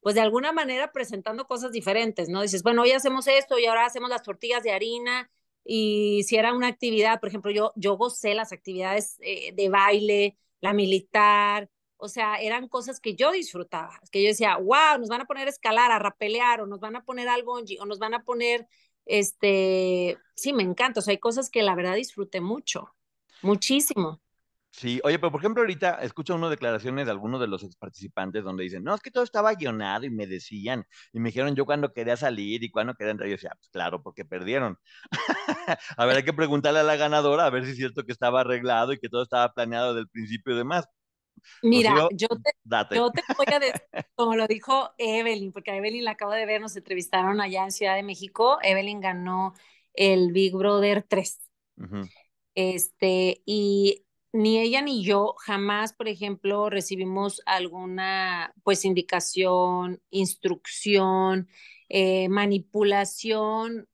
pues 0.00 0.14
de 0.16 0.20
alguna 0.22 0.52
manera 0.52 0.92
presentando 0.92 1.46
cosas 1.46 1.72
diferentes, 1.72 2.28
¿no? 2.28 2.42
Dices, 2.42 2.62
bueno, 2.62 2.82
hoy 2.82 2.92
hacemos 2.92 3.28
esto 3.28 3.58
y 3.58 3.66
ahora 3.66 3.86
hacemos 3.86 4.10
las 4.10 4.22
tortillas 4.22 4.62
de 4.62 4.72
harina 4.72 5.30
y 5.66 6.22
si 6.24 6.36
era 6.36 6.54
una 6.54 6.68
actividad, 6.68 7.20
por 7.20 7.28
ejemplo, 7.28 7.50
yo, 7.50 7.72
yo 7.76 7.96
gocé 7.96 8.34
las 8.34 8.52
actividades 8.52 9.18
eh, 9.20 9.52
de 9.52 9.68
baile, 9.68 10.38
la 10.60 10.72
militar, 10.72 11.68
o 11.98 12.08
sea, 12.08 12.36
eran 12.36 12.68
cosas 12.68 13.00
que 13.00 13.14
yo 13.14 13.32
disfrutaba, 13.32 14.00
que 14.12 14.22
yo 14.22 14.28
decía, 14.28 14.56
wow, 14.56 14.98
nos 14.98 15.08
van 15.08 15.22
a 15.22 15.26
poner 15.26 15.46
a 15.46 15.50
escalar, 15.50 15.90
a 15.92 15.98
rapelear, 15.98 16.60
o 16.60 16.66
nos 16.66 16.80
van 16.80 16.96
a 16.96 17.04
poner 17.04 17.28
al 17.28 17.42
bungee, 17.42 17.80
o 17.80 17.86
nos 17.86 17.98
van 17.98 18.14
a 18.14 18.22
poner, 18.22 18.68
este, 19.06 20.18
sí, 20.34 20.52
me 20.52 20.62
encanta, 20.62 21.00
o 21.00 21.02
sea, 21.02 21.12
hay 21.12 21.18
cosas 21.18 21.50
que 21.50 21.62
la 21.62 21.74
verdad 21.74 21.94
disfruté 21.96 22.40
mucho, 22.40 22.94
muchísimo. 23.42 24.20
Sí, 24.78 25.00
oye, 25.04 25.18
pero 25.18 25.32
por 25.32 25.40
ejemplo, 25.40 25.62
ahorita 25.62 26.02
escucho 26.02 26.34
unas 26.34 26.50
declaraciones 26.50 27.06
de 27.06 27.10
algunos 27.10 27.40
de 27.40 27.46
los 27.46 27.62
ex 27.64 27.76
participantes 27.76 28.44
donde 28.44 28.64
dicen, 28.64 28.84
no, 28.84 28.94
es 28.94 29.00
que 29.00 29.10
todo 29.10 29.24
estaba 29.24 29.54
guionado 29.54 30.04
y 30.04 30.10
me 30.10 30.26
decían, 30.26 30.84
y 31.14 31.18
me 31.18 31.30
dijeron 31.30 31.54
yo 31.56 31.64
cuando 31.64 31.94
quería 31.94 32.14
salir 32.18 32.62
y 32.62 32.70
cuando 32.70 32.94
quería 32.94 33.12
entrar. 33.12 33.26
Yo 33.26 33.36
decía, 33.36 33.52
pues 33.56 33.70
claro, 33.70 34.02
porque 34.02 34.26
perdieron. 34.26 34.78
a 35.96 36.04
ver, 36.04 36.16
hay 36.16 36.24
que 36.24 36.34
preguntarle 36.34 36.80
a 36.80 36.82
la 36.82 36.96
ganadora 36.96 37.46
a 37.46 37.50
ver 37.50 37.64
si 37.64 37.70
es 37.70 37.76
cierto 37.78 38.04
que 38.04 38.12
estaba 38.12 38.42
arreglado 38.42 38.92
y 38.92 38.98
que 38.98 39.08
todo 39.08 39.22
estaba 39.22 39.50
planeado 39.54 39.94
desde 39.94 40.02
el 40.02 40.08
principio 40.08 40.52
y 40.52 40.58
demás. 40.58 40.86
Mira, 41.62 42.08
yo, 42.12 42.28
te, 42.28 42.94
yo 42.94 43.10
te 43.10 43.22
voy 43.34 43.46
a 43.54 43.58
decir, 43.58 43.80
como 44.14 44.36
lo 44.36 44.46
dijo 44.46 44.90
Evelyn, 44.98 45.52
porque 45.52 45.70
a 45.70 45.76
Evelyn 45.76 46.04
la 46.04 46.10
acabo 46.12 46.32
de 46.32 46.44
ver, 46.44 46.60
nos 46.60 46.76
entrevistaron 46.76 47.40
allá 47.40 47.64
en 47.64 47.72
Ciudad 47.72 47.94
de 47.94 48.02
México. 48.02 48.58
Evelyn 48.62 49.00
ganó 49.00 49.54
el 49.94 50.32
Big 50.32 50.54
Brother 50.54 51.02
3. 51.08 51.40
Este, 52.54 53.42
y 53.46 54.05
ni 54.36 54.58
ella 54.58 54.82
ni 54.82 55.02
yo 55.04 55.34
jamás, 55.38 55.92
por 55.92 56.08
ejemplo, 56.08 56.70
recibimos 56.70 57.42
alguna 57.46 58.54
pues 58.62 58.84
indicación, 58.84 60.02
instrucción, 60.10 61.48
eh, 61.88 62.28
manipulación 62.28 63.88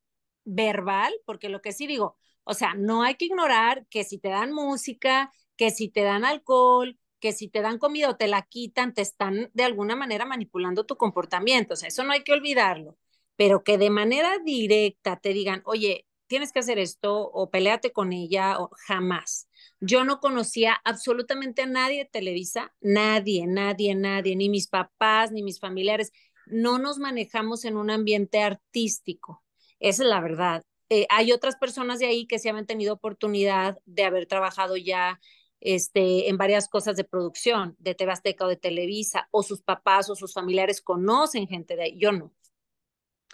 verbal, 0.44 1.12
porque 1.26 1.48
lo 1.48 1.62
que 1.62 1.72
sí 1.72 1.86
digo, 1.86 2.16
o 2.44 2.54
sea, 2.54 2.74
no 2.74 3.02
hay 3.02 3.14
que 3.16 3.26
ignorar 3.26 3.86
que 3.88 4.04
si 4.04 4.18
te 4.18 4.28
dan 4.30 4.52
música, 4.52 5.32
que 5.56 5.70
si 5.70 5.88
te 5.88 6.02
dan 6.02 6.24
alcohol, 6.24 6.98
que 7.20 7.32
si 7.32 7.48
te 7.48 7.60
dan 7.62 7.78
comida 7.78 8.10
o 8.10 8.16
te 8.16 8.26
la 8.26 8.42
quitan, 8.42 8.94
te 8.94 9.02
están 9.02 9.50
de 9.54 9.64
alguna 9.64 9.94
manera 9.96 10.24
manipulando 10.26 10.84
tu 10.84 10.96
comportamiento, 10.96 11.74
o 11.74 11.76
sea, 11.76 11.88
eso 11.88 12.02
no 12.04 12.12
hay 12.12 12.24
que 12.24 12.32
olvidarlo, 12.32 12.98
pero 13.36 13.62
que 13.64 13.78
de 13.78 13.90
manera 13.90 14.38
directa 14.44 15.20
te 15.20 15.32
digan, 15.32 15.62
oye, 15.64 16.06
tienes 16.32 16.50
que 16.50 16.60
hacer 16.60 16.78
esto 16.78 17.30
o 17.30 17.50
peleate 17.50 17.92
con 17.92 18.14
ella 18.14 18.58
o 18.58 18.70
jamás. 18.86 19.50
Yo 19.80 20.02
no 20.02 20.18
conocía 20.18 20.80
absolutamente 20.82 21.60
a 21.60 21.66
nadie 21.66 21.98
de 21.98 22.04
Televisa, 22.06 22.74
nadie, 22.80 23.46
nadie, 23.46 23.94
nadie, 23.94 24.34
ni 24.34 24.48
mis 24.48 24.66
papás, 24.66 25.30
ni 25.30 25.42
mis 25.42 25.60
familiares. 25.60 26.10
No 26.46 26.78
nos 26.78 26.96
manejamos 26.96 27.66
en 27.66 27.76
un 27.76 27.90
ambiente 27.90 28.40
artístico. 28.40 29.44
Esa 29.78 30.04
es 30.04 30.08
la 30.08 30.22
verdad. 30.22 30.64
Eh, 30.88 31.06
hay 31.10 31.32
otras 31.32 31.56
personas 31.56 31.98
de 31.98 32.06
ahí 32.06 32.26
que 32.26 32.38
se 32.38 32.48
han 32.48 32.64
tenido 32.64 32.94
oportunidad 32.94 33.78
de 33.84 34.04
haber 34.04 34.24
trabajado 34.24 34.78
ya 34.78 35.20
este, 35.60 36.30
en 36.30 36.38
varias 36.38 36.66
cosas 36.66 36.96
de 36.96 37.04
producción, 37.04 37.76
de 37.78 37.94
TV 37.94 38.10
Azteca 38.10 38.46
o 38.46 38.48
de 38.48 38.56
Televisa, 38.56 39.28
o 39.32 39.42
sus 39.42 39.60
papás 39.60 40.08
o 40.08 40.16
sus 40.16 40.32
familiares 40.32 40.80
conocen 40.80 41.46
gente 41.46 41.76
de 41.76 41.82
ahí. 41.82 41.98
Yo 41.98 42.10
no. 42.10 42.32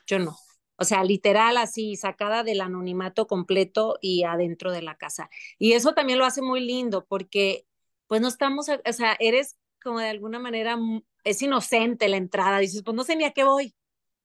Yo 0.04 0.18
no. 0.18 0.36
O 0.78 0.84
sea, 0.84 1.02
literal 1.02 1.56
así, 1.56 1.96
sacada 1.96 2.44
del 2.44 2.60
anonimato 2.60 3.26
completo 3.26 3.98
y 4.00 4.22
adentro 4.22 4.70
de 4.72 4.82
la 4.82 4.96
casa. 4.96 5.28
Y 5.58 5.72
eso 5.72 5.92
también 5.92 6.18
lo 6.18 6.24
hace 6.24 6.40
muy 6.40 6.60
lindo 6.60 7.04
porque 7.04 7.66
pues 8.06 8.20
no 8.20 8.28
estamos, 8.28 8.68
o 8.68 8.92
sea, 8.92 9.16
eres 9.18 9.58
como 9.82 9.98
de 9.98 10.08
alguna 10.08 10.38
manera, 10.38 10.78
es 11.24 11.42
inocente 11.42 12.08
la 12.08 12.16
entrada, 12.16 12.58
dices, 12.58 12.82
pues 12.84 12.94
no 12.94 13.04
sé 13.04 13.16
ni 13.16 13.24
a 13.24 13.32
qué 13.32 13.44
voy, 13.44 13.74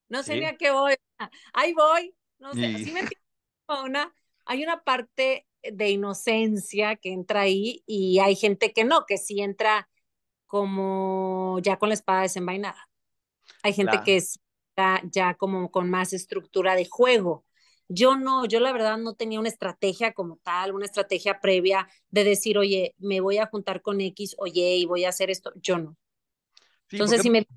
no 0.10 0.24
sé 0.24 0.36
ni 0.36 0.46
a 0.46 0.56
qué 0.58 0.72
voy, 0.72 0.96
ahí 1.54 1.74
voy, 1.74 2.16
no 2.39 2.54
sé, 2.54 2.68
así 2.68 2.92
me 2.92 3.02
una, 3.86 4.16
hay 4.46 4.63
una 4.63 4.84
parte 4.84 5.48
de 5.62 5.89
inocencia 5.89 6.96
que 6.98 7.12
entra 7.12 7.42
ahí 7.42 7.84
y 7.88 8.20
hay 8.20 8.36
gente 8.36 8.74
que 8.74 8.84
no, 8.84 9.06
que 9.06 9.18
sí 9.18 9.42
entra 9.42 9.89
como 10.46 11.60
ya 11.62 11.78
con 11.78 11.89
la 11.89 11.96
espada 11.96 12.22
desenvainada. 12.22 12.89
Hay 13.63 13.74
gente 13.74 14.00
que 14.06 14.22
sí 14.22 14.39
ya 15.12 15.36
como 15.36 15.72
con 15.72 15.90
más 15.90 16.14
estructura 16.14 16.76
de 16.76 16.86
juego. 16.86 17.46
Yo 17.90 18.16
no, 18.18 18.46
yo 18.46 18.60
la 18.60 18.72
verdad 18.72 18.98
no 18.98 19.14
tenía 19.14 19.40
una 19.40 19.50
estrategia 19.50 20.14
como 20.14 20.38
tal, 20.38 20.74
una 20.74 20.86
estrategia 20.86 21.40
previa 21.42 21.88
de 22.10 22.24
decir, 22.24 22.58
oye, 22.58 22.96
me 22.98 23.20
voy 23.22 23.38
a 23.38 23.48
juntar 23.48 23.82
con 23.82 24.02
X, 24.02 24.36
oye, 24.40 24.78
y 24.78 24.86
voy 24.86 25.06
a 25.06 25.10
hacer 25.10 25.30
esto. 25.30 25.52
Yo 25.56 25.78
no. 25.78 25.98
Entonces, 26.92 27.22
si 27.22 27.30
me, 27.30 27.48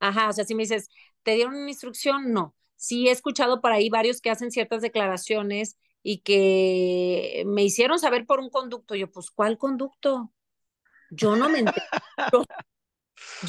ajá, 0.00 0.28
o 0.28 0.32
sea, 0.32 0.44
si 0.44 0.54
me 0.54 0.62
dices, 0.64 0.88
¿te 1.22 1.34
dieron 1.34 1.54
una 1.54 1.70
instrucción? 1.70 2.32
No. 2.32 2.54
Sí 2.76 3.08
he 3.08 3.10
escuchado 3.10 3.60
por 3.60 3.72
ahí 3.72 3.90
varios 3.90 4.20
que 4.20 4.30
hacen 4.30 4.50
ciertas 4.50 4.82
declaraciones 4.82 5.76
y 6.02 6.18
que 6.18 7.44
me 7.46 7.62
hicieron 7.62 7.98
saber 7.98 8.26
por 8.26 8.40
un 8.40 8.50
conducto. 8.50 8.94
Yo, 8.94 9.10
pues, 9.10 9.30
¿cuál 9.30 9.58
conducto? 9.58 10.32
Yo 11.10 11.36
no 11.36 11.48
me 11.48 11.60
enteré. 11.60 11.82
Yo 12.32 12.44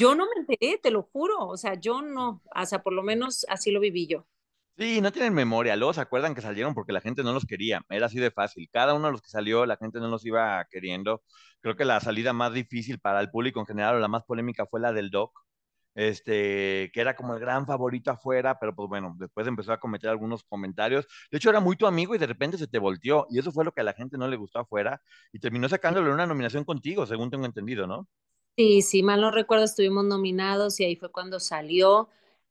no 0.00 0.26
me 0.26 0.40
enteré, 0.40 0.78
te 0.78 0.90
lo 0.90 1.02
juro, 1.02 1.46
o 1.46 1.56
sea, 1.56 1.74
yo 1.74 2.02
no, 2.02 2.42
o 2.54 2.66
sea, 2.66 2.82
por 2.82 2.92
lo 2.92 3.02
menos 3.02 3.44
así 3.48 3.70
lo 3.70 3.80
viví 3.80 4.06
yo. 4.06 4.26
Sí, 4.78 5.00
no 5.02 5.12
tienen 5.12 5.34
memoria, 5.34 5.76
luego 5.76 5.92
se 5.92 6.00
acuerdan 6.00 6.34
que 6.34 6.40
salieron 6.40 6.74
porque 6.74 6.92
la 6.92 7.02
gente 7.02 7.22
no 7.22 7.32
los 7.32 7.44
quería, 7.44 7.84
era 7.90 8.06
así 8.06 8.18
de 8.18 8.30
fácil. 8.30 8.68
Cada 8.72 8.94
uno 8.94 9.06
de 9.06 9.12
los 9.12 9.22
que 9.22 9.28
salió, 9.28 9.66
la 9.66 9.76
gente 9.76 10.00
no 10.00 10.08
los 10.08 10.24
iba 10.24 10.64
queriendo. 10.70 11.22
Creo 11.60 11.76
que 11.76 11.84
la 11.84 12.00
salida 12.00 12.32
más 12.32 12.52
difícil 12.54 12.98
para 12.98 13.20
el 13.20 13.30
público 13.30 13.60
en 13.60 13.66
general 13.66 13.96
o 13.96 13.98
la 14.00 14.08
más 14.08 14.24
polémica 14.24 14.66
fue 14.66 14.80
la 14.80 14.92
del 14.92 15.10
Doc, 15.10 15.32
este, 15.94 16.90
que 16.92 17.00
era 17.00 17.14
como 17.16 17.34
el 17.34 17.40
gran 17.40 17.66
favorito 17.66 18.10
afuera, 18.10 18.58
pero 18.58 18.74
pues 18.74 18.88
bueno, 18.88 19.14
después 19.18 19.46
empezó 19.46 19.72
a 19.72 19.80
cometer 19.80 20.10
algunos 20.10 20.42
comentarios. 20.44 21.06
De 21.30 21.36
hecho, 21.36 21.50
era 21.50 21.60
muy 21.60 21.76
tu 21.76 21.86
amigo 21.86 22.14
y 22.14 22.18
de 22.18 22.26
repente 22.26 22.58
se 22.58 22.66
te 22.66 22.78
volteó, 22.78 23.26
y 23.30 23.38
eso 23.38 23.52
fue 23.52 23.64
lo 23.64 23.72
que 23.72 23.82
a 23.82 23.84
la 23.84 23.92
gente 23.92 24.16
no 24.18 24.26
le 24.28 24.36
gustó 24.36 24.60
afuera, 24.60 25.02
y 25.32 25.38
terminó 25.38 25.68
sacándole 25.68 26.10
una 26.10 26.26
nominación 26.26 26.64
contigo, 26.64 27.06
según 27.06 27.30
tengo 27.30 27.46
entendido, 27.46 27.86
¿no? 27.86 28.08
Sí, 28.56 28.82
sí, 28.82 29.02
mal 29.02 29.20
no 29.22 29.30
recuerdo, 29.30 29.64
estuvimos 29.64 30.04
nominados 30.04 30.78
y 30.78 30.84
ahí 30.84 30.94
fue 30.96 31.10
cuando 31.10 31.40
salió, 31.40 32.10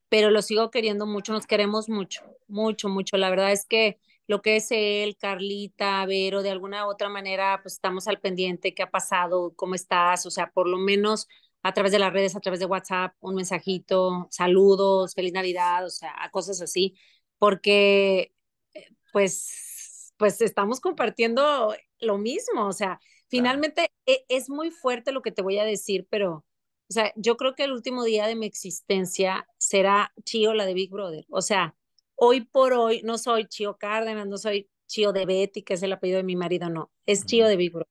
pero 0.10 0.32
lo 0.32 0.42
sigo 0.42 0.72
queriendo 0.72 1.06
mucho, 1.06 1.32
nos 1.32 1.46
queremos 1.46 1.90
mucho, 1.90 2.22
mucho, 2.48 2.90
mucho. 2.90 3.18
La 3.18 3.30
verdad 3.30 3.52
es 3.52 3.66
que 3.68 4.00
lo 4.28 4.42
que 4.42 4.56
es 4.56 4.68
él, 4.72 5.16
Carlita, 5.18 6.04
Vero, 6.08 6.42
de 6.42 6.50
alguna 6.50 6.88
u 6.88 6.90
otra 6.90 7.08
manera, 7.08 7.60
pues 7.62 7.76
estamos 7.76 8.08
al 8.08 8.20
pendiente, 8.20 8.74
qué 8.74 8.82
ha 8.84 8.90
pasado, 8.90 9.54
cómo 9.56 9.76
estás, 9.76 10.26
o 10.26 10.32
sea, 10.32 10.50
por 10.52 10.68
lo 10.68 10.78
menos 10.80 11.28
a 11.62 11.72
través 11.74 11.92
de 11.92 12.00
las 12.00 12.12
redes, 12.12 12.36
a 12.36 12.40
través 12.40 12.60
de 12.60 12.66
WhatsApp, 12.66 13.14
un 13.20 13.36
mensajito, 13.36 14.28
saludos, 14.32 15.14
feliz 15.14 15.34
Navidad, 15.34 15.86
o 15.86 15.90
sea, 15.92 16.16
cosas 16.32 16.62
así, 16.62 16.96
porque 17.38 18.34
eh, 18.74 18.88
pues, 19.12 20.14
pues 20.18 20.42
estamos 20.42 20.80
compartiendo 20.80 21.76
lo 22.00 22.18
mismo, 22.18 22.66
o 22.68 22.74
sea, 22.74 23.00
finalmente 23.32 23.92
e, 24.06 24.26
es 24.30 24.50
muy 24.50 24.70
fuerte 24.70 25.12
lo 25.12 25.22
que 25.22 25.32
te 25.32 25.42
voy 25.42 25.58
a 25.58 25.64
decir, 25.64 26.06
pero, 26.10 26.46
o 26.90 26.94
sea, 26.94 27.14
yo 27.16 27.38
creo 27.38 27.56
que 27.56 27.64
el 27.64 27.72
último 27.72 28.04
día 28.04 28.28
de 28.28 28.36
mi 28.36 28.46
existencia 28.46 29.48
será 29.58 30.14
Chio, 30.26 30.54
la 30.54 30.66
de 30.66 30.74
Big 30.74 30.92
Brother, 30.92 31.26
o 31.30 31.42
sea, 31.42 31.76
hoy 32.16 32.42
por 32.42 32.74
hoy 32.74 33.02
no 33.04 33.18
soy 33.18 33.46
Chio 33.48 33.78
Cárdenas, 33.78 34.28
no 34.28 34.38
soy 34.38 34.70
Chio 34.88 35.14
de 35.14 35.26
Betty, 35.26 35.64
que 35.64 35.76
es 35.76 35.84
el 35.84 35.94
apellido 35.94 36.18
de 36.18 36.24
mi 36.24 36.36
marido, 36.36 36.70
no, 36.70 36.92
es 37.06 37.26
Chio 37.26 37.48
de 37.48 37.56
Big 37.56 37.72
Brother. 37.72 37.88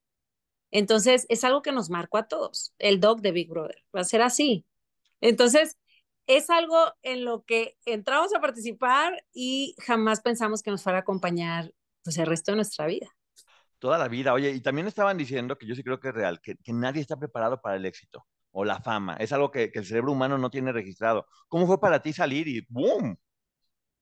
Entonces, 0.70 1.26
es 1.28 1.42
algo 1.42 1.62
que 1.62 1.72
nos 1.72 1.90
marcó 1.90 2.18
a 2.18 2.28
todos, 2.28 2.74
el 2.78 3.00
dog 3.00 3.22
de 3.22 3.32
Big 3.32 3.48
Brother, 3.48 3.82
va 3.96 4.02
a 4.02 4.04
ser 4.04 4.22
así. 4.22 4.66
Entonces, 5.20 5.78
es 6.26 6.48
algo 6.50 6.76
en 7.02 7.24
lo 7.24 7.44
que 7.44 7.76
entramos 7.86 8.32
a 8.34 8.40
participar 8.40 9.24
y 9.32 9.74
jamás 9.78 10.20
pensamos 10.20 10.62
que 10.62 10.70
nos 10.70 10.82
fuera 10.82 10.98
a 10.98 11.02
acompañar 11.02 11.72
pues 12.04 12.18
el 12.18 12.26
resto 12.26 12.52
de 12.52 12.56
nuestra 12.56 12.86
vida. 12.86 13.08
Toda 13.80 13.98
la 13.98 14.06
vida, 14.06 14.32
oye, 14.32 14.50
y 14.50 14.60
también 14.60 14.86
estaban 14.86 15.18
diciendo 15.18 15.58
que 15.58 15.66
yo 15.66 15.74
sí 15.74 15.82
creo 15.82 15.98
que 15.98 16.08
es 16.08 16.14
real, 16.14 16.40
que, 16.40 16.56
que 16.56 16.72
nadie 16.72 17.00
está 17.00 17.18
preparado 17.18 17.60
para 17.60 17.76
el 17.76 17.84
éxito 17.84 18.24
o 18.52 18.64
la 18.64 18.80
fama, 18.80 19.16
es 19.16 19.32
algo 19.32 19.50
que, 19.50 19.72
que, 19.72 19.80
el 19.80 19.86
cerebro 19.86 20.12
humano 20.12 20.38
no 20.38 20.50
tiene 20.50 20.70
registrado. 20.70 21.26
¿Cómo 21.48 21.66
fue 21.66 21.80
para 21.80 22.00
ti 22.00 22.12
salir 22.12 22.46
y 22.46 22.64
¡boom! 22.68 23.16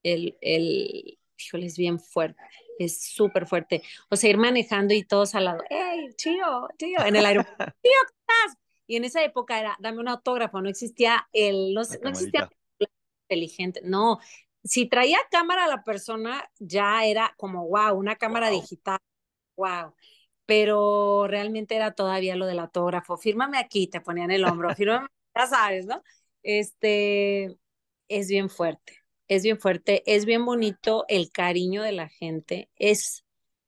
El, 0.03 0.37
el, 0.43 1.19
híjole, 1.39 1.67
es 1.67 1.79
bien 1.79 1.99
fuerte 1.99 2.43
es 2.79 3.03
súper 3.03 3.47
fuerte. 3.47 3.83
O 4.09 4.17
sea, 4.17 4.31
ir 4.31 4.39
manejando 4.39 4.95
y 4.95 5.05
todos 5.05 5.35
al 5.35 5.47
lado, 5.47 5.63
¡Ey, 5.69 6.15
tío, 6.17 6.69
tío! 6.77 7.01
En 7.05 7.17
el 7.17 7.27
aeropuerto, 7.27 7.65
¡Tío, 7.83 7.93
qué 8.07 8.15
estás! 8.21 8.59
Y 8.87 8.97
en 8.97 9.05
esa 9.05 9.23
época 9.23 9.61
era, 9.61 9.77
dame 9.81 9.99
un 9.99 10.09
autógrafo, 10.09 10.63
no 10.63 10.69
existía 10.69 11.29
el, 11.33 11.75
no, 11.75 11.83
no 12.03 12.09
existía 12.09 12.49
inteligente, 13.29 13.83
no. 13.85 14.19
Si 14.65 14.87
traía 14.87 15.19
cámara 15.31 15.65
a 15.65 15.69
la 15.69 15.85
persona, 15.85 16.51
ya 16.59 17.05
era 17.05 17.35
como, 17.37 17.69
wow, 17.69 17.95
una 17.95 18.17
cámara 18.17 18.49
digital, 18.49 18.99
wow. 19.59 19.95
Pero 20.47 21.27
realmente 21.29 21.77
era 21.77 21.93
todavía 21.95 22.37
lo 22.37 22.47
del 22.47 22.61
autógrafo. 22.61 23.19
Fírmame 23.19 23.59
aquí, 23.59 23.89
te 23.89 24.01
ponían 24.01 24.31
el 24.31 24.45
hombro, 24.45 24.75
fírmame, 24.75 25.09
ya 25.37 25.47
sabes, 25.47 25.87
¿no? 25.87 26.03
Este, 26.43 27.59
es 28.09 28.29
bien 28.29 28.49
fuerte 28.51 28.99
es 29.29 29.43
bien 29.43 29.59
fuerte, 29.59 30.03
es 30.07 30.25
bien 30.25 30.45
bonito 30.45 31.05
el 31.09 31.31
cariño 31.31 31.83
de 31.83 31.93
la 31.93 32.09
gente, 32.09 32.71
es, 32.77 33.25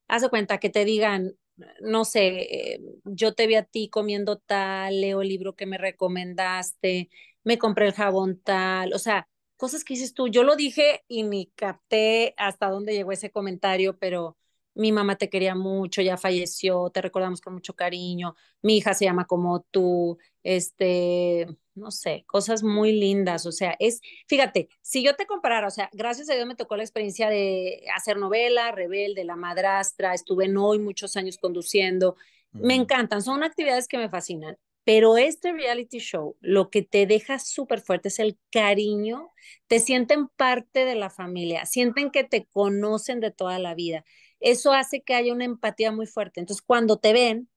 haz 0.07 0.27
cuenta 0.29 0.59
que 0.59 0.69
te 0.69 0.85
digan, 0.85 1.37
no 1.81 2.05
sé, 2.05 2.73
eh, 2.73 2.81
yo 3.05 3.33
te 3.35 3.47
vi 3.47 3.55
a 3.55 3.63
ti 3.63 3.89
comiendo 3.89 4.37
tal, 4.39 5.01
leo 5.01 5.21
el 5.21 5.29
libro 5.29 5.55
que 5.55 5.67
me 5.67 5.77
recomendaste, 5.77 7.09
me 7.43 7.57
compré 7.59 7.87
el 7.87 7.93
jabón 7.93 8.41
tal, 8.41 8.93
o 8.93 8.99
sea, 8.99 9.27
cosas 9.55 9.83
que 9.83 9.93
dices 9.93 10.13
tú, 10.15 10.27
yo 10.27 10.43
lo 10.43 10.55
dije 10.55 11.03
y 11.07 11.23
ni 11.23 11.47
capté 11.55 12.33
hasta 12.37 12.69
dónde 12.69 12.93
llegó 12.93 13.11
ese 13.11 13.31
comentario, 13.31 13.97
pero 13.99 14.37
mi 14.81 14.91
mamá 14.91 15.15
te 15.15 15.29
quería 15.29 15.55
mucho, 15.55 16.01
ya 16.01 16.17
falleció, 16.17 16.89
te 16.89 17.01
recordamos 17.01 17.39
con 17.39 17.53
mucho 17.53 17.75
cariño, 17.75 18.35
mi 18.61 18.77
hija 18.77 18.93
se 18.93 19.05
llama 19.05 19.25
como 19.25 19.61
tú, 19.71 20.17
este, 20.43 21.47
no 21.75 21.91
sé, 21.91 22.25
cosas 22.27 22.63
muy 22.63 22.91
lindas, 22.91 23.45
o 23.45 23.51
sea, 23.51 23.75
es, 23.79 24.01
fíjate, 24.27 24.69
si 24.81 25.03
yo 25.03 25.15
te 25.15 25.27
comparara, 25.27 25.67
o 25.67 25.71
sea, 25.71 25.89
gracias 25.93 26.29
a 26.29 26.33
Dios 26.33 26.47
me 26.47 26.55
tocó 26.55 26.75
la 26.75 26.83
experiencia 26.83 27.29
de 27.29 27.83
hacer 27.95 28.17
novela, 28.17 28.71
Rebelde, 28.71 29.23
La 29.23 29.35
Madrastra, 29.35 30.13
estuve 30.13 30.45
en 30.45 30.57
hoy 30.57 30.79
muchos 30.79 31.15
años 31.15 31.37
conduciendo, 31.37 32.15
me 32.51 32.75
encantan, 32.75 33.21
son 33.21 33.43
actividades 33.43 33.87
que 33.87 33.97
me 33.97 34.09
fascinan, 34.09 34.57
pero 34.83 35.17
este 35.17 35.53
reality 35.53 35.99
show 35.99 36.35
lo 36.41 36.71
que 36.71 36.81
te 36.81 37.05
deja 37.05 37.37
súper 37.37 37.81
fuerte 37.81 38.07
es 38.07 38.17
el 38.17 38.39
cariño, 38.51 39.29
te 39.67 39.79
sienten 39.79 40.27
parte 40.27 40.85
de 40.85 40.95
la 40.95 41.11
familia, 41.11 41.65
sienten 41.65 42.09
que 42.09 42.23
te 42.23 42.47
conocen 42.47 43.19
de 43.19 43.31
toda 43.31 43.59
la 43.59 43.75
vida 43.75 44.03
eso 44.41 44.73
hace 44.73 45.01
que 45.01 45.13
haya 45.13 45.33
una 45.33 45.45
empatía 45.45 45.91
muy 45.91 46.07
fuerte. 46.07 46.39
Entonces, 46.39 46.61
cuando 46.61 46.97
te 46.97 47.13
ven, 47.13 47.49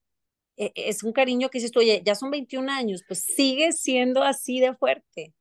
e, 0.56 0.72
es 0.76 1.02
un 1.02 1.12
cariño 1.12 1.48
que 1.50 1.58
dices 1.58 1.72
tú, 1.72 1.80
oye, 1.80 2.02
ya 2.04 2.14
son 2.14 2.30
21 2.30 2.68
años, 2.68 3.02
pues 3.06 3.24
sigue 3.24 3.72
siendo 3.72 4.22
así 4.22 4.60
de 4.60 4.74
fuerte. 4.74 5.34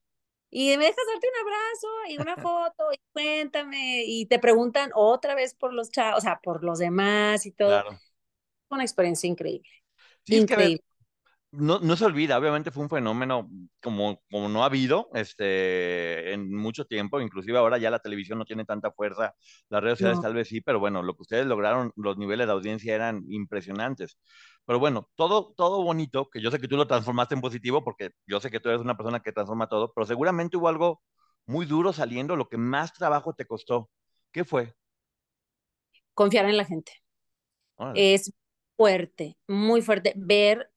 Y 0.49 0.67
me 0.77 0.85
dejas 0.85 1.05
darte 1.11 1.27
un 1.27 1.47
abrazo 1.47 1.87
y 2.09 2.17
una 2.21 2.37
foto 2.71 2.93
y 2.93 2.99
cuéntame 3.11 4.03
y 4.05 4.25
te 4.27 4.39
preguntan 4.39 4.91
otra 4.95 5.35
vez 5.35 5.55
por 5.55 5.73
los 5.73 5.91
chavos, 5.91 6.19
o 6.19 6.21
sea, 6.21 6.39
por 6.41 6.63
los 6.63 6.79
demás 6.79 7.45
y 7.45 7.51
todo. 7.51 7.69
Claro. 7.69 7.99
Una 8.69 8.83
experiencia 8.83 9.27
increíble. 9.27 9.69
increíble 10.27 10.83
no, 11.53 11.79
no, 11.79 11.95
se 11.95 12.05
olvida, 12.05 12.37
obviamente 12.37 12.71
fue 12.71 12.83
un 12.83 12.89
fenómeno 12.89 13.47
como, 13.79 14.21
como 14.31 14.49
no 14.49 14.63
ha 14.63 14.65
habido 14.65 15.09
este, 15.13 16.33
en 16.33 16.51
mucho 16.51 16.85
tiempo, 16.85 17.21
inclusive 17.21 17.59
ahora 17.59 17.77
ya 17.77 17.91
la 17.91 17.99
televisión 17.99 18.39
no 18.39 18.45
tiene 18.45 18.65
tanta 18.65 18.91
fuerza, 18.91 19.35
las 19.69 19.83
redes 19.83 19.99
sociales 19.99 20.19
tal 20.19 20.33
vez 20.33 20.47
sí, 20.47 20.61
pero 20.61 20.79
bueno, 20.79 21.03
lo 21.03 21.13
que 21.15 21.21
ustedes 21.21 21.45
lograron, 21.45 21.91
los 21.95 22.17
niveles 22.17 22.47
de 22.47 22.53
audiencia 22.53 22.95
eran 22.95 23.23
impresionantes. 23.27 24.17
Pero 24.65 24.79
bueno, 24.79 25.09
todo, 25.15 25.53
todo 25.55 25.83
bonito, 25.83 26.27
que 26.31 26.41
yo 26.41 26.49
sé 26.49 26.59
que 26.59 26.67
tú 26.67 26.75
lo 26.75 26.87
transformaste 26.87 27.35
en 27.35 27.41
positivo, 27.41 27.83
porque 27.83 28.11
yo 28.25 28.39
sé 28.39 28.49
que 28.49 28.59
tú 28.59 28.69
eres 28.69 28.81
una 28.81 28.97
persona 28.97 29.19
que 29.19 29.31
transforma 29.31 29.67
todo, 29.67 29.93
pero 29.93 30.07
seguramente 30.07 30.57
hubo 30.57 30.69
algo 30.69 31.03
muy 31.45 31.67
duro 31.67 31.93
saliendo, 31.93 32.35
lo 32.35 32.49
que 32.49 32.57
más 32.57 32.93
trabajo 32.93 33.33
te 33.33 33.45
costó. 33.45 33.89
¿Qué 34.31 34.43
fue? 34.43 34.73
Confiar 36.15 36.45
en 36.45 36.57
la 36.57 36.65
gente. 36.65 36.93
Es 37.93 38.33
fuerte, 38.75 39.37
muy 39.47 39.81
fuerte, 39.81 40.13
ver 40.15 40.72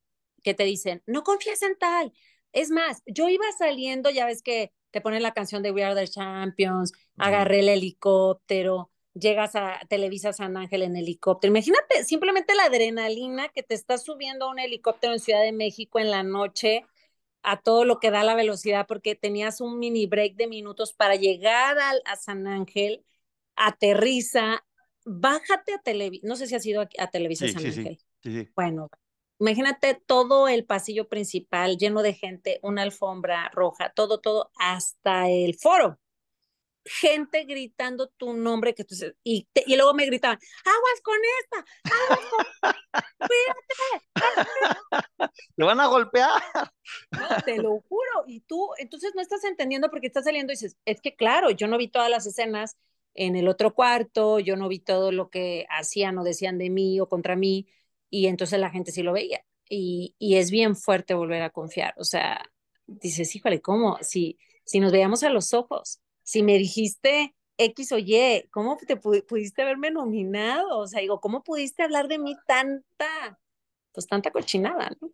que 0.47 0.55
te 0.55 0.63
dicen, 0.63 1.03
no 1.07 1.25
confíes 1.25 1.61
en 1.63 1.77
tal. 1.77 2.13
Es 2.53 2.71
más, 2.71 3.03
yo 3.05 3.29
iba 3.29 3.45
saliendo, 3.59 4.11
ya 4.11 4.27
ves 4.27 4.43
que 4.43 4.73
te 4.93 5.01
ponen 5.01 5.25
la 5.25 5.35
canción 5.35 5.61
de 5.61 5.73
We 5.73 5.83
Are 5.83 6.01
the 6.01 6.07
Champions, 6.07 6.93
agarré 7.19 7.59
el 7.59 7.69
helicóptero, 7.69 8.93
llegas 9.13 9.57
a 9.57 9.81
Televisa 9.89 10.33
San 10.33 10.57
Ángel 10.57 10.83
en 10.83 10.97
helicóptero. 10.97 11.51
Imagínate 11.51 12.05
simplemente 12.05 12.55
la 12.55 12.67
adrenalina 12.67 13.49
que 13.49 13.65
te 13.65 13.75
está 13.75 13.99
subiendo 13.99 14.45
a 14.45 14.51
un 14.51 14.61
helicóptero 14.61 15.15
en 15.15 15.19
Ciudad 15.19 15.43
de 15.43 15.51
México 15.51 15.99
en 15.99 16.13
la 16.13 16.23
noche 16.23 16.85
a 17.43 17.61
todo 17.61 17.85
lo 17.85 17.99
que 17.99 18.13
da 18.13 18.23
la 18.23 18.37
velocidad, 18.37 18.87
porque 18.87 19.17
tenías 19.17 19.61
un 19.61 19.81
mini 19.81 20.07
break 20.07 20.37
de 20.37 20.47
minutos 20.47 20.93
para 20.93 21.17
llegar 21.17 21.77
a 22.05 22.15
San 22.15 22.47
Ángel, 22.47 23.05
aterriza, 23.57 24.65
bájate 25.05 25.75
a 25.75 25.79
Televisa, 25.79 26.25
no 26.25 26.37
sé 26.37 26.47
si 26.47 26.55
has 26.55 26.65
ido 26.65 26.83
a, 26.83 26.89
a 26.99 27.11
Televisa 27.11 27.49
San 27.49 27.67
Ángel. 27.67 27.99
Sí, 28.23 28.49
bueno, 28.55 28.89
Imagínate 29.39 30.01
todo 30.07 30.49
el 30.49 30.65
pasillo 30.65 31.09
principal 31.09 31.77
lleno 31.77 32.03
de 32.03 32.15
gente, 32.15 32.59
una 32.63 32.83
alfombra 32.83 33.51
roja, 33.53 33.93
todo, 33.95 34.19
todo, 34.19 34.51
hasta 34.59 35.29
el 35.29 35.55
foro. 35.59 35.99
Gente 36.85 37.45
gritando 37.45 38.09
tu 38.17 38.33
nombre 38.33 38.73
que 38.75 38.85
tú, 38.85 38.95
y, 39.25 39.49
y 39.55 39.77
luego 39.77 39.93
me 39.93 40.07
gritaban, 40.07 40.39
aguas 40.65 41.01
con 41.03 41.17
esta, 41.41 41.65
aguas 41.85 42.21
con 42.31 42.47
cuídate. 43.19 43.73
Te 45.57 45.65
van 45.65 45.81
a 45.81 45.87
golpear. 45.87 46.31
te 47.45 47.57
lo 47.59 47.81
juro. 47.89 48.25
Y 48.27 48.41
tú, 48.41 48.71
entonces 48.79 49.13
no 49.15 49.21
estás 49.21 49.45
entendiendo 49.45 49.91
porque 49.91 50.07
estás 50.07 50.25
saliendo 50.25 50.53
y 50.53 50.57
dices, 50.57 50.77
es 50.85 51.01
que 51.01 51.17
claro, 51.17 51.51
yo 51.51 51.67
no 51.67 51.77
vi 51.77 51.89
todas 51.89 52.11
las 52.11 52.27
escenas 52.27 52.77
en 53.15 53.37
el 53.37 53.49
otro 53.49 53.75
cuarto, 53.75 54.39
yo 54.39 54.57
no 54.57 54.69
vi 54.69 54.79
todo 54.79 55.11
lo 55.11 55.29
que 55.31 55.67
hacían 55.71 56.19
o 56.19 56.25
decían 56.25 56.59
de 56.59 56.71
mí 56.71 57.01
o 57.01 57.09
contra 57.09 57.35
mí 57.35 57.67
y 58.11 58.27
entonces 58.27 58.59
la 58.59 58.71
gente 58.71 58.93
sí 58.93 59.03
lo 59.03 59.13
veía. 59.13 59.45
Y, 59.69 60.15
y, 60.19 60.37
es 60.37 60.51
bien 60.51 60.77
fuerte 60.77 61.15
volver 61.15 61.43
a 61.43 61.51
confiar. 61.51 61.95
O 61.99 62.05
sea, 62.05 62.41
dices, 62.87 63.35
híjole, 63.35 63.61
¿cómo? 63.61 63.99
Si, 64.01 64.39
si 64.65 64.79
nos 64.79 64.93
veíamos 64.93 65.23
a 65.25 65.31
los 65.31 65.55
ojos, 65.55 66.01
si 66.23 66.43
me 66.43 66.57
dijiste 66.59 67.35
X 67.59 67.93
o 67.93 67.99
Y, 67.99 68.49
¿cómo 68.51 68.77
te 68.77 68.97
pudiste 68.97 69.63
haberme 69.63 69.91
nominado? 69.91 70.79
O 70.79 70.87
sea, 70.87 71.01
digo, 71.01 71.21
¿cómo 71.21 71.43
pudiste 71.43 71.83
hablar 71.83 72.09
de 72.09 72.19
mí 72.19 72.37
tanta, 72.47 73.41
pues 73.93 74.07
tanta 74.07 74.31
cochinada, 74.31 74.91
¿no? 75.01 75.11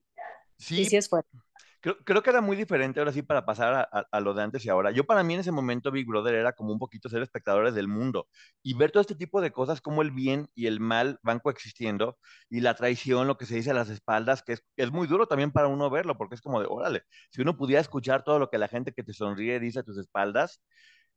Sí. 0.59 0.85
sí 0.85 0.97
es 0.97 1.09
fuerte. 1.09 1.37
Creo, 1.83 1.97
creo, 2.05 2.23
que 2.23 2.31
era 2.31 2.41
muy 2.41 2.57
diferente 2.57 3.01
ahora 3.01 3.13
sí 3.13 3.23
para 3.23 3.45
pasar 3.45 3.75
a, 3.75 3.81
a, 3.81 4.07
a, 4.13 4.21
lo 4.21 4.35
de 4.35 4.43
antes 4.43 4.65
y 4.65 4.69
ahora. 4.69 4.93
Yo 4.93 5.05
para 5.05 5.25
mí 5.25 5.35
en 5.35 5.41
ese 5.41 5.51
momento 5.51 5.91
Big 5.91 6.07
Brother 6.07 6.35
era 6.37 6.53
como 6.53 6.73
un 6.73 6.79
poquito 6.79 7.09
ser 7.09 7.23
espectadores 7.23 7.75
del 7.75 7.89
mundo 7.89 8.29
y 8.63 8.75
ver 8.75 8.93
todo 8.93 9.01
este 9.01 9.17
tipo 9.17 9.41
de 9.41 9.51
cosas 9.51 9.81
como 9.81 10.01
el 10.03 10.13
bien 10.13 10.49
y 10.55 10.69
el 10.69 10.79
mal 10.79 11.19
van 11.23 11.41
coexistiendo 11.41 12.19
y 12.49 12.61
la 12.61 12.77
traición, 12.77 13.27
lo 13.27 13.37
que 13.37 13.47
se 13.47 13.57
dice 13.57 13.73
a 13.73 13.75
las 13.75 13.89
espaldas, 13.89 14.45
que 14.45 14.53
es, 14.53 14.65
es 14.77 14.93
muy 14.93 15.09
duro 15.09 15.27
también 15.27 15.51
para 15.51 15.67
uno 15.67 15.91
verlo 15.91 16.17
porque 16.17 16.37
es 16.37 16.41
como 16.41 16.61
de, 16.61 16.69
órale, 16.71 17.03
si 17.31 17.43
uno 17.43 17.57
pudiera 17.57 17.81
escuchar 17.81 18.23
todo 18.23 18.39
lo 18.39 18.49
que 18.49 18.59
la 18.59 18.69
gente 18.69 18.93
que 18.93 19.03
te 19.03 19.13
sonríe 19.13 19.59
dice 19.59 19.81
a 19.81 19.83
tus 19.83 19.99
espaldas, 19.99 20.63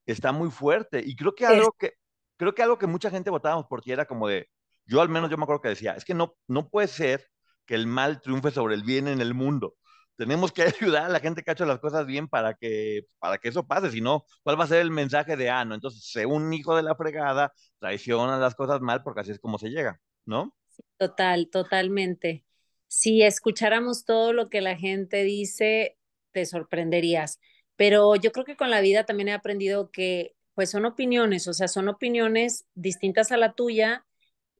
está 0.08 0.32
muy 0.32 0.50
fuerte. 0.50 1.04
Y 1.06 1.16
creo 1.16 1.36
que 1.36 1.46
algo 1.46 1.76
que, 1.78 1.94
creo 2.38 2.56
que 2.56 2.64
algo 2.64 2.80
que 2.80 2.88
mucha 2.88 3.12
gente 3.12 3.30
votábamos 3.30 3.68
por 3.68 3.82
ti 3.82 3.92
era 3.92 4.06
como 4.06 4.28
de, 4.28 4.50
yo 4.86 5.02
al 5.02 5.10
menos 5.10 5.30
yo 5.30 5.38
me 5.38 5.44
acuerdo 5.44 5.62
que 5.62 5.70
decía, 5.70 5.94
es 5.94 6.06
que 6.06 6.16
no, 6.16 6.36
no 6.48 6.70
puede 6.70 6.88
ser 6.88 7.28
que 7.68 7.76
el 7.76 7.86
mal 7.88 8.20
triunfe 8.22 8.52
sobre 8.52 8.76
el 8.76 8.84
bien 8.84 9.08
en 9.08 9.22
el 9.22 9.36
mundo 9.36 9.76
tenemos 10.18 10.52
que 10.52 10.64
ayudar 10.98 11.06
a 11.06 11.10
la 11.10 11.20
gente 11.20 11.44
que 11.44 11.52
ha 11.52 11.54
hecho 11.54 11.66
las 11.66 11.80
cosas 11.80 12.06
bien 12.06 12.28
para 12.28 12.56
que, 12.56 13.06
para 13.20 13.38
que 13.38 13.50
eso 13.50 13.66
pase, 13.68 13.92
si 13.92 14.02
no, 14.02 14.26
¿cuál 14.44 14.60
va 14.60 14.66
a 14.66 14.68
ser 14.68 14.82
el 14.82 14.92
mensaje 14.92 15.36
de, 15.38 15.50
ah, 15.50 15.66
no, 15.66 15.76
entonces, 15.76 16.04
sé 16.12 16.26
un 16.26 16.54
hijo 16.54 16.76
de 16.76 16.84
la 16.84 16.96
fregada, 16.96 17.54
traiciona 17.80 18.38
las 18.38 18.56
cosas 18.56 18.82
mal 18.82 19.04
porque 19.04 19.22
así 19.22 19.32
es 19.32 19.40
como 19.40 19.58
se 19.58 19.70
llega, 19.70 20.00
¿no? 20.26 20.56
Total, 20.98 21.50
totalmente. 21.50 22.46
Si 22.88 23.24
escucháramos 23.24 24.06
todo 24.06 24.34
lo 24.34 24.50
que 24.50 24.62
la 24.62 24.78
gente 24.78 25.24
dice, 25.24 25.98
te 26.32 26.46
sorprenderías. 26.46 27.40
Pero 27.76 28.16
yo 28.16 28.32
creo 28.32 28.46
que 28.46 28.56
con 28.56 28.72
la 28.72 28.82
vida 28.82 29.06
también 29.06 29.30
he 29.30 29.34
aprendido 29.34 29.92
que, 29.92 30.36
pues 30.54 30.70
son 30.72 30.86
opiniones, 30.86 31.48
o 31.48 31.54
sea, 31.54 31.68
son 31.68 31.90
opiniones 31.90 32.66
distintas 32.74 33.32
a 33.32 33.38
la 33.38 33.54
tuya 33.54 34.06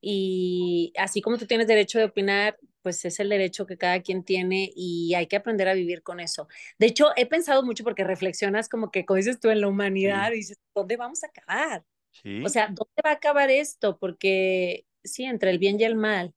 y 0.00 0.92
así 0.98 1.22
como 1.22 1.38
tú 1.38 1.46
tienes 1.46 1.66
derecho 1.66 1.98
de 1.98 2.04
opinar, 2.04 2.58
pues 2.86 3.04
es 3.04 3.18
el 3.18 3.30
derecho 3.30 3.66
que 3.66 3.76
cada 3.76 4.00
quien 4.00 4.22
tiene 4.22 4.70
y 4.76 5.12
hay 5.14 5.26
que 5.26 5.34
aprender 5.34 5.66
a 5.66 5.74
vivir 5.74 6.04
con 6.04 6.20
eso. 6.20 6.46
De 6.78 6.86
hecho, 6.86 7.08
he 7.16 7.26
pensado 7.26 7.64
mucho 7.64 7.82
porque 7.82 8.04
reflexionas 8.04 8.68
como 8.68 8.92
que, 8.92 9.04
como 9.04 9.16
dices 9.16 9.40
tú, 9.40 9.50
en 9.50 9.60
la 9.60 9.66
humanidad, 9.66 10.28
sí. 10.28 10.34
y 10.34 10.36
dices, 10.36 10.58
¿dónde 10.72 10.96
vamos 10.96 11.24
a 11.24 11.26
acabar? 11.26 11.84
Sí. 12.12 12.44
O 12.44 12.48
sea, 12.48 12.66
¿dónde 12.66 13.02
va 13.04 13.10
a 13.10 13.14
acabar 13.14 13.50
esto? 13.50 13.98
Porque 13.98 14.86
sí, 15.02 15.24
entre 15.24 15.50
el 15.50 15.58
bien 15.58 15.80
y 15.80 15.82
el 15.82 15.96
mal, 15.96 16.32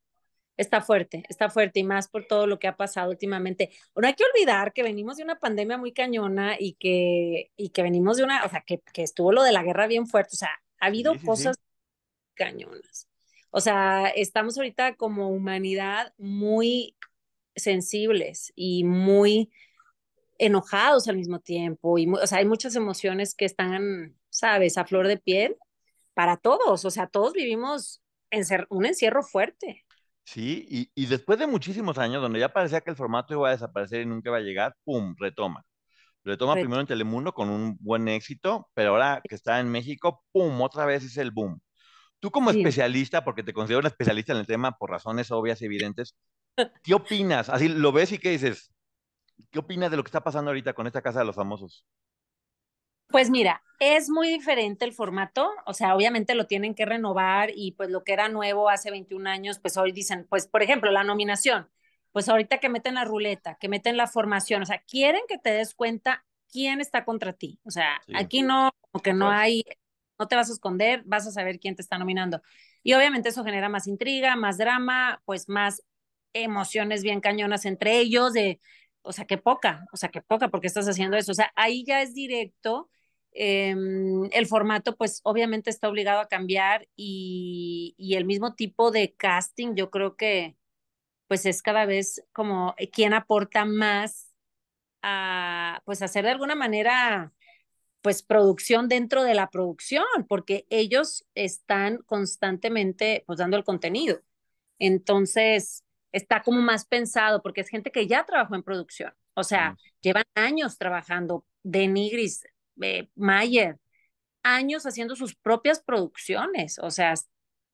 está 0.58 0.82
fuerte, 0.82 1.24
está 1.30 1.52
fuerte 1.52 1.82
y 1.82 1.84
más 1.84 2.08
por 2.08 2.26
todo 2.26 2.48
lo 2.48 2.58
que 2.58 2.68
ha 2.68 2.76
pasado 2.76 3.12
últimamente. 3.12 3.70
No 3.96 4.08
hay 4.08 4.16
que 4.16 4.24
olvidar 4.24 4.74
que 4.74 4.82
venimos 4.82 5.18
de 5.18 5.24
una 5.26 5.38
pandemia 5.38 5.78
muy 5.78 5.94
cañona 5.94 6.56
y 6.60 6.74
que, 6.80 7.52
y 7.58 7.70
que 7.70 7.84
venimos 7.84 8.18
de 8.18 8.24
una, 8.24 8.44
o 8.44 8.50
sea, 8.50 8.64
que, 8.66 8.82
que 8.92 9.04
estuvo 9.04 9.32
lo 9.32 9.44
de 9.44 9.52
la 9.52 9.62
guerra 9.62 9.86
bien 9.86 10.08
fuerte, 10.08 10.32
o 10.34 10.38
sea, 10.38 10.50
ha 10.80 10.88
habido 10.88 11.14
sí, 11.14 11.28
cosas 11.28 11.58
cañonas. 12.34 13.09
O 13.52 13.62
sea, 13.62 14.10
estamos 14.10 14.58
ahorita 14.58 14.96
como 14.96 15.30
humanidad 15.30 16.14
muy 16.18 16.96
sensibles 17.56 18.52
y 18.56 18.84
muy 18.84 19.52
enojados 20.38 21.08
al 21.08 21.18
mismo 21.18 21.40
tiempo. 21.40 21.98
Y, 21.98 22.08
o 22.10 22.28
sea, 22.28 22.40
hay 22.40 22.46
muchas 22.46 22.76
emociones 22.76 23.36
que 23.36 23.46
están, 23.46 24.16
sabes, 24.30 24.78
a 24.78 24.86
flor 24.86 25.08
de 25.08 25.18
piel 25.18 25.58
para 26.14 26.38
todos. 26.38 26.86
O 26.86 26.92
sea, 26.92 27.08
todos 27.08 27.34
vivimos 27.34 28.02
encer 28.32 28.68
un 28.70 28.86
encierro 28.86 29.24
fuerte. 29.24 29.86
Sí, 30.24 30.68
y, 30.70 30.92
y, 30.94 31.08
después 31.08 31.40
de 31.40 31.48
muchísimos 31.48 31.98
años, 31.98 32.22
donde 32.22 32.40
ya 32.40 32.54
parecía 32.54 32.82
que 32.82 32.92
el 32.92 32.96
formato 32.96 33.34
iba 33.34 33.50
a 33.50 33.52
desaparecer 33.52 34.02
y 34.02 34.06
nunca 34.06 34.30
iba 34.30 34.38
a 34.38 34.42
llegar, 34.42 34.76
¡pum! 34.84 35.16
Retoma. 35.18 35.66
Retoma 36.24 36.54
Ret 36.54 36.64
primero 36.64 36.82
en 36.82 36.88
Telemundo 36.88 37.34
con 37.34 37.50
un 37.50 37.78
buen 37.80 38.08
éxito, 38.08 38.70
pero 38.76 38.92
ahora 38.92 39.22
que 39.28 39.34
está 39.34 39.60
en 39.60 39.70
México, 39.70 40.24
¡pum! 40.32 40.62
Otra 40.62 40.86
vez 40.86 41.04
es 41.04 41.18
el 41.18 41.32
boom. 41.32 41.60
Tú 42.19 42.32
como 42.32 42.51
sí. 42.51 42.60
especialista, 42.60 43.23
porque 43.23 43.43
te 43.43 43.53
considero 43.53 43.79
una 43.79 43.89
especialista 43.89 44.34
en 44.34 44.39
el 44.39 44.47
tema 44.47 44.77
por 44.77 44.89
razones 44.89 45.32
obvias 45.32 45.62
y 45.62 45.65
evidentes, 45.65 46.15
¿qué 46.84 46.93
opinas? 46.93 47.49
Así 47.49 47.69
lo 47.69 47.91
ves 47.91 48.12
y 48.12 48.17
qué 48.17 48.32
dices. 48.32 48.71
¿Qué 49.51 49.60
opinas 49.60 49.89
de 49.89 49.97
lo 49.97 50.03
que 50.03 50.10
está 50.10 50.23
pasando 50.23 50.49
ahorita 50.49 50.73
con 50.73 50.86
esta 50.86 51.01
Casa 51.01 51.19
de 51.19 51.25
los 51.25 51.36
Famosos? 51.36 51.86
Pues 53.08 53.29
mira, 53.29 53.63
es 53.79 54.10
muy 54.10 54.27
diferente 54.27 54.86
el 54.86 54.93
formato, 54.93 55.49
o 55.65 55.73
sea, 55.73 55.95
obviamente 55.95 56.36
lo 56.36 56.45
tienen 56.45 56.75
que 56.75 56.86
renovar 56.86 57.49
y 57.55 57.71
pues 57.71 57.89
lo 57.89 58.03
que 58.03 58.13
era 58.13 58.29
nuevo 58.29 58.69
hace 58.69 58.91
21 58.91 59.27
años, 59.27 59.58
pues 59.60 59.77
hoy 59.77 59.91
dicen, 59.91 60.27
pues 60.29 60.47
por 60.47 60.62
ejemplo, 60.62 60.91
la 60.91 61.03
nominación, 61.03 61.69
pues 62.12 62.29
ahorita 62.29 62.60
que 62.60 62.69
meten 62.69 62.95
la 62.95 63.05
ruleta, 63.05 63.58
que 63.60 63.67
meten 63.67 63.97
la 63.97 64.05
formación, 64.05 64.62
o 64.62 64.65
sea, 64.65 64.84
quieren 64.84 65.21
que 65.27 65.39
te 65.39 65.51
des 65.51 65.73
cuenta 65.73 66.23
quién 66.51 66.82
está 66.82 67.03
contra 67.03 67.34
ti, 67.34 67.60
o 67.63 67.71
sea, 67.71 67.99
sí. 68.05 68.13
aquí 68.15 68.41
no, 68.43 68.69
como 68.91 69.01
que 69.01 69.13
no 69.13 69.29
hay 69.29 69.63
no 70.19 70.27
te 70.27 70.36
vas 70.36 70.49
a 70.49 70.53
esconder, 70.53 71.03
vas 71.05 71.25
a 71.27 71.32
saber 71.32 71.60
quién 71.60 71.75
te 71.75 71.82
está 71.82 71.97
nominando. 71.97 72.41
Y 72.84 72.93
obviamente 72.93 73.29
eso 73.29 73.43
genera 73.43 73.69
más 73.69 73.88
intriga, 73.88 74.36
más 74.36 74.58
drama, 74.58 75.21
pues 75.25 75.49
más 75.49 75.84
emociones 76.34 77.03
bien 77.03 77.21
cañonas 77.21 77.65
entre 77.65 77.99
ellos, 77.99 78.34
de, 78.34 78.60
o 79.01 79.12
sea, 79.13 79.25
qué 79.25 79.38
poca, 79.38 79.86
o 79.91 79.97
sea, 79.97 80.10
qué 80.10 80.21
poca, 80.21 80.49
porque 80.49 80.67
estás 80.67 80.88
haciendo 80.88 81.17
eso. 81.17 81.32
O 81.32 81.36
sea, 81.36 81.51
ahí 81.55 81.84
ya 81.86 82.01
es 82.01 82.13
directo. 82.13 82.89
Eh, 83.34 83.75
el 84.32 84.47
formato, 84.47 84.97
pues 84.97 85.21
obviamente 85.23 85.69
está 85.69 85.88
obligado 85.89 86.19
a 86.19 86.27
cambiar 86.27 86.88
y, 86.95 87.93
y, 87.97 88.15
el 88.15 88.25
mismo 88.25 88.55
tipo 88.55 88.91
de 88.91 89.13
casting, 89.13 89.75
yo 89.75 89.91
creo 89.91 90.15
que, 90.17 90.58
pues 91.27 91.45
es 91.45 91.62
cada 91.62 91.86
vez 91.86 92.23
como 92.34 92.75
quien 92.91 93.13
aporta 93.13 93.65
más 93.65 94.34
a, 95.01 95.82
pues 95.86 96.01
hacer 96.01 96.25
de 96.25 96.32
alguna 96.32 96.55
manera 96.55 97.34
pues 98.02 98.24
producción 98.24 98.88
dentro 98.88 99.24
de 99.24 99.34
la 99.34 99.50
producción, 99.50 100.06
porque 100.28 100.66
ellos 100.70 101.26
están 101.36 102.00
constantemente 102.06 103.24
pues 103.28 103.40
dando 103.40 103.58
el 103.58 103.64
contenido. 103.64 104.22
Entonces, 104.80 105.84
está 106.12 106.42
como 106.42 106.62
más 106.62 106.86
pensado, 106.86 107.42
porque 107.42 107.62
es 107.62 107.70
gente 107.70 107.92
que 107.92 108.08
ya 108.08 108.26
trabajó 108.26 108.56
en 108.56 108.64
producción, 108.64 109.14
o 109.34 109.44
sea, 109.44 109.72
mm. 109.72 109.78
llevan 110.02 110.24
años 110.36 110.78
trabajando, 110.78 111.46
Denigris, 111.64 112.44
eh, 112.82 113.10
Mayer, 113.16 113.78
años 114.44 114.86
haciendo 114.86 115.16
sus 115.16 115.36
propias 115.36 115.82
producciones, 115.82 116.80
o 116.80 116.92
sea, 116.92 117.14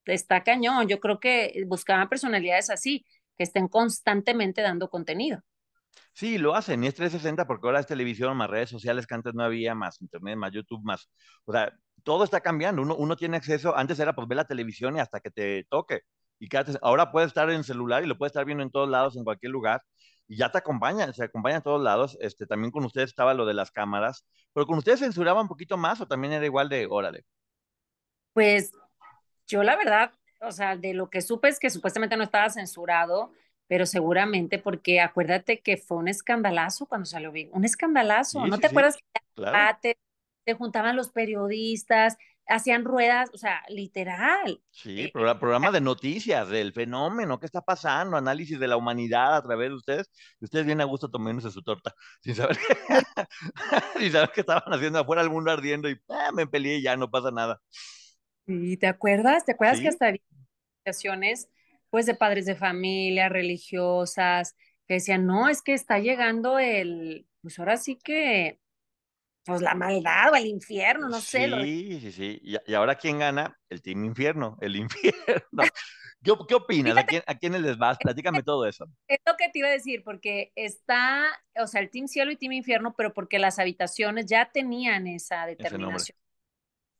está 0.05 0.43
cañón. 0.43 0.87
Yo 0.87 0.99
creo 0.99 1.19
que 1.19 1.63
buscaban 1.67 2.09
personalidades 2.09 2.69
así, 2.69 3.05
que 3.37 3.43
estén 3.43 3.67
constantemente 3.67 4.61
dando 4.61 4.89
contenido. 4.89 5.41
Sí, 6.13 6.37
lo 6.37 6.55
hacen, 6.55 6.83
y 6.83 6.87
es 6.87 6.95
360 6.95 7.45
porque 7.47 7.67
ahora 7.67 7.79
es 7.79 7.87
televisión, 7.87 8.37
más 8.37 8.49
redes 8.49 8.69
sociales 8.69 9.05
que 9.07 9.15
antes 9.15 9.33
no 9.33 9.43
había, 9.43 9.75
más 9.75 10.01
internet, 10.01 10.37
más 10.37 10.51
YouTube, 10.51 10.83
más, 10.83 11.09
o 11.45 11.51
sea, 11.51 11.73
todo 12.03 12.23
está 12.23 12.41
cambiando, 12.41 12.81
uno, 12.81 12.95
uno 12.95 13.15
tiene 13.15 13.37
acceso, 13.37 13.75
antes 13.75 13.99
era 13.99 14.13
pues 14.13 14.27
ver 14.27 14.37
la 14.37 14.45
televisión 14.45 14.95
y 14.97 14.99
hasta 14.99 15.19
que 15.19 15.31
te 15.31 15.65
toque, 15.69 16.01
y 16.39 16.47
ahora 16.81 17.11
puedes 17.11 17.27
estar 17.27 17.49
en 17.49 17.63
celular 17.63 18.03
y 18.03 18.07
lo 18.07 18.17
puedes 18.17 18.31
estar 18.31 18.45
viendo 18.45 18.63
en 18.63 18.71
todos 18.71 18.89
lados, 18.89 19.17
en 19.17 19.23
cualquier 19.23 19.51
lugar, 19.51 19.81
y 20.27 20.37
ya 20.37 20.51
te 20.51 20.57
acompaña, 20.57 21.11
se 21.13 21.23
acompaña 21.23 21.57
a 21.57 21.61
todos 21.61 21.81
lados, 21.81 22.17
este, 22.21 22.45
también 22.45 22.71
con 22.71 22.83
ustedes 22.85 23.09
estaba 23.09 23.33
lo 23.33 23.45
de 23.45 23.53
las 23.53 23.71
cámaras, 23.71 24.25
pero 24.53 24.65
con 24.65 24.77
ustedes 24.77 24.99
censuraba 24.99 25.41
un 25.41 25.47
poquito 25.47 25.77
más 25.77 26.01
o 26.01 26.07
también 26.07 26.33
era 26.33 26.45
igual 26.45 26.69
de, 26.69 26.87
órale. 26.89 27.25
Pues 28.33 28.71
yo 29.47 29.63
la 29.63 29.75
verdad, 29.75 30.11
o 30.41 30.51
sea, 30.51 30.75
de 30.75 30.93
lo 30.93 31.09
que 31.09 31.21
supe 31.21 31.49
es 31.49 31.59
que 31.59 31.69
supuestamente 31.69 32.17
no 32.17 32.23
estaba 32.23 32.49
censurado, 32.49 33.31
pero 33.67 33.85
seguramente 33.85 34.59
porque 34.59 35.01
acuérdate 35.01 35.61
que 35.61 35.77
fue 35.77 35.97
un 35.97 36.07
escandalazo 36.07 36.85
cuando 36.85 37.05
salió 37.05 37.31
bien, 37.31 37.49
un 37.53 37.65
escandalazo, 37.65 38.43
sí, 38.43 38.49
¿no 38.49 38.55
sí, 38.55 38.61
te 38.61 38.67
sí. 38.67 38.73
acuerdas 38.73 38.97
que 38.97 39.21
claro. 39.35 39.77
te, 39.81 39.97
te, 40.43 40.53
juntaban 40.53 40.95
los 40.95 41.09
periodistas, 41.09 42.17
hacían 42.47 42.85
ruedas, 42.85 43.31
o 43.33 43.37
sea, 43.37 43.63
literal. 43.69 44.61
Sí, 44.69 45.05
eh, 45.05 45.11
programa 45.11 45.71
de 45.71 45.81
noticias 45.81 46.47
del 46.49 46.73
fenómeno, 46.73 47.39
qué 47.39 47.45
está 47.45 47.61
pasando, 47.61 48.17
análisis 48.17 48.59
de 48.59 48.67
la 48.67 48.77
humanidad 48.77 49.35
a 49.35 49.41
través 49.41 49.69
de 49.69 49.75
ustedes, 49.75 50.11
y 50.39 50.45
ustedes 50.45 50.65
vienen 50.65 50.81
a 50.81 50.85
gusto 50.85 51.09
tomándose 51.09 51.49
su 51.51 51.63
torta, 51.63 51.93
sin 52.21 52.35
saber, 52.35 52.57
sin 53.99 54.11
saber 54.11 54.31
qué 54.33 54.41
estaban 54.41 54.73
haciendo 54.73 54.99
afuera 54.99 55.21
el 55.21 55.29
mundo 55.29 55.51
ardiendo 55.51 55.89
y 55.89 55.99
ah, 56.09 56.31
me 56.33 56.47
peleé 56.47 56.77
y 56.77 56.83
ya 56.83 56.95
no 56.95 57.09
pasa 57.09 57.31
nada. 57.31 57.59
¿Y 58.47 58.77
te 58.77 58.87
acuerdas? 58.87 59.43
¿Te 59.43 59.53
acuerdas 59.53 59.79
que 59.79 59.87
hasta 59.87 60.07
había 60.07 60.21
pues 61.95 62.07
de 62.07 62.15
padres 62.15 62.45
de 62.45 62.57
familia, 62.57 63.29
religiosas, 63.29 64.57
que 64.85 64.95
decían, 64.95 65.25
no, 65.25 65.47
es 65.47 65.61
que 65.61 65.73
está 65.73 65.97
llegando 65.97 66.59
el, 66.59 67.25
pues 67.41 67.57
ahora 67.57 67.77
sí 67.77 67.97
que, 68.03 68.59
pues 69.45 69.61
la 69.61 69.75
maldad 69.75 70.33
o 70.33 70.35
el 70.35 70.45
infierno, 70.45 71.07
no 71.07 71.21
sí, 71.21 71.25
sé. 71.25 71.47
Lo... 71.47 71.63
Sí, 71.63 72.11
sí, 72.11 72.41
y, 72.43 72.57
y, 72.69 72.73
ahora 72.73 72.95
quién 72.95 73.19
gana? 73.19 73.57
El 73.69 73.81
Team 73.81 74.03
Infierno, 74.03 74.57
el 74.59 74.75
infierno. 74.75 75.63
¿Qué, 76.21 76.33
qué 76.49 76.55
opinas? 76.55 76.97
¿A, 76.97 77.05
quién, 77.05 77.23
¿A 77.27 77.35
quiénes 77.35 77.61
les 77.61 77.77
vas? 77.77 77.97
Platícame 77.97 78.43
todo 78.43 78.67
eso. 78.67 78.89
Es 79.07 79.19
lo 79.25 79.37
que 79.37 79.47
te 79.47 79.59
iba 79.59 79.69
a 79.69 79.71
decir, 79.71 80.03
porque 80.03 80.51
está, 80.53 81.27
o 81.55 81.65
sea, 81.65 81.79
el 81.79 81.89
Team 81.91 82.09
Cielo 82.09 82.29
y 82.29 82.35
Team 82.35 82.51
Infierno, 82.51 82.93
pero 82.97 83.13
porque 83.13 83.39
las 83.39 83.57
habitaciones 83.57 84.25
ya 84.25 84.51
tenían 84.51 85.07
esa 85.07 85.45
determinación. 85.45 86.17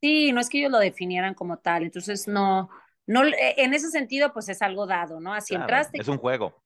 Sí, 0.01 0.31
no 0.31 0.39
es 0.39 0.49
que 0.49 0.59
ellos 0.59 0.71
lo 0.71 0.79
definieran 0.79 1.33
como 1.33 1.57
tal, 1.57 1.83
entonces 1.83 2.29
no, 2.29 2.69
no, 3.07 3.23
eh, 3.25 3.55
en 3.57 3.73
ese 3.73 3.89
sentido, 3.89 4.33
pues 4.33 4.49
es 4.49 4.61
algo 4.61 4.87
dado, 4.87 5.19
¿no? 5.19 5.33
Así 5.33 5.49
claro, 5.49 5.63
entraste. 5.63 6.01
Es 6.01 6.07
un 6.07 6.17
juego. 6.17 6.61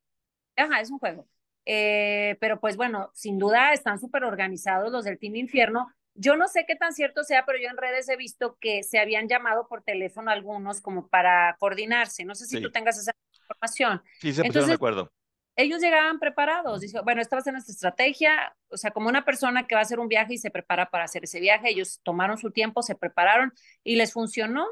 Ajá, 0.56 0.82
es 0.82 0.90
un 0.90 1.00
juego. 1.00 1.28
Eh, 1.66 2.38
pero 2.40 2.60
pues 2.60 2.78
bueno, 2.78 3.12
sin 3.14 3.38
duda 3.38 3.74
están 3.74 4.00
súper 4.00 4.24
organizados 4.24 4.92
los 4.92 5.06
del 5.06 5.20
Team 5.20 5.36
Infierno. 5.36 5.94
Yo 6.16 6.36
no 6.36 6.48
sé 6.48 6.66
qué 6.68 6.76
tan 6.76 6.94
cierto 6.94 7.24
sea, 7.24 7.46
pero 7.46 7.60
yo 7.60 7.70
en 7.70 7.78
redes 7.78 8.10
he 8.10 8.18
visto 8.18 8.58
que 8.60 8.84
se 8.84 9.00
habían 9.00 9.28
llamado 9.28 9.68
por 9.68 9.84
teléfono 9.84 10.32
algunos 10.32 10.82
como 10.82 11.08
para 11.08 11.56
coordinarse. 11.60 12.26
No 12.26 12.36
sé 12.36 12.46
si 12.46 12.58
sí. 12.58 12.62
tú 12.62 12.72
tengas 12.72 12.98
esa 12.98 13.12
información. 13.34 14.02
Sí, 14.20 14.34
se 14.34 14.44
pusieron 14.44 14.70
de 14.70 14.76
acuerdo. 14.76 15.12
ellos 15.56 15.82
llegaban 15.82 16.20
preparados. 16.20 16.82
Dice, 16.82 17.02
bueno, 17.02 17.22
esta 17.22 17.36
va 17.36 17.42
a 17.42 17.44
ser 17.44 17.54
nuestra 17.54 17.74
estrategia. 17.74 18.56
O 18.70 18.78
sea, 18.78 18.92
como 18.92 19.10
una 19.10 19.24
persona 19.26 19.68
que 19.68 19.76
va 19.76 19.82
a 19.82 19.84
hacer 19.84 20.00
un 20.00 20.08
viaje 20.08 20.34
y 20.34 20.38
se 20.38 20.52
prepara 20.52 20.90
para 20.90 21.04
hacer 21.04 21.24
ese 21.26 21.40
viaje, 21.40 21.70
ellos 21.70 22.02
tomaron 22.04 22.38
su 22.38 22.52
tiempo, 22.52 22.82
se 22.82 22.96
prepararon 22.96 23.54
y 23.84 23.96
les 23.96 24.14
funcionó. 24.14 24.66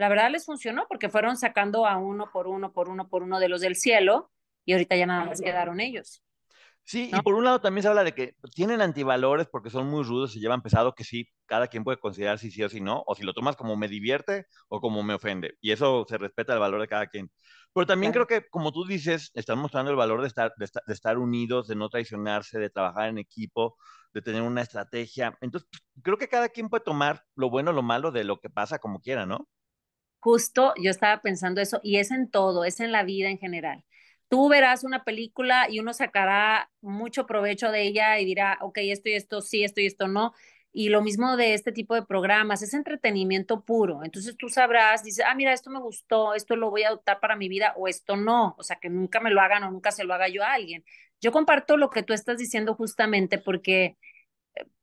La 0.00 0.08
verdad 0.08 0.30
les 0.30 0.46
funcionó 0.46 0.86
porque 0.88 1.10
fueron 1.10 1.36
sacando 1.36 1.84
a 1.84 1.98
uno 1.98 2.30
por 2.32 2.48
uno, 2.48 2.72
por 2.72 2.88
uno, 2.88 3.06
por 3.06 3.22
uno 3.22 3.38
de 3.38 3.50
los 3.50 3.60
del 3.60 3.76
cielo 3.76 4.30
y 4.64 4.72
ahorita 4.72 4.96
ya 4.96 5.04
nada 5.04 5.26
más 5.26 5.42
quedaron 5.42 5.78
ellos. 5.78 6.24
Sí, 6.84 7.10
y 7.12 7.20
por 7.20 7.34
un 7.34 7.44
lado 7.44 7.60
también 7.60 7.82
se 7.82 7.88
habla 7.88 8.02
de 8.02 8.14
que 8.14 8.34
tienen 8.54 8.80
antivalores 8.80 9.46
porque 9.46 9.68
son 9.68 9.88
muy 9.88 10.02
rudos 10.02 10.34
y 10.34 10.40
llevan 10.40 10.62
pesado, 10.62 10.94
que 10.94 11.04
sí, 11.04 11.28
cada 11.44 11.66
quien 11.68 11.84
puede 11.84 12.00
considerar 12.00 12.38
si 12.38 12.50
sí 12.50 12.62
o 12.62 12.70
si 12.70 12.80
no, 12.80 13.04
o 13.06 13.14
si 13.14 13.24
lo 13.24 13.34
tomas 13.34 13.56
como 13.56 13.76
me 13.76 13.88
divierte 13.88 14.46
o 14.68 14.80
como 14.80 15.02
me 15.02 15.12
ofende. 15.12 15.58
Y 15.60 15.70
eso 15.70 16.06
se 16.08 16.16
respeta 16.16 16.54
el 16.54 16.60
valor 16.60 16.80
de 16.80 16.88
cada 16.88 17.06
quien. 17.06 17.30
Pero 17.74 17.86
también 17.86 18.12
creo 18.12 18.26
que, 18.26 18.48
como 18.48 18.72
tú 18.72 18.86
dices, 18.86 19.30
están 19.34 19.58
mostrando 19.58 19.90
el 19.90 19.98
valor 19.98 20.22
de 20.22 20.28
estar, 20.28 20.54
de 20.56 20.64
estar, 20.64 20.82
de 20.86 20.94
estar 20.94 21.18
unidos, 21.18 21.68
de 21.68 21.76
no 21.76 21.90
traicionarse, 21.90 22.58
de 22.58 22.70
trabajar 22.70 23.10
en 23.10 23.18
equipo, 23.18 23.76
de 24.14 24.22
tener 24.22 24.40
una 24.40 24.62
estrategia. 24.62 25.36
Entonces, 25.42 25.68
creo 26.02 26.16
que 26.16 26.28
cada 26.28 26.48
quien 26.48 26.70
puede 26.70 26.84
tomar 26.84 27.22
lo 27.34 27.50
bueno 27.50 27.70
o 27.70 27.74
lo 27.74 27.82
malo 27.82 28.10
de 28.12 28.24
lo 28.24 28.40
que 28.40 28.48
pasa 28.48 28.78
como 28.78 29.00
quiera, 29.00 29.26
¿no? 29.26 29.46
Justo 30.20 30.74
yo 30.80 30.90
estaba 30.90 31.20
pensando 31.22 31.60
eso, 31.60 31.80
y 31.82 31.96
es 31.96 32.10
en 32.10 32.30
todo, 32.30 32.64
es 32.64 32.80
en 32.80 32.92
la 32.92 33.02
vida 33.02 33.28
en 33.30 33.38
general 33.38 33.84
tú 34.30 34.48
verás 34.48 34.84
una 34.84 35.02
película 35.04 35.68
y 35.68 35.80
uno 35.80 35.92
sacará 35.92 36.70
mucho 36.80 37.26
provecho 37.26 37.70
de 37.72 37.82
ella 37.82 38.18
y 38.20 38.24
dirá, 38.24 38.58
ok, 38.62 38.78
esto 38.82 39.08
y 39.10 39.14
esto 39.14 39.42
sí, 39.42 39.64
esto 39.64 39.80
y 39.80 39.86
esto 39.86 40.06
no. 40.06 40.32
Y 40.72 40.88
lo 40.88 41.02
mismo 41.02 41.36
de 41.36 41.54
este 41.54 41.72
tipo 41.72 41.96
de 41.96 42.04
programas, 42.04 42.62
es 42.62 42.72
entretenimiento 42.72 43.64
puro. 43.64 44.04
Entonces 44.04 44.36
tú 44.36 44.48
sabrás, 44.48 45.02
dices, 45.02 45.24
ah, 45.28 45.34
mira, 45.34 45.52
esto 45.52 45.68
me 45.68 45.80
gustó, 45.80 46.34
esto 46.34 46.54
lo 46.54 46.70
voy 46.70 46.84
a 46.84 46.88
adoptar 46.88 47.18
para 47.18 47.34
mi 47.34 47.48
vida 47.48 47.74
o 47.76 47.88
esto 47.88 48.16
no. 48.16 48.54
O 48.56 48.62
sea, 48.62 48.76
que 48.76 48.88
nunca 48.88 49.18
me 49.18 49.30
lo 49.30 49.40
hagan 49.40 49.64
o 49.64 49.70
nunca 49.72 49.90
se 49.90 50.04
lo 50.04 50.14
haga 50.14 50.28
yo 50.28 50.44
a 50.44 50.52
alguien. 50.52 50.84
Yo 51.20 51.32
comparto 51.32 51.76
lo 51.76 51.90
que 51.90 52.04
tú 52.04 52.12
estás 52.12 52.38
diciendo 52.38 52.74
justamente 52.74 53.38
porque, 53.38 53.96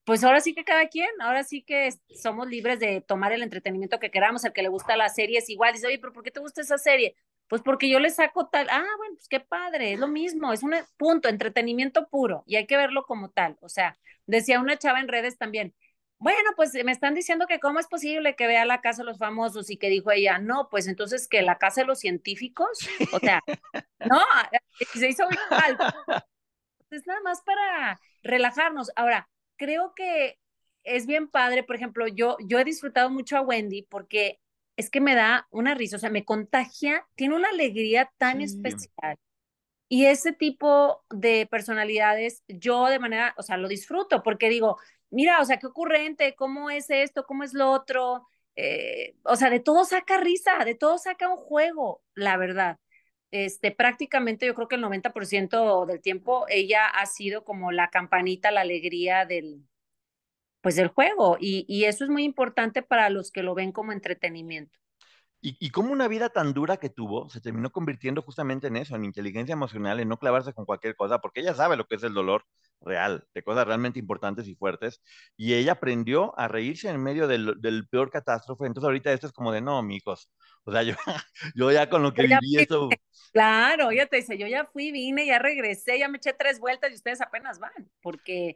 pues 0.07 0.23
ahora 0.23 0.39
sí 0.39 0.55
que 0.55 0.63
cada 0.63 0.87
quien, 0.87 1.09
ahora 1.19 1.43
sí 1.43 1.63
que 1.63 1.89
somos 2.15 2.47
libres 2.47 2.79
de 2.79 3.01
tomar 3.01 3.33
el 3.33 3.43
entretenimiento 3.43 3.99
que 3.99 4.09
queramos. 4.09 4.45
El 4.45 4.53
que 4.53 4.61
le 4.61 4.69
gusta 4.69 4.95
la 4.95 5.09
serie 5.09 5.39
es 5.39 5.49
igual, 5.49 5.73
dice, 5.73 5.87
oye, 5.87 5.99
pero 5.99 6.13
¿por 6.13 6.23
qué 6.23 6.31
te 6.31 6.39
gusta 6.39 6.61
esa 6.61 6.77
serie? 6.77 7.17
Pues 7.49 7.61
porque 7.61 7.89
yo 7.89 7.99
le 7.99 8.09
saco 8.09 8.47
tal, 8.47 8.69
ah, 8.69 8.85
bueno, 8.99 9.15
pues 9.15 9.27
qué 9.27 9.41
padre, 9.41 9.91
es 9.91 9.99
lo 9.99 10.07
mismo, 10.07 10.53
es 10.53 10.63
un 10.63 10.75
punto, 10.95 11.27
entretenimiento 11.27 12.07
puro 12.07 12.45
y 12.47 12.55
hay 12.55 12.65
que 12.67 12.77
verlo 12.77 13.05
como 13.05 13.31
tal. 13.31 13.57
O 13.59 13.67
sea, 13.67 13.97
decía 14.25 14.61
una 14.61 14.77
chava 14.77 15.01
en 15.01 15.09
redes 15.09 15.37
también, 15.37 15.75
bueno, 16.19 16.51
pues 16.55 16.73
me 16.85 16.93
están 16.93 17.13
diciendo 17.13 17.45
que 17.45 17.59
cómo 17.59 17.79
es 17.81 17.87
posible 17.87 18.37
que 18.37 18.47
vea 18.47 18.63
la 18.63 18.79
casa 18.79 19.01
de 19.01 19.07
los 19.07 19.17
famosos 19.17 19.69
y 19.69 19.75
que 19.75 19.89
dijo 19.89 20.11
ella, 20.11 20.39
no, 20.39 20.69
pues 20.69 20.87
entonces 20.87 21.27
que 21.27 21.41
la 21.41 21.57
casa 21.57 21.81
de 21.81 21.87
los 21.87 21.99
científicos, 21.99 22.79
o 23.11 23.19
sea, 23.19 23.41
no, 24.09 24.21
se 24.93 25.09
hizo 25.09 25.25
igual. 25.29 25.77
Es 26.91 27.05
nada 27.05 27.19
más 27.19 27.41
para 27.41 27.99
relajarnos. 28.23 28.89
Ahora, 28.95 29.27
creo 29.57 29.93
que 29.95 30.37
es 30.83 31.05
bien 31.05 31.27
padre, 31.27 31.63
por 31.63 31.75
ejemplo, 31.75 32.07
yo, 32.07 32.37
yo 32.45 32.59
he 32.59 32.63
disfrutado 32.63 33.09
mucho 33.09 33.37
a 33.37 33.41
Wendy 33.41 33.83
porque 33.83 34.39
es 34.77 34.89
que 34.89 35.01
me 35.01 35.15
da 35.15 35.47
una 35.51 35.75
risa, 35.75 35.97
o 35.97 35.99
sea, 35.99 36.09
me 36.09 36.23
contagia, 36.25 37.05
tiene 37.15 37.35
una 37.35 37.49
alegría 37.49 38.11
tan 38.17 38.41
especial. 38.41 39.17
Y 39.89 40.05
ese 40.05 40.33
tipo 40.33 41.03
de 41.09 41.47
personalidades, 41.49 42.43
yo 42.47 42.87
de 42.87 42.99
manera, 42.99 43.33
o 43.37 43.43
sea, 43.43 43.57
lo 43.57 43.67
disfruto 43.67 44.21
porque 44.23 44.49
digo, 44.49 44.77
mira, 45.09 45.41
o 45.41 45.45
sea, 45.45 45.57
qué 45.59 45.67
ocurrente, 45.67 46.35
cómo 46.35 46.69
es 46.69 46.89
esto, 46.89 47.25
cómo 47.25 47.43
es 47.43 47.53
lo 47.53 47.71
otro. 47.71 48.27
Eh, 48.55 49.15
o 49.23 49.35
sea, 49.35 49.49
de 49.49 49.59
todo 49.59 49.85
saca 49.85 50.17
risa, 50.17 50.63
de 50.65 50.75
todo 50.75 50.97
saca 50.97 51.29
un 51.29 51.37
juego, 51.37 52.01
la 52.15 52.37
verdad. 52.37 52.79
Este, 53.31 53.71
prácticamente 53.71 54.45
yo 54.45 54.55
creo 54.55 54.67
que 54.67 54.75
el 54.75 54.83
90% 54.83 55.85
del 55.85 56.01
tiempo 56.01 56.45
ella 56.49 56.87
ha 56.87 57.05
sido 57.05 57.43
como 57.43 57.71
la 57.71 57.89
campanita, 57.89 58.51
la 58.51 58.61
alegría 58.61 59.25
del, 59.25 59.67
pues 60.61 60.75
del 60.75 60.87
juego 60.87 61.37
y, 61.39 61.65
y 61.67 61.85
eso 61.85 62.03
es 62.03 62.09
muy 62.09 62.23
importante 62.23 62.81
para 62.81 63.09
los 63.09 63.31
que 63.31 63.43
lo 63.43 63.53
ven 63.53 63.71
como 63.71 63.91
entretenimiento. 63.91 64.77
Y, 65.41 65.55
y 65.59 65.69
cómo 65.69 65.91
una 65.91 66.07
vida 66.07 66.29
tan 66.29 66.53
dura 66.53 66.77
que 66.77 66.89
tuvo 66.89 67.29
se 67.29 67.41
terminó 67.41 67.69
convirtiendo 67.71 68.21
justamente 68.21 68.67
en 68.67 68.77
eso, 68.77 68.95
en 68.95 69.05
inteligencia 69.05 69.53
emocional, 69.53 69.99
en 69.99 70.09
no 70.09 70.17
clavarse 70.17 70.53
con 70.53 70.65
cualquier 70.65 70.95
cosa, 70.95 71.19
porque 71.19 71.41
ella 71.41 71.53
sabe 71.53 71.77
lo 71.77 71.85
que 71.85 71.95
es 71.95 72.03
el 72.03 72.13
dolor 72.13 72.43
real, 72.81 73.27
de 73.33 73.43
cosas 73.43 73.65
realmente 73.65 73.99
importantes 73.99 74.47
y 74.47 74.55
fuertes, 74.55 75.01
y 75.35 75.53
ella 75.53 75.73
aprendió 75.73 76.37
a 76.39 76.47
reírse 76.47 76.89
en 76.89 77.01
medio 77.01 77.27
del, 77.27 77.59
del 77.59 77.87
peor 77.87 78.09
catástrofe. 78.11 78.65
Entonces 78.65 78.85
ahorita 78.85 79.11
esto 79.11 79.27
es 79.27 79.33
como 79.33 79.51
de, 79.51 79.61
no, 79.61 79.77
amigos, 79.77 80.31
o 80.63 80.71
sea, 80.71 80.83
yo, 80.83 80.95
yo 81.55 81.71
ya 81.71 81.89
con 81.89 82.03
lo 82.03 82.13
que 82.13 82.23
viví 82.23 82.57
esto... 82.57 82.89
Claro, 83.31 83.91
ella 83.91 84.05
te 84.07 84.17
dice, 84.17 84.37
yo 84.37 84.47
ya 84.47 84.65
fui, 84.65 84.91
vine, 84.91 85.25
ya 85.25 85.39
regresé, 85.39 85.99
ya 85.99 86.07
me 86.07 86.17
eché 86.17 86.33
tres 86.33 86.59
vueltas 86.59 86.91
y 86.91 86.95
ustedes 86.95 87.21
apenas 87.21 87.59
van, 87.59 87.89
porque 88.01 88.55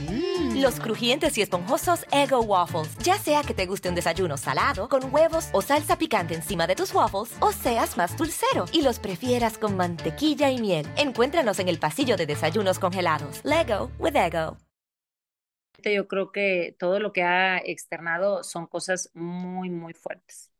Mm. 0.00 0.60
Los 0.60 0.80
crujientes 0.80 1.36
y 1.38 1.42
esponjosos 1.42 2.04
Ego 2.10 2.40
Waffles. 2.40 2.96
Ya 2.98 3.18
sea 3.18 3.42
que 3.42 3.54
te 3.54 3.66
guste 3.66 3.88
un 3.88 3.94
desayuno 3.94 4.36
salado, 4.36 4.88
con 4.88 5.12
huevos 5.12 5.48
o 5.52 5.62
salsa 5.62 5.98
picante 5.98 6.34
encima 6.34 6.66
de 6.66 6.74
tus 6.74 6.94
waffles, 6.94 7.36
o 7.40 7.52
seas 7.52 7.96
más 7.96 8.16
dulcero 8.16 8.66
y 8.72 8.82
los 8.82 8.98
prefieras 8.98 9.58
con 9.58 9.76
mantequilla 9.76 10.50
y 10.50 10.60
miel. 10.60 10.86
Encuéntranos 10.96 11.58
en 11.58 11.68
el 11.68 11.78
pasillo 11.78 12.16
de 12.16 12.26
desayunos 12.26 12.78
congelados. 12.78 13.44
Lego 13.44 13.90
with 13.98 14.16
Ego. 14.16 14.56
Yo 15.84 16.08
creo 16.08 16.32
que 16.32 16.74
todo 16.78 16.98
lo 16.98 17.12
que 17.12 17.22
ha 17.22 17.58
externado 17.58 18.42
son 18.42 18.66
cosas 18.66 19.10
muy, 19.14 19.70
muy 19.70 19.94
fuertes 19.94 20.50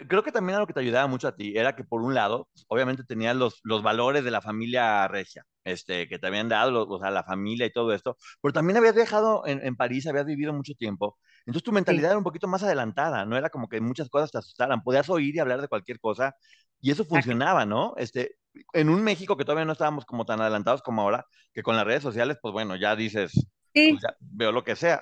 creo 0.00 0.22
que 0.22 0.32
también 0.32 0.58
lo 0.58 0.66
que 0.66 0.72
te 0.72 0.80
ayudaba 0.80 1.06
mucho 1.06 1.28
a 1.28 1.36
ti 1.36 1.56
era 1.56 1.76
que 1.76 1.84
por 1.84 2.02
un 2.02 2.14
lado, 2.14 2.48
obviamente 2.68 3.04
tenías 3.04 3.36
los, 3.36 3.60
los 3.64 3.82
valores 3.82 4.24
de 4.24 4.30
la 4.30 4.40
familia 4.40 5.06
regia, 5.08 5.44
este, 5.64 6.08
que 6.08 6.18
te 6.18 6.26
habían 6.26 6.48
dado, 6.48 6.88
o 6.88 6.98
sea, 7.00 7.10
la 7.10 7.24
familia 7.24 7.66
y 7.66 7.72
todo 7.72 7.92
esto, 7.92 8.16
pero 8.40 8.52
también 8.52 8.76
habías 8.76 8.94
viajado 8.94 9.46
en, 9.46 9.64
en 9.64 9.76
París, 9.76 10.06
habías 10.06 10.26
vivido 10.26 10.52
mucho 10.52 10.74
tiempo, 10.74 11.18
entonces 11.46 11.62
tu 11.64 11.72
mentalidad 11.72 12.10
era 12.10 12.18
un 12.18 12.24
poquito 12.24 12.48
más 12.48 12.62
adelantada, 12.62 13.24
no 13.24 13.36
era 13.36 13.50
como 13.50 13.68
que 13.68 13.80
muchas 13.80 14.08
cosas 14.08 14.30
te 14.30 14.38
asustaran, 14.38 14.82
podías 14.82 15.08
oír 15.10 15.34
y 15.36 15.38
hablar 15.40 15.60
de 15.60 15.68
cualquier 15.68 16.00
cosa 16.00 16.34
y 16.80 16.90
eso 16.90 17.04
funcionaba, 17.04 17.64
¿no? 17.64 17.94
Este, 17.96 18.36
en 18.72 18.88
un 18.88 19.02
México 19.04 19.36
que 19.36 19.44
todavía 19.44 19.64
no 19.64 19.72
estábamos 19.72 20.04
como 20.04 20.24
tan 20.24 20.40
adelantados 20.40 20.82
como 20.82 21.02
ahora, 21.02 21.24
que 21.54 21.62
con 21.62 21.76
las 21.76 21.86
redes 21.86 22.02
sociales, 22.02 22.38
pues 22.42 22.52
bueno, 22.52 22.76
ya 22.76 22.96
dices, 22.96 23.32
sí. 23.74 23.98
Pues 24.00 24.02
veo 24.20 24.52
lo 24.52 24.64
que 24.64 24.76
sea. 24.76 25.00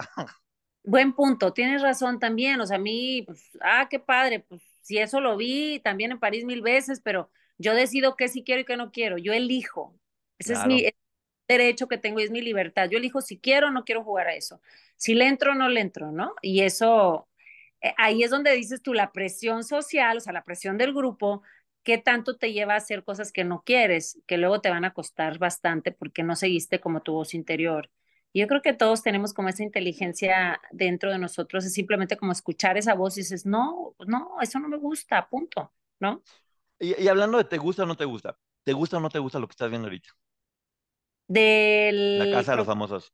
Buen 0.83 1.13
punto, 1.13 1.53
tienes 1.53 1.83
razón 1.83 2.19
también, 2.19 2.61
o 2.61 2.67
sea, 2.67 2.77
a 2.77 2.81
mí, 2.81 3.23
pues, 3.27 3.51
ah, 3.61 3.87
qué 3.91 3.99
padre, 3.99 4.41
pues 4.41 4.63
si 4.81 4.99
eso 4.99 5.21
lo 5.21 5.37
vi 5.37 5.81
también 5.81 6.13
en 6.13 6.21
París 6.21 6.45
mil 6.45 6.63
veces, 6.63 7.01
pero 7.03 7.31
yo 7.59 7.75
decido 7.75 8.17
qué 8.17 8.29
sí 8.29 8.43
quiero 8.45 8.63
y 8.63 8.65
qué 8.65 8.77
no 8.77 8.91
quiero, 8.93 9.19
yo 9.19 9.33
elijo. 9.33 9.95
Ese 10.39 10.55
es 10.55 10.65
mi 10.65 10.89
derecho 11.49 11.89
que 11.89 11.99
tengo 11.99 12.21
y 12.21 12.25
es 12.25 12.31
mi 12.31 12.41
libertad. 12.43 12.89
Yo 12.91 12.99
elijo 12.99 13.21
si 13.21 13.39
quiero 13.39 13.69
o 13.69 13.71
no 13.71 13.85
quiero 13.85 14.05
jugar 14.05 14.29
a 14.29 14.35
eso. 14.35 14.61
Si 14.97 15.15
le 15.15 15.27
entro 15.27 15.53
o 15.53 15.55
no 15.55 15.69
le 15.69 15.81
entro, 15.81 16.13
¿no? 16.13 16.35
Y 16.43 16.63
eso, 16.63 17.29
eh, 17.83 17.95
ahí 17.99 18.23
es 18.23 18.31
donde 18.31 18.53
dices 18.53 18.83
tú 18.83 18.95
la 18.95 19.13
presión 19.13 19.65
social, 19.65 20.19
o 20.19 20.21
sea, 20.21 20.33
la 20.33 20.45
presión 20.45 20.79
del 20.79 20.95
grupo, 20.95 21.43
qué 21.83 21.99
tanto 21.99 22.37
te 22.37 22.53
lleva 22.53 22.75
a 22.75 22.77
hacer 22.79 23.05
cosas 23.05 23.33
que 23.33 23.45
no 23.45 23.63
quieres, 23.65 24.21
que 24.27 24.39
luego 24.39 24.61
te 24.61 24.71
van 24.71 24.85
a 24.85 24.95
costar 24.95 25.39
bastante 25.39 25.93
porque 25.93 26.23
no 26.23 26.37
seguiste 26.37 26.81
como 26.81 27.03
tu 27.03 27.13
voz 27.15 27.35
interior. 27.35 27.91
Yo 28.33 28.47
creo 28.47 28.63
que 28.63 28.73
todos 28.73 29.03
tenemos 29.03 29.35
como 29.35 29.49
esa 29.49 29.65
inteligencia 29.65 30.61
dentro 30.71 31.11
de 31.11 31.19
nosotros, 31.19 31.65
es 31.65 31.73
simplemente 31.73 32.17
como 32.17 32.31
escuchar 32.33 32.79
esa 32.79 32.95
voz 32.95 33.17
y 33.17 33.23
dices, 33.23 33.45
no, 33.45 33.97
no, 34.07 34.37
eso 34.41 34.61
no 34.61 34.69
me 34.69 34.77
gusta, 34.77 35.29
punto, 35.29 35.73
¿no? 35.99 36.23
Y, 36.79 37.09
hablando 37.09 37.39
de 37.39 37.45
te 37.45 37.59
gusta 37.59 37.83
o 37.83 37.87
no 37.87 37.97
te 37.97 38.05
gusta, 38.05 38.39
¿te 38.63 38.73
gusta 38.73 38.99
o 38.99 39.01
no 39.01 39.11
te 39.11 39.19
gusta 39.19 39.41
lo 39.41 39.49
que 39.49 39.53
estás 39.53 39.69
viendo 39.69 39.89
ahorita? 39.89 40.11
Del... 41.27 42.19
La 42.19 42.39
casa 42.39 42.53
de 42.53 42.59
los 42.59 42.67
famosos. 42.67 43.13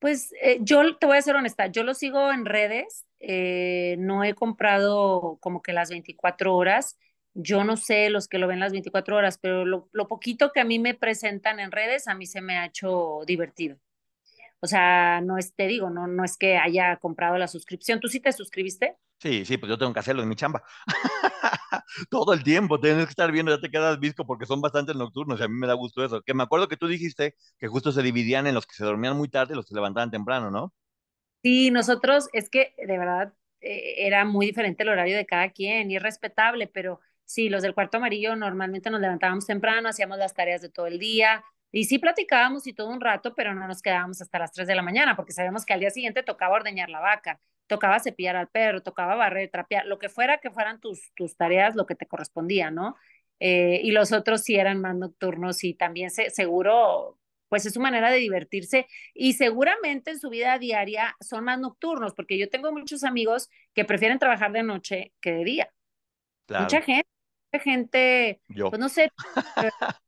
Pues 0.00 0.34
eh, 0.42 0.58
yo 0.62 0.96
te 0.96 1.06
voy 1.06 1.16
a 1.16 1.22
ser 1.22 1.36
honesta, 1.36 1.68
yo 1.68 1.84
lo 1.84 1.94
sigo 1.94 2.32
en 2.32 2.44
redes, 2.44 3.06
eh, 3.20 3.94
no 4.00 4.24
he 4.24 4.34
comprado 4.34 5.38
como 5.40 5.62
que 5.62 5.72
las 5.72 5.90
24 5.90 6.56
horas, 6.56 6.98
yo 7.34 7.62
no 7.62 7.76
sé 7.76 8.10
los 8.10 8.26
que 8.26 8.38
lo 8.38 8.48
ven 8.48 8.58
las 8.58 8.72
24 8.72 9.16
horas, 9.16 9.38
pero 9.38 9.64
lo, 9.64 9.88
lo 9.92 10.08
poquito 10.08 10.50
que 10.50 10.60
a 10.60 10.64
mí 10.64 10.80
me 10.80 10.94
presentan 10.94 11.60
en 11.60 11.70
redes, 11.70 12.08
a 12.08 12.16
mí 12.16 12.26
se 12.26 12.40
me 12.40 12.58
ha 12.58 12.66
hecho 12.66 13.20
divertido. 13.26 13.78
O 14.62 14.66
sea, 14.68 15.20
no 15.22 15.38
es, 15.38 15.54
te 15.54 15.66
digo, 15.66 15.90
no, 15.90 16.06
no 16.06 16.24
es 16.24 16.36
que 16.38 16.56
haya 16.56 16.96
comprado 16.98 17.36
la 17.38 17.48
suscripción. 17.48 18.00
¿Tú 18.00 18.08
sí 18.08 18.20
te 18.20 18.32
suscribiste? 18.32 18.96
Sí, 19.20 19.44
sí, 19.44 19.56
pues 19.56 19.70
yo 19.70 19.78
tengo 19.78 19.92
que 19.92 20.00
hacerlo 20.00 20.22
en 20.22 20.28
mi 20.28 20.34
chamba. 20.36 20.62
Todo 22.10 22.32
el 22.34 22.42
tiempo 22.42 22.80
tienes 22.80 23.04
que 23.06 23.10
estar 23.10 23.30
viendo, 23.30 23.54
ya 23.54 23.60
te 23.60 23.70
quedas 23.70 24.00
visco 24.00 24.26
porque 24.26 24.46
son 24.46 24.60
bastante 24.60 24.94
nocturnos 24.94 25.40
y 25.40 25.44
a 25.44 25.48
mí 25.48 25.54
me 25.54 25.66
da 25.68 25.74
gusto 25.74 26.04
eso. 26.04 26.22
Que 26.22 26.34
me 26.34 26.42
acuerdo 26.42 26.68
que 26.68 26.76
tú 26.76 26.88
dijiste 26.88 27.36
que 27.58 27.68
justo 27.68 27.92
se 27.92 28.02
dividían 28.02 28.46
en 28.48 28.54
los 28.54 28.66
que 28.66 28.74
se 28.74 28.84
dormían 28.84 29.16
muy 29.16 29.28
tarde 29.28 29.54
y 29.54 29.56
los 29.56 29.64
que 29.66 29.70
se 29.70 29.74
levantaban 29.76 30.10
temprano, 30.10 30.50
¿no? 30.50 30.72
Sí, 31.42 31.70
nosotros, 31.70 32.28
es 32.32 32.48
que 32.48 32.74
de 32.78 32.98
verdad 32.98 33.34
eh, 33.60 34.06
era 34.06 34.24
muy 34.24 34.46
diferente 34.46 34.84
el 34.84 34.90
horario 34.90 35.16
de 35.16 35.26
cada 35.26 35.50
quien 35.50 35.90
y 35.90 35.96
es 35.96 36.02
respetable, 36.02 36.68
pero 36.68 37.00
sí, 37.24 37.48
los 37.48 37.62
del 37.62 37.74
cuarto 37.74 37.96
amarillo 37.96 38.36
normalmente 38.36 38.90
nos 38.90 39.00
levantábamos 39.00 39.46
temprano, 39.46 39.88
hacíamos 39.88 40.18
las 40.18 40.34
tareas 40.34 40.62
de 40.62 40.68
todo 40.68 40.86
el 40.86 41.00
día, 41.00 41.44
y 41.72 41.84
sí 41.84 41.98
platicábamos 41.98 42.66
y 42.66 42.74
todo 42.74 42.88
un 42.88 43.00
rato, 43.00 43.34
pero 43.34 43.54
no 43.54 43.66
nos 43.66 43.80
quedábamos 43.80 44.20
hasta 44.20 44.38
las 44.38 44.52
3 44.52 44.68
de 44.68 44.74
la 44.74 44.82
mañana, 44.82 45.16
porque 45.16 45.32
sabemos 45.32 45.64
que 45.64 45.72
al 45.72 45.80
día 45.80 45.90
siguiente 45.90 46.22
tocaba 46.22 46.56
ordeñar 46.56 46.90
la 46.90 47.00
vaca, 47.00 47.40
tocaba 47.66 47.98
cepillar 47.98 48.36
al 48.36 48.48
perro, 48.48 48.82
tocaba 48.82 49.14
barrer, 49.14 49.50
trapear, 49.50 49.86
lo 49.86 49.98
que 49.98 50.10
fuera 50.10 50.38
que 50.38 50.50
fueran 50.50 50.80
tus, 50.80 51.12
tus 51.14 51.34
tareas, 51.36 51.74
lo 51.74 51.86
que 51.86 51.94
te 51.94 52.06
correspondía, 52.06 52.70
¿no? 52.70 52.96
Eh, 53.40 53.80
y 53.82 53.90
los 53.90 54.12
otros 54.12 54.42
sí 54.42 54.54
eran 54.56 54.80
más 54.80 54.94
nocturnos 54.94 55.64
y 55.64 55.74
también 55.74 56.10
se, 56.10 56.30
seguro, 56.30 57.18
pues 57.48 57.64
es 57.64 57.72
su 57.72 57.80
manera 57.80 58.10
de 58.10 58.18
divertirse 58.18 58.86
y 59.14 59.32
seguramente 59.32 60.10
en 60.12 60.20
su 60.20 60.28
vida 60.28 60.58
diaria 60.58 61.16
son 61.20 61.44
más 61.44 61.58
nocturnos, 61.58 62.14
porque 62.14 62.38
yo 62.38 62.50
tengo 62.50 62.70
muchos 62.70 63.02
amigos 63.02 63.48
que 63.74 63.86
prefieren 63.86 64.18
trabajar 64.18 64.52
de 64.52 64.62
noche 64.62 65.12
que 65.20 65.32
de 65.32 65.44
día. 65.44 65.72
Mucha 66.48 66.82
gente, 66.82 67.08
mucha 67.50 67.64
gente, 67.64 68.40
pues 68.46 68.78
no 68.78 68.90
sé, 68.90 69.10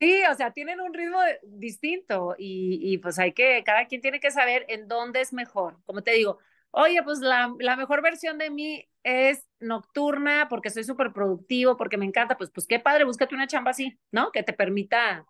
Sí, 0.00 0.22
o 0.30 0.34
sea, 0.34 0.50
tienen 0.52 0.80
un 0.80 0.94
ritmo 0.94 1.18
distinto 1.42 2.34
y, 2.38 2.78
y, 2.82 2.96
pues 2.98 3.18
hay 3.18 3.32
que, 3.32 3.62
cada 3.64 3.86
quien 3.86 4.00
tiene 4.00 4.18
que 4.18 4.30
saber 4.30 4.64
en 4.68 4.88
dónde 4.88 5.20
es 5.20 5.34
mejor. 5.34 5.76
Como 5.84 6.02
te 6.02 6.12
digo, 6.12 6.38
oye, 6.70 7.02
pues 7.02 7.18
la, 7.18 7.54
la 7.58 7.76
mejor 7.76 8.00
versión 8.00 8.38
de 8.38 8.48
mí 8.48 8.88
es 9.02 9.46
nocturna 9.58 10.46
porque 10.48 10.70
soy 10.70 10.84
súper 10.84 11.12
productivo, 11.12 11.76
porque 11.76 11.98
me 11.98 12.06
encanta, 12.06 12.38
pues, 12.38 12.50
pues 12.50 12.66
qué 12.66 12.80
padre, 12.80 13.04
búscate 13.04 13.34
una 13.34 13.46
chamba 13.46 13.72
así, 13.72 13.98
¿no? 14.10 14.32
Que 14.32 14.42
te 14.42 14.54
permita, 14.54 15.26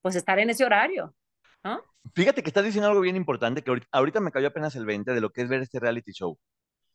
pues, 0.00 0.16
estar 0.16 0.38
en 0.38 0.48
ese 0.48 0.64
horario, 0.64 1.14
¿no? 1.62 1.82
Fíjate 2.14 2.42
que 2.42 2.48
estás 2.48 2.64
diciendo 2.64 2.88
algo 2.88 3.02
bien 3.02 3.16
importante, 3.16 3.62
que 3.62 3.70
ahorita, 3.70 3.88
ahorita 3.92 4.20
me 4.20 4.30
cayó 4.30 4.48
apenas 4.48 4.74
el 4.74 4.86
20 4.86 5.12
de 5.12 5.20
lo 5.20 5.30
que 5.30 5.42
es 5.42 5.50
ver 5.50 5.60
este 5.60 5.80
reality 5.80 6.12
show. 6.12 6.38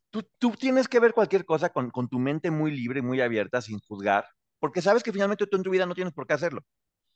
Tú, 0.09 0.27
tú 0.39 0.51
tienes 0.53 0.87
que 0.87 0.99
ver 0.99 1.13
cualquier 1.13 1.45
cosa 1.45 1.69
con, 1.69 1.91
con 1.91 2.09
tu 2.09 2.17
mente 2.17 2.49
muy 2.49 2.71
libre, 2.71 3.03
muy 3.03 3.21
abierta, 3.21 3.61
sin 3.61 3.79
juzgar, 3.81 4.25
porque 4.57 4.81
sabes 4.81 5.03
que 5.03 5.11
finalmente 5.11 5.45
tú 5.45 5.57
en 5.57 5.63
tu 5.63 5.69
vida 5.69 5.85
no 5.85 5.93
tienes 5.93 6.13
por 6.13 6.25
qué 6.25 6.33
hacerlo 6.33 6.63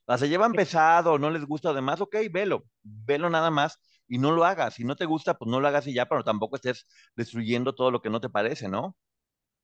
sea, 0.08 0.18
se 0.18 0.30
llevan 0.30 0.54
pesado, 0.54 1.20
no 1.20 1.30
les 1.30 1.46
gusta 1.46 1.70
además, 1.70 2.02
ok, 2.02 2.16
velo, 2.32 2.66
velo 2.84 3.30
nada 3.30 3.52
más 3.52 3.80
y 4.08 4.18
no 4.18 4.32
lo 4.32 4.46
hagas. 4.46 4.76
Si 4.76 4.84
no 4.84 4.96
te 4.96 5.06
gusta, 5.06 5.38
pues 5.38 5.50
no 5.50 5.60
lo 5.60 5.68
hagas 5.68 5.88
y 5.88 5.94
ya, 5.94 6.08
pero 6.08 6.24
tampoco 6.24 6.56
estés 6.56 6.88
destruyendo 7.16 7.76
todo 7.76 7.92
lo 7.92 8.02
que 8.02 8.10
no 8.10 8.22
te 8.22 8.30
parece, 8.30 8.70
¿no? 8.70 8.96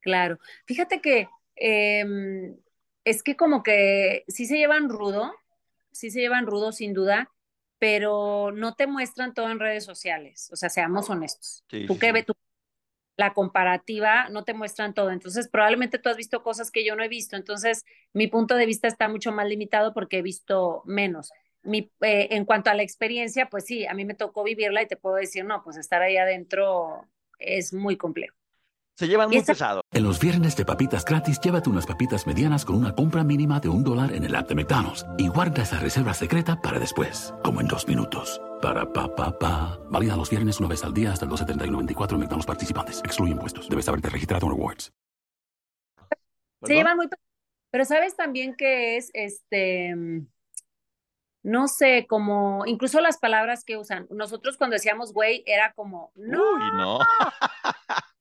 Claro. 0.02 0.38
Fíjate 0.66 1.02
que 1.02 1.30
em, 1.56 2.58
es 3.06 3.24
que 3.24 3.36
como 3.36 3.64
que 3.64 4.26
sí 4.28 4.46
se 4.46 4.58
llevan 4.58 4.89
rudo, 4.89 5.34
sí 5.91 6.12
se 6.12 6.20
llevan 6.20 6.46
rudo 6.46 6.72
sin 6.72 6.94
duda, 6.94 7.32
pero 7.80 8.52
no 8.52 8.76
te 8.76 8.88
muestran 8.88 9.34
todo 9.34 9.50
en 9.50 9.60
redes 9.60 9.86
sociales. 9.86 10.50
O 10.52 10.56
sea, 10.56 10.70
seamos 10.70 11.10
honestos. 11.10 11.64
tú 11.88 11.98
qué 12.00 12.12
ves, 12.12 12.26
tú 12.26 12.34
la 13.16 13.34
comparativa, 13.34 14.30
no 14.30 14.43
te 14.43 14.53
muestran 14.53 14.93
todo. 14.93 15.11
Entonces, 15.11 15.47
probablemente 15.49 15.99
tú 15.99 16.09
has 16.09 16.18
visto 16.18 16.43
cosas 16.43 16.72
que 16.72 16.86
yo 16.86 16.95
no 16.95 17.03
he 17.03 17.07
visto. 17.09 17.36
Entonces, 17.36 17.86
mi 18.14 18.28
punto 18.28 18.55
de 18.55 18.66
vista 18.66 18.88
está 18.88 19.07
mucho 19.07 19.32
más 19.32 19.47
limitado 19.47 19.93
porque 19.93 20.20
he 20.20 20.22
visto 20.22 20.82
menos. 20.86 21.32
Mi, 21.64 21.91
eh, 22.01 22.30
en 22.32 22.45
cuanto 22.45 22.70
a 22.70 22.74
la 22.74 22.84
experiencia, 22.84 23.49
pues 23.49 23.66
sí, 23.66 23.86
a 23.86 23.93
mí 23.93 24.05
me 24.05 24.16
tocó 24.16 24.43
vivirla 24.43 24.82
y 24.82 24.88
te 24.88 24.97
puedo 24.97 25.16
decir, 25.16 25.45
no, 25.45 25.64
pues 25.64 25.78
estar 25.78 26.01
ahí 26.01 26.18
adentro 26.18 27.07
es 27.39 27.74
muy 27.74 27.97
complejo. 27.97 28.36
Se 28.96 29.08
llevan 29.08 29.30
muy 29.30 29.41
pesado. 29.41 29.82
En 29.91 30.04
los 30.04 30.20
viernes 30.20 30.56
de 30.56 30.66
papitas 30.66 31.04
gratis, 31.04 31.39
llévate 31.39 31.70
unas 31.70 31.86
papitas 31.86 32.28
medianas 32.28 32.64
con 32.64 32.76
una 32.76 32.94
compra 32.94 33.24
mínima 33.24 33.60
de 33.60 33.70
un 33.70 33.84
dólar 33.84 34.14
en 34.14 34.24
el 34.24 34.36
app 34.36 34.48
de 34.48 34.56
McDonald's 34.56 35.06
y 35.18 35.28
guarda 35.28 35.64
esa 35.64 35.80
reserva 35.80 36.14
secreta 36.14 36.62
para 36.62 36.80
después, 36.80 37.34
como 37.44 37.62
en 37.62 37.68
dos 37.68 37.88
minutos. 37.88 38.39
Para 38.62 38.91
pa 38.91 39.14
pa 39.16 39.38
pa. 39.38 39.80
Válida 39.89 40.16
los 40.16 40.30
viernes 40.30 40.60
una 40.60 40.70
vez 40.70 40.84
al 40.84 40.94
día 40.94 41.12
hasta 41.12 41.26
el 41.26 41.32
2.70 41.32 41.64
en 41.66 42.20
McDonald's 42.20 42.46
participantes. 42.46 43.00
Excluye 43.04 43.32
impuestos. 43.32 43.68
Debes 43.68 43.88
haberte 43.88 44.10
registrado 44.10 44.46
en 44.48 44.54
Rewards. 44.54 44.91
Se 46.64 46.74
llevan 46.74 46.96
muy 46.96 47.08
pero 47.74 47.86
sabes 47.86 48.16
también 48.16 48.54
que 48.56 48.98
es 48.98 49.10
este 49.14 49.96
no 51.44 51.68
sé, 51.68 52.08
como 52.08 52.64
incluso 52.66 53.02
las 53.02 53.18
palabras 53.18 53.64
que 53.66 53.78
usan. 53.78 54.08
Nosotros 54.10 54.58
cuando 54.58 54.76
decíamos 54.76 55.14
güey 55.14 55.44
era 55.46 55.74
como 55.74 56.12
no. 56.16 56.41
Uy, 56.54 56.72
no. 56.78 57.00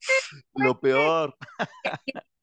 Lo 0.55 0.81
peor. 0.81 1.37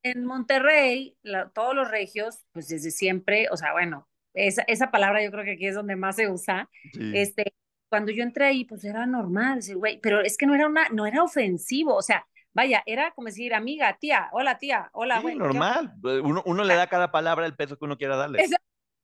En 0.01 0.25
Monterrey, 0.25 1.17
todos 1.53 1.75
los 1.75 1.91
regios, 1.91 2.45
pues 2.53 2.69
desde 2.69 2.91
siempre, 2.91 3.47
o 3.51 3.57
sea, 3.57 3.73
bueno, 3.73 4.07
esa, 4.33 4.61
esa 4.63 4.91
palabra 4.91 5.21
yo 5.21 5.29
creo 5.31 5.43
que 5.43 5.51
aquí 5.51 5.67
es 5.67 5.75
donde 5.75 5.97
más 5.97 6.15
se 6.15 6.29
usa. 6.29 6.69
Este, 7.13 7.53
cuando 7.89 8.11
yo 8.13 8.23
entré 8.23 8.45
ahí, 8.45 8.63
pues 8.63 8.85
era 8.85 9.05
normal 9.05 9.57
decir, 9.57 9.75
güey, 9.75 9.99
pero 9.99 10.21
es 10.21 10.37
que 10.37 10.45
no 10.45 10.55
era 10.55 10.67
una, 10.67 10.87
no 10.89 11.05
era 11.05 11.21
ofensivo, 11.21 11.95
o 11.95 12.01
sea, 12.01 12.25
vaya, 12.53 12.81
era 12.85 13.11
como 13.11 13.25
decir, 13.25 13.53
amiga, 13.53 13.97
tía, 13.99 14.29
hola 14.31 14.57
tía, 14.57 14.89
hola, 14.93 15.21
sí, 15.21 15.35
normal. 15.35 15.93
Uno, 16.23 16.43
uno 16.45 16.63
le 16.63 16.75
da 16.75 16.83
a 16.83 16.87
cada 16.87 17.11
palabra 17.11 17.45
el 17.45 17.55
peso 17.55 17.77
que 17.77 17.85
uno 17.85 17.97
quiera 17.97 18.15
darle. 18.15 18.45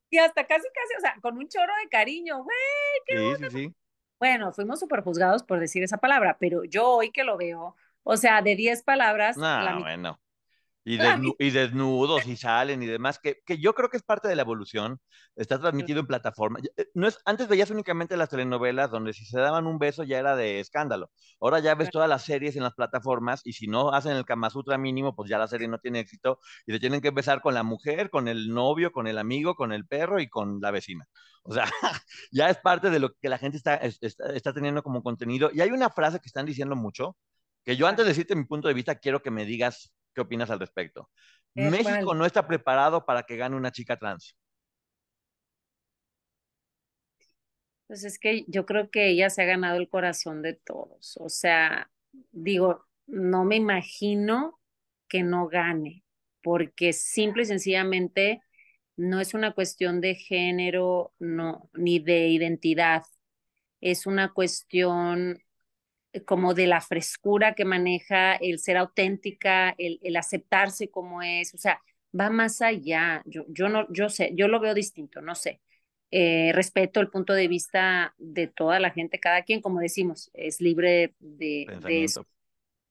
Y 0.10 0.18
hasta 0.18 0.46
casi, 0.46 0.68
casi, 0.74 0.98
o 0.98 1.02
sea, 1.02 1.16
con 1.22 1.38
un 1.38 1.48
choro 1.48 1.74
de 1.84 1.90
cariño, 1.90 2.44
güey, 2.44 2.58
qué 3.06 3.18
sí, 3.18 3.50
sí, 3.50 3.50
sí. 3.50 3.76
Bueno, 4.20 4.54
fuimos 4.54 4.80
súper 4.80 5.02
juzgados 5.02 5.44
por 5.44 5.60
decir 5.60 5.84
esa 5.84 5.98
palabra, 5.98 6.38
pero 6.40 6.64
yo 6.64 6.88
hoy 6.88 7.12
que 7.12 7.24
lo 7.24 7.38
veo, 7.38 7.76
o 8.04 8.18
sea, 8.18 8.42
de 8.42 8.56
10 8.56 8.84
palabras. 8.84 9.38
No, 9.38 9.80
bueno. 9.82 10.20
Y, 10.88 11.00
y, 11.40 11.50
desnudos 11.50 12.28
y 12.28 12.38
salen 12.38 12.84
y 12.84 12.86
demás, 12.86 13.18
que, 13.18 13.42
que, 13.44 13.58
yo 13.58 13.74
creo 13.74 13.90
que 13.90 13.98
es 13.98 14.04
parte 14.04 14.28
de 14.28 14.36
la 14.36 14.44
evolución, 14.44 15.00
está 15.36 15.60
transmitido 15.60 16.00
en 16.02 16.06
plataforma. 16.06 16.60
Eh, 16.78 16.86
no 16.94 17.08
es, 17.08 17.18
antes 17.26 17.48
veías 17.48 17.72
únicamente 17.72 18.16
las 18.16 18.30
telenovelas 18.30 18.92
donde 18.92 19.12
si 19.14 19.26
se 19.26 19.40
daban 19.40 19.66
un 19.66 19.80
beso 19.80 20.04
ya 20.04 20.20
era 20.20 20.36
de 20.36 20.60
escándalo. 20.60 21.10
Ahora 21.42 21.58
ya 21.58 21.74
ves 21.74 21.90
todas 21.90 22.08
las 22.08 22.24
series 22.24 22.56
en 22.56 22.62
las 22.62 22.76
plataformas 22.76 23.42
y 23.46 23.54
si 23.54 23.66
no 23.66 23.94
hacen 23.94 24.16
el 24.16 24.26
Kama 24.26 24.52
Sutra 24.52 24.78
mínimo, 24.78 25.16
pues 25.16 25.28
ya 25.28 25.40
la 25.40 25.48
serie 25.48 25.68
no 25.68 25.80
tiene 25.80 26.02
éxito 26.02 26.40
y 26.68 26.74
te 26.74 26.80
tienen 26.80 27.02
que 27.02 27.08
empezar 27.08 27.42
con 27.42 27.56
la 27.56 27.64
mujer, 27.64 28.12
con 28.12 28.28
el 28.28 28.50
novio, 28.54 28.92
con 28.92 29.08
el 29.08 29.18
amigo, 29.18 29.56
con 29.56 29.72
el 29.72 29.88
perro 29.88 30.20
y 30.20 30.30
con 30.30 30.62
la 30.62 30.70
vecina. 30.70 31.08
O 31.42 31.52
sea, 31.52 31.66
ya 32.32 32.50
es 32.50 32.58
parte 32.58 32.92
de 32.92 33.00
lo 33.00 33.16
que 33.16 33.30
la 33.30 33.40
gente 33.40 33.58
está, 33.58 33.74
está, 33.78 34.34
está 34.36 34.54
teniendo 34.54 34.84
como 34.84 35.02
contenido. 35.02 35.50
Y 35.52 35.62
hay 35.62 35.72
una 35.72 35.90
frase 35.90 36.20
que 36.20 36.28
están 36.28 36.46
diciendo 36.46 36.76
mucho, 36.76 37.18
que 37.64 37.76
yo 37.76 37.88
antes 37.88 38.06
de 38.06 38.10
decirte 38.10 38.36
mi 38.36 38.46
punto 38.46 38.68
de 38.68 38.76
vista, 38.76 38.96
quiero 38.96 39.24
que 39.24 39.32
me 39.32 39.46
digas 39.46 39.92
qué 40.16 40.22
opinas 40.22 40.50
al 40.50 40.60
respecto. 40.60 41.12
Eh, 41.54 41.70
México 41.70 42.16
no 42.16 42.26
está 42.26 42.48
preparado 42.48 43.06
para 43.06 43.24
que 43.24 43.38
gane 43.38 43.56
una 43.56 43.72
chica 43.72 43.98
trans. 43.98 44.36
Pues 47.88 48.04
es 48.04 48.18
que 48.18 48.46
yo 48.48 48.66
creo 48.66 48.90
que 48.90 49.10
ella 49.10 49.30
se 49.30 49.44
ha 49.44 49.46
ganado 49.46 49.78
el 49.78 49.90
corazón 49.90 50.42
de 50.42 50.54
todos. 50.54 51.18
O 51.18 51.30
sea, 51.30 51.92
digo, 52.32 52.86
no 53.06 53.46
me 53.46 53.58
imagino 53.58 54.60
que 55.08 55.22
no 55.22 55.48
gane, 55.48 56.04
porque 56.42 56.94
simple 56.94 57.44
y 57.44 57.46
sencillamente 57.46 58.42
no 58.98 59.20
es 59.20 59.34
una 59.34 59.54
cuestión 59.54 60.02
de 60.02 60.16
género, 60.16 61.14
no, 61.20 61.70
ni 61.74 62.00
de 62.00 62.30
identidad. 62.30 63.04
Es 63.82 64.08
una 64.08 64.34
cuestión 64.34 65.40
como 66.26 66.54
de 66.54 66.68
la 66.68 66.82
frescura 66.82 67.56
que 67.56 67.66
maneja, 67.66 68.36
el 68.36 68.60
ser 68.60 68.78
auténtica, 68.78 69.76
el, 69.78 70.00
el 70.04 70.16
aceptarse 70.16 70.90
como 70.90 71.22
es, 71.22 71.54
o 71.54 71.58
sea, 71.58 71.82
va 72.18 72.30
más 72.30 72.62
allá. 72.62 73.22
Yo, 73.26 73.46
yo 73.50 73.70
no, 73.70 73.86
yo 73.92 74.10
sé, 74.10 74.32
yo 74.36 74.48
lo 74.48 74.60
veo 74.60 74.74
distinto, 74.74 75.22
no 75.22 75.36
sé. 75.36 75.62
Eh, 76.12 76.52
respeto 76.54 77.02
el 77.02 77.10
punto 77.10 77.34
de 77.34 77.48
vista 77.48 78.14
de 78.18 78.48
toda 78.48 78.80
la 78.80 78.92
gente, 78.92 79.20
cada 79.20 79.42
quien, 79.42 79.62
como 79.62 79.80
decimos, 79.80 80.30
es 80.34 80.62
libre 80.62 81.14
de, 81.20 81.68
de 81.86 82.04
eso. 82.04 82.26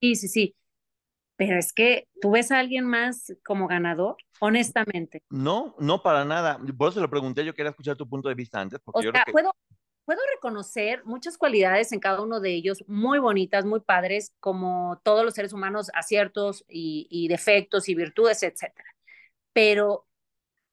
Sí, 0.00 0.16
sí, 0.16 0.28
sí. 0.28 0.56
Pero 1.36 1.58
es 1.58 1.72
que 1.72 2.06
tú 2.20 2.32
ves 2.32 2.52
a 2.52 2.58
alguien 2.60 2.84
más 2.84 3.32
como 3.44 3.66
ganador, 3.66 4.16
honestamente. 4.40 5.22
No, 5.30 5.74
no 5.80 6.02
para 6.02 6.24
nada. 6.24 6.60
Por 6.76 6.90
eso 6.90 7.00
lo 7.00 7.10
pregunté, 7.10 7.44
yo 7.44 7.54
quería 7.54 7.70
escuchar 7.70 7.96
tu 7.96 8.08
punto 8.08 8.28
de 8.28 8.34
vista 8.34 8.60
antes. 8.60 8.78
Porque 8.84 9.00
o 9.00 9.02
yo 9.02 9.10
sea, 9.10 9.24
puedo, 9.32 9.52
puedo 10.04 10.20
reconocer 10.34 11.04
muchas 11.04 11.38
cualidades 11.38 11.92
en 11.92 12.00
cada 12.00 12.20
uno 12.22 12.40
de 12.40 12.54
ellos, 12.54 12.84
muy 12.86 13.18
bonitas, 13.18 13.64
muy 13.64 13.80
padres, 13.80 14.34
como 14.40 15.00
todos 15.02 15.24
los 15.24 15.34
seres 15.34 15.52
humanos, 15.52 15.90
aciertos 15.94 16.64
y, 16.68 17.28
defectos 17.28 17.88
y 17.88 17.94
virtudes, 17.94 18.42
etcétera. 18.42 18.88
Pero, 19.52 20.06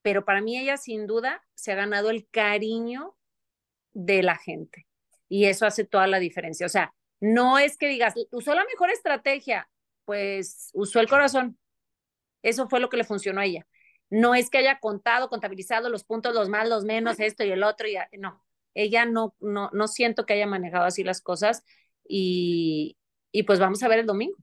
pero 0.01 0.25
para 0.25 0.41
mí 0.41 0.57
ella 0.57 0.77
sin 0.77 1.07
duda 1.07 1.43
se 1.55 1.71
ha 1.71 1.75
ganado 1.75 2.09
el 2.09 2.27
cariño 2.29 3.15
de 3.93 4.23
la 4.23 4.37
gente 4.37 4.87
y 5.29 5.45
eso 5.45 5.65
hace 5.65 5.85
toda 5.85 6.07
la 6.07 6.19
diferencia. 6.19 6.65
O 6.65 6.69
sea, 6.69 6.93
no 7.19 7.59
es 7.59 7.77
que 7.77 7.87
digas, 7.87 8.15
usó 8.31 8.55
la 8.55 8.65
mejor 8.65 8.89
estrategia, 8.91 9.69
pues 10.05 10.71
usó 10.73 10.99
el 10.99 11.07
corazón. 11.09 11.57
Eso 12.43 12.67
fue 12.69 12.79
lo 12.79 12.89
que 12.89 12.97
le 12.97 13.03
funcionó 13.03 13.41
a 13.41 13.45
ella. 13.45 13.67
No 14.09 14.35
es 14.35 14.49
que 14.49 14.57
haya 14.57 14.79
contado, 14.79 15.29
contabilizado 15.29 15.89
los 15.89 16.03
puntos, 16.03 16.33
los 16.33 16.49
más, 16.49 16.67
los 16.67 16.83
menos, 16.83 17.19
esto 17.19 17.43
y 17.45 17.51
el 17.51 17.63
otro, 17.63 17.87
y 17.87 17.97
no 18.17 18.43
ella 18.73 19.05
no, 19.05 19.35
no, 19.39 19.69
no 19.73 19.87
siento 19.87 20.25
que 20.25 20.33
haya 20.33 20.47
manejado 20.47 20.85
así 20.85 21.03
las 21.03 21.21
cosas 21.21 21.63
y, 22.07 22.97
y 23.31 23.43
pues 23.43 23.59
vamos 23.59 23.81
a 23.83 23.87
ver 23.87 23.99
el 23.99 24.05
domingo. 24.05 24.37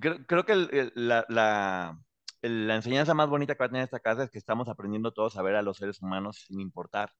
Creo, 0.00 0.44
que 0.44 0.90
la, 0.94 1.24
la, 1.28 1.98
la, 2.42 2.74
enseñanza 2.74 3.14
más 3.14 3.28
bonita 3.28 3.54
que 3.54 3.60
va 3.60 3.66
a 3.66 3.68
tener 3.70 3.84
esta 3.84 4.00
casa 4.00 4.24
es 4.24 4.30
que 4.30 4.38
estamos 4.38 4.68
aprendiendo 4.68 5.12
todos 5.12 5.36
a 5.38 5.42
ver 5.42 5.56
a 5.56 5.62
los 5.62 5.78
seres 5.78 6.02
humanos 6.02 6.44
sin 6.46 6.60
importar 6.60 7.10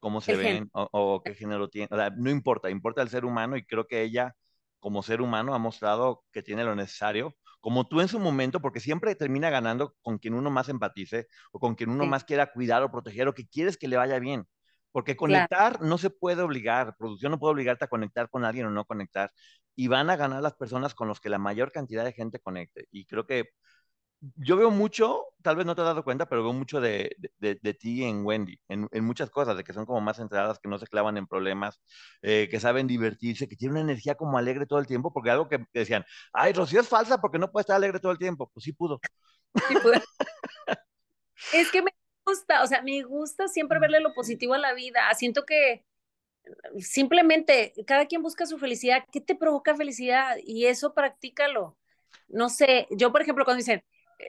cómo 0.00 0.20
se 0.20 0.36
ven 0.36 0.70
o, 0.72 1.22
qué 1.22 1.34
género 1.34 1.68
tienen. 1.68 1.90
no 2.16 2.30
importa, 2.30 2.70
importa 2.70 3.02
el 3.02 3.10
ser 3.10 3.24
humano 3.26 3.56
y 3.56 3.66
creo 3.66 3.86
que 3.86 4.02
ella 4.02 4.34
como 4.78 5.02
ser 5.02 5.20
humano 5.20 5.54
ha 5.54 5.58
mostrado 5.58 6.24
que 6.32 6.42
tiene 6.42 6.64
lo 6.64 6.74
necesario 6.74 7.34
como 7.60 7.86
tú 7.86 8.00
en 8.00 8.08
su 8.08 8.18
momento, 8.18 8.60
porque 8.60 8.80
siempre 8.80 9.14
termina 9.14 9.50
ganando 9.50 9.94
con 10.02 10.18
quien 10.18 10.34
uno 10.34 10.50
más 10.50 10.68
empatice 10.68 11.26
o 11.52 11.58
con 11.58 11.74
quien 11.74 11.90
uno 11.90 12.04
Sí. 12.04 12.10
más 12.10 12.24
quiera 12.24 12.52
cuidar 12.52 12.82
o 12.82 12.90
proteger 12.90 13.28
o 13.28 13.34
que 13.34 13.48
quieres 13.48 13.76
que 13.76 13.88
le 13.88 13.96
vaya 13.96 14.18
bien. 14.18 14.46
Porque 14.98 15.14
conectar 15.16 15.80
no 15.80 15.96
se 15.96 16.10
puede 16.10 16.42
obligar, 16.42 16.96
producción 16.96 17.30
no 17.30 17.38
puede 17.38 17.52
obligarte 17.52 17.84
a 17.84 17.88
conectar 17.88 18.28
con 18.28 18.44
alguien 18.44 18.66
o 18.66 18.70
no 18.70 18.84
conectar. 18.84 19.30
Y 19.76 19.86
van 19.86 20.10
a 20.10 20.16
ganar 20.16 20.42
las 20.42 20.54
personas 20.56 20.92
con 20.92 21.06
los 21.06 21.20
que 21.20 21.28
la 21.28 21.38
mayor 21.38 21.70
cantidad 21.70 22.04
de 22.04 22.12
gente 22.12 22.40
conecte. 22.40 22.88
Y 22.90 23.06
creo 23.06 23.24
que 23.24 23.50
yo 24.34 24.56
veo 24.56 24.72
mucho, 24.72 25.26
tal 25.40 25.54
vez 25.54 25.66
no 25.66 25.76
te 25.76 25.82
has 25.82 25.86
dado 25.86 26.02
cuenta, 26.02 26.26
pero 26.28 26.42
veo 26.42 26.52
mucho 26.52 26.80
de, 26.80 27.14
de, 27.38 27.60
de 27.62 27.74
ti 27.74 28.02
en 28.02 28.26
Wendy, 28.26 28.58
en, 28.66 28.88
en, 28.90 29.04
muchas 29.04 29.30
cosas, 29.30 29.56
de 29.56 29.62
que 29.62 29.72
son 29.72 29.86
como 29.86 30.00
más 30.00 30.16
centradas, 30.16 30.58
que 30.58 30.68
no 30.68 30.80
se 30.80 30.88
clavan 30.88 31.16
en 31.16 31.28
problemas, 31.28 31.80
eh, 32.22 32.48
que 32.50 32.58
saben 32.58 32.88
divertirse, 32.88 33.48
que 33.48 33.54
tienen 33.54 33.76
una 33.76 33.92
energía 33.92 34.16
como 34.16 34.36
alegre 34.36 34.66
todo 34.66 34.80
el 34.80 34.88
tiempo, 34.88 35.12
porque 35.12 35.30
algo 35.30 35.48
que, 35.48 35.58
que, 35.72 35.78
decían, 35.78 36.04
ay, 36.32 36.54
Rocío 36.54 36.80
es 36.80 36.88
falsa 36.88 37.20
porque 37.20 37.38
no 37.38 37.52
puede 37.52 37.62
estar 37.62 37.76
alegre 37.76 38.00
todo 38.00 38.10
el 38.10 38.18
tiempo. 38.18 38.50
Pues 38.52 38.64
sí 38.64 38.72
pudo. 38.72 38.98
Sí 39.68 39.74
pudo. 39.80 39.92
es 41.52 41.70
que 41.70 41.82
me 41.82 41.92
gusta, 42.28 42.62
o 42.62 42.66
sea, 42.66 42.82
me 42.82 43.02
gusta 43.02 43.48
siempre 43.48 43.78
verle 43.78 44.00
lo 44.00 44.14
positivo 44.14 44.54
a 44.54 44.58
la 44.58 44.74
vida. 44.74 45.00
Siento 45.14 45.44
que 45.44 45.84
simplemente 46.78 47.72
cada 47.86 48.06
quien 48.06 48.22
busca 48.22 48.46
su 48.46 48.58
felicidad. 48.58 49.04
¿Qué 49.12 49.20
te 49.20 49.34
provoca 49.34 49.74
felicidad? 49.76 50.36
Y 50.44 50.66
eso 50.66 50.94
practícalo. 50.94 51.76
No 52.28 52.48
sé, 52.48 52.86
yo 52.90 53.12
por 53.12 53.22
ejemplo 53.22 53.44
cuando 53.44 53.58
dicen, 53.58 53.82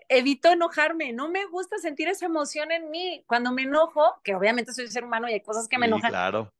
evito 0.09 0.49
enojarme, 0.51 1.13
no 1.13 1.29
me 1.29 1.45
gusta 1.45 1.77
sentir 1.77 2.07
esa 2.07 2.25
emoción 2.25 2.71
en 2.71 2.89
mí. 2.89 3.23
Cuando 3.27 3.51
me 3.51 3.63
enojo, 3.63 4.19
que 4.23 4.35
obviamente 4.35 4.73
soy 4.73 4.87
ser 4.87 5.03
humano 5.03 5.29
y 5.29 5.33
hay 5.33 5.41
cosas 5.41 5.67
que 5.67 5.77
me 5.77 5.87
sí, 5.87 5.89
enojan, 5.89 6.11
claro. 6.11 6.53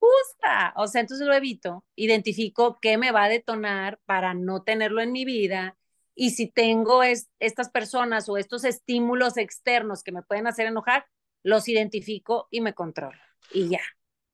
gusta, 0.00 0.72
o 0.76 0.86
sea, 0.86 1.00
entonces 1.02 1.26
lo 1.26 1.34
evito, 1.34 1.84
identifico 1.96 2.78
qué 2.80 2.98
me 2.98 3.12
va 3.12 3.24
a 3.24 3.28
detonar 3.28 3.98
para 4.06 4.34
no 4.34 4.62
tenerlo 4.62 5.00
en 5.00 5.12
mi 5.12 5.24
vida 5.24 5.76
y 6.20 6.32
si 6.32 6.48
tengo 6.48 7.02
es, 7.02 7.30
estas 7.38 7.70
personas 7.70 8.28
o 8.28 8.36
estos 8.36 8.64
estímulos 8.64 9.38
externos 9.38 10.02
que 10.02 10.12
me 10.12 10.22
pueden 10.22 10.46
hacer 10.46 10.66
enojar, 10.66 11.06
los 11.42 11.66
identifico 11.66 12.46
y 12.50 12.60
me 12.60 12.74
controlo 12.74 13.16
y 13.54 13.70
ya. 13.70 13.80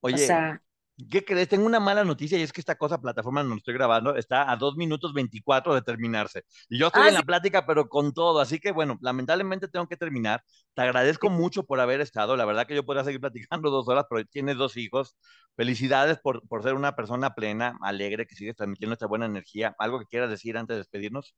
Oye, 0.01 0.15
o 0.17 0.19
sea, 0.19 0.63
¿qué 1.11 1.25
crees? 1.25 1.49
Tengo 1.49 1.65
una 1.67 1.79
mala 1.81 2.05
noticia 2.05 2.39
y 2.39 2.43
es 2.43 2.53
que 2.53 2.61
esta 2.61 2.75
cosa, 2.77 3.01
plataforma 3.01 3.43
donde 3.43 3.59
estoy 3.59 3.75
grabando, 3.75 4.17
está 4.17 4.51
a 4.51 4.57
2 4.57 4.77
minutos 4.77 5.13
24 5.15 5.75
de 5.75 5.83
terminarse. 5.83 6.43
Y 6.69 6.79
yo 6.79 6.89
estoy 6.89 7.03
Ah, 7.03 7.09
en 7.09 7.15
la 7.15 7.21
sí. 7.21 7.27
plática, 7.27 7.67
pero 7.67 7.89
con 7.89 8.13
todo. 8.13 8.41
Así 8.41 8.59
que, 8.61 8.73
bueno, 8.73 8.99
lamentablemente 9.01 9.69
tengo 9.69 9.87
que 9.89 9.97
terminar. 9.97 10.43
Te 10.75 10.83
agradezco 10.83 11.31
mucho 11.31 11.65
por 11.65 11.81
haber 11.81 12.01
estado. 12.01 12.37
La 12.37 12.45
verdad 12.45 12.67
que 12.67 12.75
yo 12.75 12.85
podría 12.85 13.05
seguir 13.05 13.21
platicando 13.21 13.71
dos 13.71 13.89
horas, 13.89 14.07
pero 14.11 14.25
tienes 14.27 14.57
dos 14.57 14.77
hijos. 14.77 15.17
Felicidades 15.57 16.19
por, 16.19 16.47
por 16.49 16.63
ser 16.65 16.75
una 16.75 16.97
persona 16.97 17.31
plena, 17.35 17.77
alegre, 17.83 18.27
que 18.27 18.35
sigues 18.35 18.57
transmitiendo 18.57 18.95
esta 18.95 19.07
buena 19.07 19.27
energía. 19.27 19.75
¿Algo 19.79 19.99
que 20.01 20.07
quieras 20.07 20.31
decir 20.31 20.57
antes 20.57 20.75
de 20.75 20.79
despedirnos? 20.79 21.35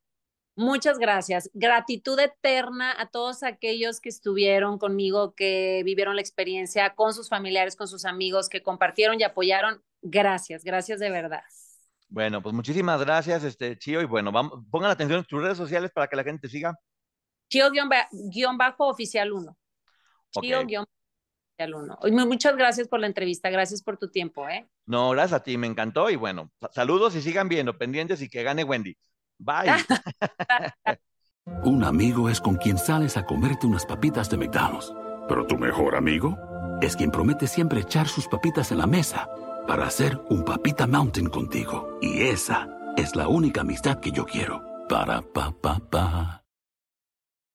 Muchas 0.55 0.99
gracias. 0.99 1.49
Gratitud 1.53 2.19
eterna 2.19 2.93
a 2.99 3.09
todos 3.09 3.43
aquellos 3.43 4.01
que 4.01 4.09
estuvieron 4.09 4.77
conmigo, 4.77 5.33
que 5.33 5.81
vivieron 5.85 6.15
la 6.15 6.21
experiencia 6.21 6.95
con 6.95 7.13
sus 7.13 7.29
familiares, 7.29 7.75
con 7.75 7.87
sus 7.87 8.03
amigos, 8.05 8.49
que 8.49 8.61
compartieron 8.61 9.19
y 9.19 9.23
apoyaron. 9.23 9.81
Gracias, 10.01 10.63
gracias 10.63 10.99
de 10.99 11.09
verdad. 11.09 11.43
Bueno, 12.09 12.41
pues 12.41 12.55
muchísimas 12.55 12.99
gracias, 13.01 13.43
este 13.43 13.77
Chío, 13.77 14.01
y 14.01 14.05
bueno, 14.05 14.31
vamos, 14.31 14.63
pongan 14.71 14.89
atención 14.89 15.19
en 15.19 15.25
tus 15.25 15.41
redes 15.41 15.57
sociales 15.57 15.91
para 15.93 16.07
que 16.07 16.15
la 16.15 16.23
gente 16.23 16.47
te 16.47 16.49
siga. 16.49 16.75
Chío-oficial 17.49 19.31
1. 19.31 19.57
Chío-oficial 20.31 20.87
1. 21.59 21.99
Muchas 22.25 22.55
gracias 22.55 22.87
por 22.87 22.99
la 22.99 23.07
entrevista, 23.07 23.51
gracias 23.51 23.83
por 23.83 23.97
tu 23.97 24.09
tiempo, 24.09 24.49
¿eh? 24.49 24.67
No, 24.87 25.11
gracias 25.11 25.39
a 25.39 25.43
ti, 25.43 25.57
me 25.57 25.67
encantó 25.67 26.09
y 26.09 26.15
bueno, 26.15 26.51
saludos 26.71 27.15
y 27.15 27.21
sigan 27.21 27.47
viendo, 27.47 27.77
pendientes 27.77 28.21
y 28.23 28.29
que 28.29 28.41
gane 28.41 28.63
Wendy. 28.63 28.97
Bye. 29.39 29.85
Un 31.63 31.83
amigo 31.83 32.29
es 32.29 32.39
con 32.39 32.55
quien 32.55 32.77
sales 32.77 33.17
a 33.17 33.25
comerte 33.25 33.65
unas 33.65 33.85
papitas 33.85 34.29
de 34.29 34.37
McDonald's. 34.37 34.93
Pero 35.27 35.45
tu 35.47 35.57
mejor 35.57 35.95
amigo 35.95 36.37
es 36.81 36.95
quien 36.95 37.11
promete 37.11 37.47
siempre 37.47 37.81
echar 37.81 38.07
sus 38.07 38.27
papitas 38.27 38.71
en 38.71 38.77
la 38.77 38.87
mesa 38.87 39.27
para 39.67 39.85
hacer 39.87 40.19
un 40.29 40.43
papita 40.45 40.87
mountain 40.87 41.29
contigo. 41.29 41.97
Y 42.01 42.21
esa 42.23 42.67
es 42.97 43.15
la 43.15 43.27
única 43.27 43.61
amistad 43.61 43.99
que 43.99 44.11
yo 44.11 44.25
quiero. 44.25 44.63
Para 44.87 45.21
pa 45.21 45.51
pa 45.51 45.79
pa. 45.79 46.43